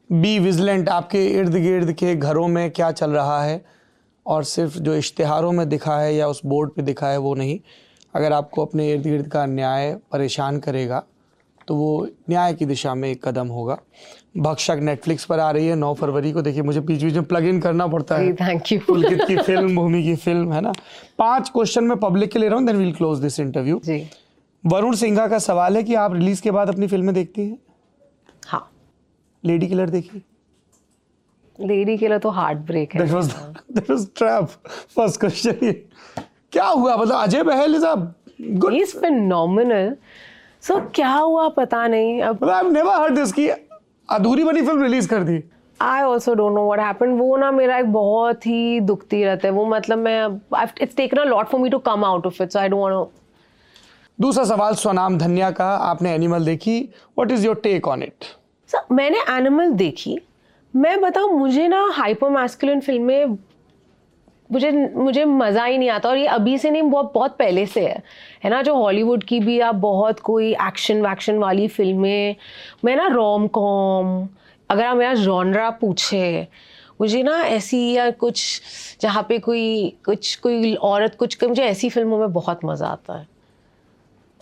बी 0.09 0.37
विजिलेंट 0.39 0.89
आपके 0.89 1.25
इर्द 1.27 1.55
गिर्द 1.55 1.91
के 1.91 2.15
घरों 2.15 2.47
में 2.47 2.69
क्या 2.71 2.91
चल 2.91 3.11
रहा 3.11 3.41
है? 3.43 3.63
और 4.25 4.43
सिर्फ़ 4.43 4.77
जो 4.79 4.95
इश्तिहारों 4.95 5.51
में 5.51 5.67
दिखा 5.69 5.97
है 5.99 6.13
या 6.15 6.27
उस 6.27 6.41
बोर्ड 6.45 6.71
पे 6.71 6.81
दिखा 6.81 7.07
है 7.07 7.17
वो 7.17 7.33
नहीं। 7.35 7.59
अगर 8.13 8.33
आपको 8.33 8.65
अपने 8.65 8.91
इर्द 8.91 9.03
गिर्द 9.03 9.27
का 9.27 9.45
न्याय 9.45 9.93
परेशान 10.11 10.59
करेगा 10.59 11.03
तो 11.67 11.75
वो 11.75 12.07
न्याय 12.29 12.53
की 12.53 12.65
दिशा 12.65 12.93
में 12.95 13.09
एक 13.09 13.27
कदम 13.27 13.47
होगा। 13.47 13.77
भक्षक 14.37 14.79
नेटफ्लिक्स 14.81 15.25
पर 15.25 15.39
आ 15.39 15.49
रही 15.51 15.67
है 15.67 15.75
9 15.75 15.93
फरवरी 15.93 16.31
को। 16.31 16.41
देखिए 16.41 16.63
मुझे 16.63 16.79
बीच 16.81 17.03
बीच 17.03 17.13
में 17.13 17.23
प्लग 17.23 17.45
इन 17.45 17.59
करना 17.61 17.87
पड़ता 17.87 18.17
है। 18.17 18.33
थैंक 18.35 18.71
यू 18.71 18.79
पुलकित 18.87 19.21
की 19.27 19.37
फ़िल्म 19.37 19.75
भूमि 19.75 20.03
की 20.03 20.15
फ़िल्म 20.15 20.53
है 20.53 20.61
ना? 20.61 20.71
पाँच 21.19 21.49
क्वेश्चन 21.49 21.83
मैं 21.83 21.97
पब्लिक 21.99 22.31
के 22.31 22.39
ले 22.39 22.47
रहा 22.47 22.57
हूँ 22.57 22.65
then 22.67 22.77
will 22.77 22.93
close 22.93 23.19
this 23.19 23.39
interview 23.39 23.81
ji. 23.85 24.03
Varun 24.63 24.95
Singha 24.95 25.27
का 25.27 25.39
सवाल 25.39 25.77
है 25.77 25.83
कि 25.83 25.95
आप 25.95 26.13
रिलीज़ 26.13 26.41
के 26.41 26.51
बाद 26.51 26.69
अपनी 26.69 26.87
फ़िल्में 26.87 27.13
देखती 27.15 27.49
हाँ? 27.49 27.57
लेडी 29.43 29.67
किलर 29.67 29.89
देखी? 29.89 30.23
लेडी 31.59 31.97
किलर 31.97 32.17
तो 32.17 32.29
हार्ट 32.31 32.57
ब्रेक 32.67 32.93
है 32.95 33.01
that 33.01 33.89
was 33.89 34.07
trap 34.17 34.45
first 34.95 35.19
question 35.19 35.73
क्या 36.51 36.65
हुआ? 36.65 36.95
मतलब 36.95 37.15
Ajay 37.15 37.43
Bahl 37.43 37.75
is 37.75 37.85
a 37.85 37.95
good 38.41 38.73
is 38.73 38.97
phenomenal 38.99 39.95
so 40.63 40.79
क्या 40.95 41.11
हुआ 41.11 41.47
पता 41.57 41.87
नहीं। 41.87 42.21
अब 42.21 42.43
I 42.43 42.55
have 42.55 42.71
never 42.71 43.01
heard 43.01 43.15
this 43.15 43.31
की 43.33 43.47
अधूरी 43.47 44.43
बनी 44.43 44.61
फ़िल्म 44.61 44.83
रिलीज़ 44.83 45.07
कर 45.09 45.23
दी। 45.23 45.43
I 45.79 46.01
also 46.01 46.33
don't 46.33 46.53
know 46.55 46.65
what 46.65 46.79
happened 46.79 47.19
वो 47.19 47.35
ना 47.37 47.51
मेरा 47.51 47.77
एक 47.77 47.91
बहुत 47.93 48.45
ही 48.47 48.79
दुखती 48.81 49.23
रहता 49.23 49.47
है। 49.47 49.53
वो 49.53 49.65
मतलब 49.65 49.97
मैं 49.99 50.25
it's 50.81 50.95
taken 50.95 51.17
a 51.17 51.23
lot 51.25 51.47
for 51.49 51.61
me 51.61 51.69
to 51.69 51.79
come 51.87 52.05
out 52.05 52.25
of 52.25 52.41
it 52.43 52.51
so 52.51 52.59
I 52.59 52.69
don't 52.69 52.81
want 52.81 53.07
दूसरा 54.19 54.43
सवाल 54.45 54.73
स्वनाम 54.75 55.17
धन्या 55.17 55.51
का 55.51 55.69
आपने 55.89 56.13
एनिमल 56.13 56.45
देखी? 56.45 56.79
What 57.17 57.31
is 57.31 57.45
your 57.45 57.55
take 57.63 57.87
on 57.87 58.03
it 58.03 58.25
sir 58.73 58.93
मैंने 58.95 59.19
एनिमल 59.29 59.71
देखी। 59.71 60.17
मैं 60.73 60.99
बताऊँ, 61.01 61.31
मुझे 61.39 61.67
ना 61.67 61.81
हाइपर 61.93 62.29
मैस्कुलिन 62.29 62.79
फ़िल्में 62.81 63.37
मुझे 64.49 64.71
मुझे 64.71 65.23
मज़ा 65.25 65.63
ही 65.65 65.77
नहीं 65.77 65.89
आता 65.89 66.09
और 66.09 66.17
ये 66.17 66.25
अभी 66.27 66.57
से 66.57 66.69
नहीं 66.71 66.81
बहुत 66.81 67.11
बहुत 67.13 67.35
पहले 67.37 67.65
से 67.65 67.81
है। 67.81 68.01
है 68.43 68.49
ना, 68.49 68.61
जो 68.61 68.75
हॉलीवुड 68.75 69.23
की 69.23 69.39
भी 69.39 69.59
आप 69.59 69.75
बहुत 69.75 70.19
कोई 70.19 70.51
एक्शन 70.67 71.01
वैक्शन 71.01 71.37
वाली 71.37 71.67
फ़िल्में 71.67 72.35
मैं 72.85 72.95
ना 72.95 73.07
रोम 73.07 73.47
कॉम 73.47 74.27
अगर 74.69 74.85
आप 74.85 74.97
मेरा 74.97 75.13
जॉनरा 75.13 75.69
पूछे, 75.71 76.47
मुझे 77.01 77.23
ना 77.23 77.41
ऐसी 77.41 77.91
या 77.93 78.09
कुछ, 78.11 78.61
जहाँ 79.01 79.25
पे 79.29 79.39
कोई, 79.39 79.89
कुछ, 80.05 80.35
कोई 80.35 80.73
औरत, 80.75 81.15
कुछ, 81.15 81.43
मुझे 81.43 81.63
ऐसी 81.63 81.89
फ़िल्मों 81.89 82.17
में 82.17 82.33
बहुत 82.33 82.65
मज़ा 82.65 82.87
आता 82.87 83.17
है। 83.19 83.27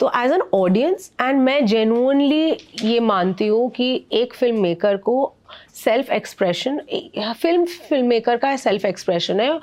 तो 0.01 0.09
एज 0.17 0.31
एन 0.31 0.41
ऑडियंस 0.53 1.11
एंड 1.21 1.39
मैं 1.41 1.65
जेनुअनली 1.65 2.51
ये 2.83 2.99
मानती 2.99 3.47
हूँ 3.47 3.69
कि 3.71 4.05
एक 4.11 4.33
फ़िल्म 4.33 4.61
मेकर 4.61 4.97
को 4.97 5.33
self 5.75 6.09
expression 6.11 6.79
film 7.41 7.65
film 7.65 8.07
maker 8.07 8.37
का 8.37 8.55
सेल्फ 8.57 8.85
एक्सप्रेशन 8.85 9.39
है, 9.39 9.59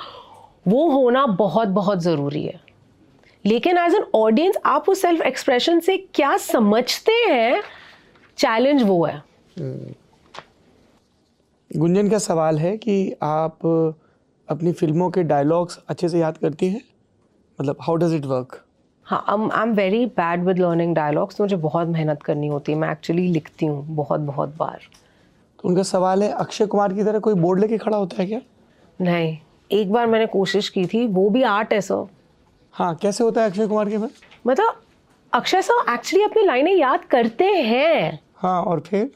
वो 0.68 0.88
होना 0.90 1.24
बहुत 1.26 1.68
बहुत 1.68 2.02
ज़रूरी 2.02 2.42
है। 2.44 2.60
लेकिन 3.44 3.78
एज 3.78 3.94
एन 3.94 4.04
ऑडियंस 4.14 4.56
आप 4.66 4.88
उस 4.88 5.02
सेल्फ 5.02 5.22
एक्सप्रेशन 5.22 5.80
से 5.80 5.96
क्या 6.14 6.36
समझते 6.36 7.12
हैं? 7.12 7.62
चैलेंज 8.38 8.82
वो 8.82 9.04
है। 9.04 9.22
गुंजन 11.70 12.08
का 12.10 12.18
सवाल 12.18 12.58
है 12.58 12.76
कि 12.76 13.12
आप 13.22 13.66
अपनी 14.48 14.72
फ़िल्मों 14.72 15.10
के 15.10 15.22
डायलॉग्स 15.24 15.78
अच्छे 15.88 16.08
से 16.08 16.18
याद 16.18 16.38
करती 16.38 16.68
हैं? 16.68 16.82
मतलब 17.58 17.76
हाउ 17.80 17.96
डज 17.96 18.14
इट 18.14 18.26
वर्क 18.26 18.64
हाँ 19.08 19.24
I 19.28 19.62
am 19.62 19.72
very 19.72 20.06
bad 20.06 20.44
with 20.44 20.58
learning 20.58 20.94
dialogues 20.94 21.40
मुझे 21.40 21.56
बहुत 21.56 21.88
मेहनत 21.88 22.22
करनी 22.22 22.48
होती 22.48 22.72
है। 22.72 22.78
मैं 22.78 22.90
एक्चुअली 22.92 23.26
लिखती 23.28 23.66
हूँ 23.66 23.86
बहुत 23.86 24.20
बहुत 24.20 24.48
बार। 24.48 24.80
तो 25.58 25.68
उनका 25.68 25.82
सवाल 25.82 26.22
है 26.22 26.28
अक्षय 26.32 26.66
कुमार 26.66 26.92
की 26.92 27.04
तरह 27.04 27.18
कोई 27.18 27.34
बोर्ड 27.34 27.60
लेके 27.60 27.78
खड़ा 27.78 27.96
होता 27.96 28.22
है 28.22 28.26
क्या? 28.26 28.40
नहीं। 29.00 29.38
एक 29.72 29.92
बार 29.92 30.06
मैंने 30.06 30.26
कोशिश 30.26 30.68
की 30.68 30.86
थी 30.86 31.06
वो 31.06 31.28
भी 31.30 31.42
आर्ट 31.42 31.72
है 31.72 31.80
सर। 31.80 32.06
हाँ 32.72 32.94
कैसे 32.94 33.24
होता 33.24 33.42
है 33.42 33.50
अक्षय 33.50 33.66
कुमार 33.66 33.88
के 33.88 33.98
में? 33.98 34.08
मतलब 34.46 34.80
अक्षय 35.32 35.62
सर 35.62 35.92
एक्चुअली 35.94 36.24
अपनी 36.24 36.42
लाइनें 36.42 36.74
याद 36.74 37.04
करते 37.04 37.44
हैं। 37.44 38.20
हाँ 38.36 38.62
और 38.62 38.80
फिर? 38.80 39.10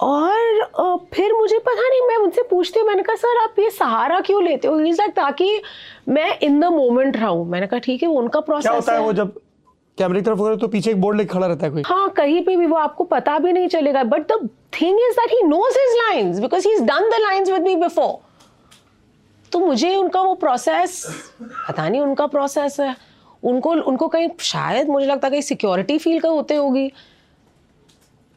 और 0.00 1.04
फिर 1.14 1.32
मुझे 1.32 1.58
पता 1.58 1.88
नहीं 1.88 2.00
मैं 2.08 2.16
उनसे 2.16 2.42
पूछती 2.42 2.80
हूँ 2.80 2.86
मैंने 2.88 3.02
कहा 3.02 3.16
सर 3.16 3.42
आप 3.42 3.58
ये 3.58 3.70
सहारा 3.70 4.20
क्यों 4.20 4.42
लेते 4.44 4.68
हो? 4.68 4.80
इज़ 4.80 4.96
लाइक 4.98 5.12
ताकि 5.16 5.62
मैं 6.08 6.38
इन 6.38 6.60
द 6.60 6.64
मोमेंट 6.74 7.16
रहूँ. 7.16 7.46
मैंने 7.48 7.66
कहा 7.66 7.80
ठीक 7.80 8.02
है 8.02 8.08
वो 8.08 8.18
उनका 8.20 8.40
प्रोसेस 8.40 8.62
क्या 8.62 8.74
होता 8.74 8.92
है 8.92 8.98
है। 8.98 9.04
वो 9.06 9.12
जब 9.12 9.40
कैमरे 9.98 10.20
की 10.20 10.24
तरफ़ 10.24 10.40
है 10.40 10.56
तो 10.56 10.68
पीछे 10.68 10.90
एक 10.90 11.00
बोर्ड 11.00 11.18
लेके 11.18 11.32
खड़ा 11.32 11.46
रहता 11.46 11.66
है 11.66 11.72
कोई? 11.72 11.82
हाँ 11.86 12.08
कहीं 12.10 12.44
पे 12.44 12.56
भी 12.56 12.66
वो 12.66 12.76
आपको 12.76 13.04
पता 13.04 13.38
भी 13.38 13.52
नहीं 13.52 13.68
चलेगा। 13.68 14.02
But 14.04 14.32
the 14.32 14.48
thing 14.80 14.98
is 15.00 15.14
that 15.20 15.32
he 15.32 15.42
knows 15.48 15.78
his 15.78 15.96
lines 15.98 16.38
because 16.40 16.68
he 16.68 16.74
is 16.74 16.82
done 16.82 17.08
the 17.10 17.22
lines 17.22 17.50
with 17.50 17.62
me 17.62 17.74
before 17.76 18.18
तो 19.52 19.58
मुझे 19.60 19.94
उनका 19.96 20.20
वो 20.22 20.34
प्रोसेस 20.34 21.04
पता 21.40 21.88
नहीं 21.88 22.00
उनका 22.00 22.26
प्रोसेस 22.26 22.80
है। 22.80 22.94
उनको 23.42 23.70
उनको 23.70 24.08
कहीं 24.08 24.28
शायद 24.40 24.88
मुझे 24.88 25.06
लगता 25.06 25.26
है 25.26 25.30
कहीं 25.30 25.42
सिक्योरिटी 25.42 25.98
फील 25.98 26.20
का 26.20 26.28
होते 26.28 26.54
होगी। 26.54 26.90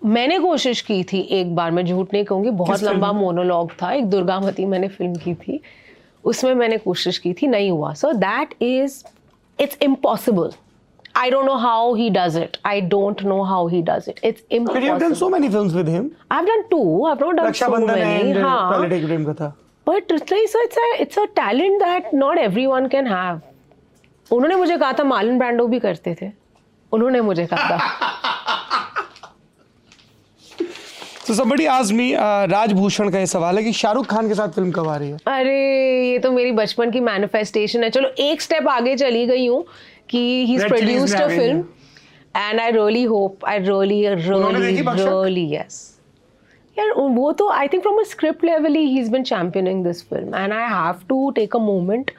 मैंने 0.06 0.38
कोशिश 0.40 0.82
की 0.82 1.04
थी 1.04 1.20
एक 1.40 1.56
बार 1.56 1.72
मैं 1.72 1.86
झूठ 1.86 2.14
नहीं 2.14 2.24
कहूँगी 2.26 2.50
बहुत 2.62 2.84
लंबा 2.84 3.12
मोनोलॉग 3.14 3.72
था 3.82 3.92
एक 3.94 4.10
दुर्गावती 4.10 4.66
मैंने 4.66 4.88
फ़िल्म 4.88 5.16
की 5.24 5.34
थी 5.36 5.60
उसमें 6.26 6.54
मैंने 6.56 6.78
कोशिश 6.78 7.18
की 7.18 7.34
थी 7.34 7.48
नहीं 7.48 7.70
हुआ 7.72 7.94
so 7.94 8.12
that 8.14 8.54
is 8.62 9.04
it's 9.60 9.78
impossible 9.84 10.52
I 11.20 11.30
don't 11.32 11.48
know 11.48 11.58
how 11.58 11.96
he 11.96 12.08
does 12.16 12.36
it. 12.36 12.58
I 12.64 12.80
don't 12.80 13.22
know 13.30 13.44
how 13.44 13.60
he 13.68 13.78
does 13.82 14.08
it. 14.08 14.20
It's 14.22 14.44
impossible. 14.52 14.74
But 14.74 14.84
you 14.84 14.90
have 14.90 15.00
done 15.00 15.16
so 15.16 15.30
many 15.30 15.50
films 15.50 15.74
with 15.74 15.88
him. 15.88 16.12
I've 16.30 16.46
done 16.46 16.64
two. 16.70 17.06
I've 17.06 17.20
not 17.20 17.36
done 17.38 17.48
Raksha 17.48 17.64
so 17.64 17.70
Rakshabandhan 17.70 18.00
many. 18.02 18.32
and 18.32 18.38
हाँ. 18.38 19.26
का 19.26 19.34
था 19.40 19.54
But 19.88 20.12
so 20.12 20.62
it's 20.66 20.78
a 20.78 20.86
it's 21.06 21.18
a 21.18 21.26
talent 21.40 21.80
that 21.80 22.14
not 22.14 22.38
everyone 22.38 22.90
can 22.90 23.08
have. 23.08 23.40
उन्होंने 24.32 24.56
मुझे 24.56 24.78
कहा 24.78 24.94
था 24.94 25.04
मालन 25.04 25.38
Brando 25.40 25.68
भी 25.68 25.80
करते 25.80 26.16
थे 26.22 26.32
उन्होंने 26.92 27.22
मुझे 27.22 27.46
कहा 27.54 27.70
था 27.70 28.37
तो 31.28 31.34
somebody 31.34 31.66
asked 31.68 31.94
me 31.96 32.04
uh, 32.16 32.50
Rajbhushan 32.52 33.10
का 33.12 33.20
ये 33.20 33.26
सवाल 33.28 33.58
है 33.58 33.64
कि 33.64 33.72
शाहरुख 33.74 34.06
खान 34.10 34.28
के 34.28 34.36
साथ 34.36 34.50
फ़िल्म 34.56 34.72
कब 34.72 34.88
आ 34.88 34.96
रही 34.98 35.10
है? 35.10 35.18
अरे 35.28 35.56
ये 36.10 36.20
तो 36.20 36.32
मेरी 36.32 36.52
बचपन 36.60 36.92
की 36.92 37.00
मैनिफेस्टेशन 37.00 37.84
है। 37.84 37.90
चलो 37.90 38.10
एक 38.20 38.42
स्टेप 38.42 38.68
आगे 38.70 38.96
चली 38.98 39.26
गई 39.28 39.48
हूँ 39.48 39.64
कि 40.10 40.20
ही। 40.48 40.58
Produced 40.60 41.22
a 41.22 41.28
film 41.28 41.64
and 42.36 42.60
I 42.60 42.72
really 42.72 43.04
hope 43.04 43.46
I 43.46 43.60
really 43.60 44.08
really 44.08 44.82
really 44.82 45.46
yes 45.56 45.82
यार 46.78 46.94
वो 46.94 47.32
तो 47.34 47.50
I 47.50 47.68
think 47.68 47.84
from 47.84 48.00
a 48.00 48.04
script 48.10 48.44
level 48.46 48.76
he 48.76 48.86
he 48.86 49.00
is 49.00 49.12
been 49.12 49.24
championing 49.24 49.84
this 49.86 50.04
film 50.10 50.36
and 50.36 50.54
I 50.54 50.70
have 50.74 51.02
to 51.10 51.30
take 51.36 51.56
a 51.56 51.60
moment 51.60 52.12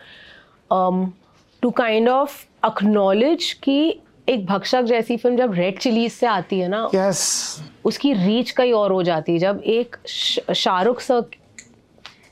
to 1.63 1.71
kind 1.77 2.09
of 2.09 2.45
acknowledge 2.65 3.53
कि 3.63 3.79
एक 4.29 4.47
भक्षक 4.47 4.83
जैसी 4.85 5.17
film 5.17 5.37
जब 5.37 5.53
red 5.55 5.79
chillies 5.79 6.13
से 6.13 6.27
आती 6.27 6.59
है 6.61 6.69
ना 6.69 6.89
यस 6.95 7.21
उसकी 7.85 8.13
रीच 8.13 8.51
कहीं 8.51 8.73
और 8.73 8.93
हो 8.93 9.03
जाती 9.03 9.33
है। 9.33 9.39
जब 9.39 9.63
एक 9.67 9.97
शाहरुख 10.07 11.01
सर 11.01 11.25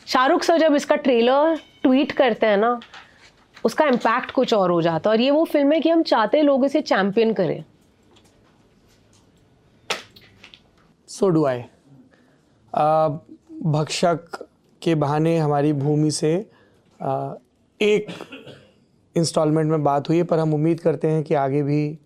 शाहरुख 0.07 0.43
सर 0.43 0.59
जब 0.59 0.75
इसका 0.75 0.97
ट्रेलर 0.97 1.57
ट्वीट 1.83 2.13
करते 2.13 2.47
हैं 2.47 2.57
ना 2.57 2.81
उसका 3.65 3.85
इम्पैक्ट 3.87 4.31
कुछ 4.31 4.55
और 4.55 4.71
हो 4.71 4.83
जाता 4.83 5.11
है। 5.11 5.17
और 5.17 5.23
ये 5.23 5.31
वो 5.31 5.45
फ़िल्म 5.45 5.73
है 5.73 5.81
कि 5.81 5.91
हम 5.91 6.03
चाहते 6.03 6.43
लोग 6.43 6.65
इसे 6.65 6.81
चैंपियन 6.83 7.33
करें। 7.33 7.65
सो 11.09 11.29
डू 11.29 11.45
आई 11.45 11.63
भक्षक 13.65 14.45
के 14.83 14.95
बहाने 14.95 15.37
हमारी 15.39 15.73
भूमि 15.73 16.11
से 16.11 16.35
uh, 17.01 17.35
एक 17.81 18.09
इंस्टॉलमेंट 19.17 19.71
में 19.71 19.83
बात 19.85 20.09
हुई 20.09 20.17
है 20.17 20.25
पर 20.25 20.39
हम 20.39 20.55
उम्मीद 20.55 20.81
करते 20.81 21.09
हैं 21.09 21.23
कि 21.25 21.35
आगे 21.35 21.63
भी 21.63 21.99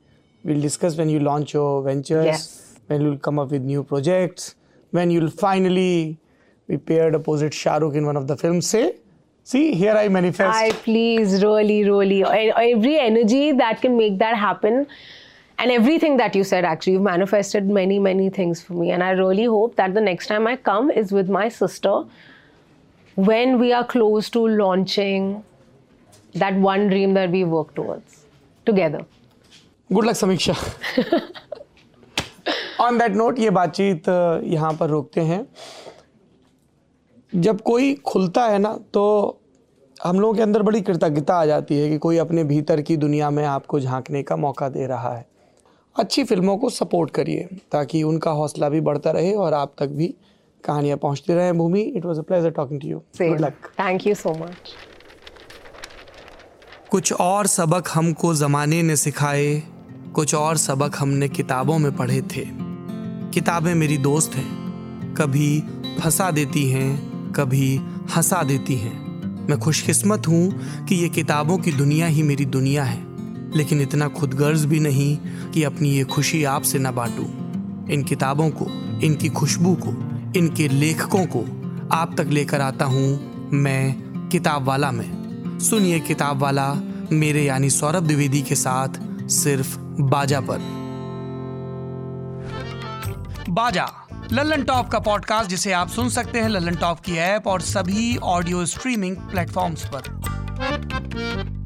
will 0.44 0.62
discuss 0.62 0.94
when 0.96 1.10
you 1.10 1.20
launch 1.20 1.54
your 1.54 1.82
ventures 1.84 2.48
when 2.90 3.00
you'll 3.00 3.18
come 3.18 3.38
up 3.38 3.50
with 3.50 3.62
new 3.62 3.84
projects, 3.84 4.56
when 4.90 5.10
you'll 5.10 5.30
finally 5.30 6.18
be 6.66 6.76
paired 6.76 7.14
opposite 7.14 7.52
Shahrukh 7.52 7.94
in 7.94 8.04
one 8.04 8.16
of 8.16 8.26
the 8.26 8.36
films, 8.36 8.66
say, 8.66 8.96
See, 9.42 9.74
here 9.74 9.92
I 9.92 10.08
manifest. 10.08 10.56
I 10.56 10.70
please, 10.70 11.42
really, 11.42 11.82
really. 11.88 12.22
Every 12.24 12.98
energy 12.98 13.52
that 13.52 13.80
can 13.80 13.96
make 13.96 14.18
that 14.18 14.36
happen. 14.36 14.86
And 15.58 15.70
everything 15.70 16.18
that 16.18 16.36
you 16.36 16.44
said, 16.44 16.64
actually, 16.64 16.94
you've 16.94 17.02
manifested 17.02 17.68
many, 17.68 17.98
many 17.98 18.28
things 18.28 18.62
for 18.62 18.74
me. 18.74 18.90
And 18.90 19.02
I 19.02 19.10
really 19.10 19.44
hope 19.44 19.76
that 19.76 19.94
the 19.94 20.00
next 20.00 20.26
time 20.26 20.46
I 20.46 20.56
come 20.56 20.90
is 20.90 21.10
with 21.10 21.28
my 21.28 21.48
sister 21.48 22.04
when 23.16 23.58
we 23.58 23.72
are 23.72 23.84
close 23.84 24.30
to 24.30 24.46
launching 24.46 25.42
that 26.34 26.54
one 26.54 26.88
dream 26.88 27.14
that 27.14 27.30
we 27.30 27.44
work 27.44 27.74
towards 27.74 28.24
together. 28.66 29.04
Good 29.92 30.04
luck, 30.04 30.16
Samiksha. 30.16 31.36
On 32.80 32.98
that 32.98 33.16
note 33.16 33.38
ये 33.38 33.50
बातचीत 33.50 34.08
यहाँ 34.44 34.72
पर 34.74 34.88
रोकते 34.88 35.20
हैं। 35.20 35.46
जब 37.32 37.60
कोई 37.60 37.94
खुलता 38.06 38.44
है 38.46 38.58
ना 38.58 38.72
तो 38.94 39.02
हम 40.04 40.20
लोगों 40.20 40.34
के 40.34 40.42
अंदर 40.42 40.62
बड़ी 40.62 40.80
कृतज्ञता 40.80 41.34
आ 41.34 41.44
जाती 41.46 41.78
है 41.78 41.88
कि 41.90 41.98
कोई 41.98 42.16
अपने 42.18 42.44
भीतर 42.44 42.80
की 42.82 42.96
दुनिया 42.96 43.30
में 43.30 43.44
आपको 43.44 43.80
झांकने 43.80 44.22
का 44.22 44.36
मौका 44.36 44.68
दे 44.68 44.86
रहा 44.86 45.14
है। 45.16 45.26
अच्छी 45.96 46.24
फ़िल्मों 46.24 46.56
को 46.58 46.70
सपोर्ट 46.70 47.10
करिए 47.10 47.48
ताकि 47.72 48.02
उनका 48.02 48.30
हौसला 48.30 48.68
भी 48.68 48.80
बढ़ता 48.80 49.10
रहे 49.10 49.32
और 49.34 49.54
आप 49.54 49.74
तक 49.78 49.88
भी 49.88 50.06
कहानियाँ 50.64 50.96
पहुँचती 50.98 51.34
रहें। 51.34 51.58
Bhumi 51.58 51.80
it 51.80 52.04
was 52.06 52.18
a 52.18 52.22
pleasure 52.22 52.50
talking 52.50 52.80
to 52.80 52.88
you 52.88 52.98
good 53.20 53.40
luck 53.40 53.70
thank 53.80 54.06
you 54.06 54.16
so 54.22 54.34
much. 54.40 54.72
कुछ 56.90 57.12
और 57.12 57.46
सबक 57.46 57.88
हमको 57.94 58.34
ज़माने 58.34 58.82
ने 58.82 58.96
सिखाए 58.96 59.62
कुछ 60.14 60.34
और 60.34 60.56
सबक 60.56 60.96
हमने 60.98 61.28
किताबों 61.28 61.78
में 61.78 61.96
पढ़े 61.96 62.20
थे। 62.36 62.69
किताबें 63.34 63.74
मेरी 63.74 63.98
दोस्त 63.98 64.34
हैं। 64.34 64.60
कभी 65.14 65.62
फंसा 66.00 66.30
देती 66.30 66.70
हैं, 66.70 67.10
कभी 67.32 67.80
हंसा 68.16 68.42
देती 68.42 68.74
हैं। 68.76 69.10
मैं 69.46 69.58
खुशकिस्मत 69.58 70.28
हूँ 70.28 70.60
कि 70.86 70.94
ये 70.94 71.08
किताबों 71.08 71.58
की 71.58 71.72
दुनिया 71.72 72.06
ही 72.06 72.22
मेरी 72.22 72.44
दुनिया 72.44 72.84
है। 72.84 73.06
लेकिन 73.56 73.80
इतना 73.80 74.08
खुदगर्ज 74.08 74.64
भी 74.64 74.80
नहीं 74.80 75.18
कि 75.54 75.62
अपनी 75.62 75.90
ये 75.90 76.04
खुशी 76.04 76.44
आपसे 76.44 76.78
ना 76.78 76.90
बांटूं। 76.90 77.26
इन 77.88 78.02
किताबों 78.02 78.50
को, 78.50 78.66
इनकी 79.00 79.28
खुशबू 79.28 79.74
को, 79.74 79.90
इनके 80.38 80.68
लेखकों 80.68 81.26
को 81.26 81.44
आप 81.92 82.14
तक 82.20 82.26
लेकर 82.26 82.60
आता 82.60 82.84
हूँ 82.84 83.30
मैं 83.52 83.96
किताब 84.28 84.64
वाला 84.64 84.90
में। 84.90 85.10
सुनिए 85.60 86.00
किताब 86.00 86.38
वाला 86.38 86.76
मेरे 87.12 87.44
यानी 87.44 87.70
सौरभ 87.70 88.02
द्विवेदी 88.02 88.42
के 88.42 88.54
साथ 88.54 88.88
सिर्फ़ 89.28 89.78
बाजा 90.00 90.40
पर। 90.40 90.79
बाजा, 93.50 93.86
लल्लन 94.32 94.62
टॉप 94.62 94.88
का 94.88 94.98
पॉडकास्ट 94.98 95.50
जिसे 95.50 95.72
आप 95.72 95.88
सुन 95.88 96.08
सकते 96.08 96.40
हैं, 96.40 96.48
लल्लन 96.48 96.74
टॉप 96.74 97.00
की 97.00 97.16
ऐप 97.16 97.46
और 97.46 97.60
सभी 97.60 98.16
ऑडियो 98.16 98.66
स्ट्रीमिंग 98.66 99.16
प्लेटफॉर्म्स 99.16 99.86
पर। 99.86 101.59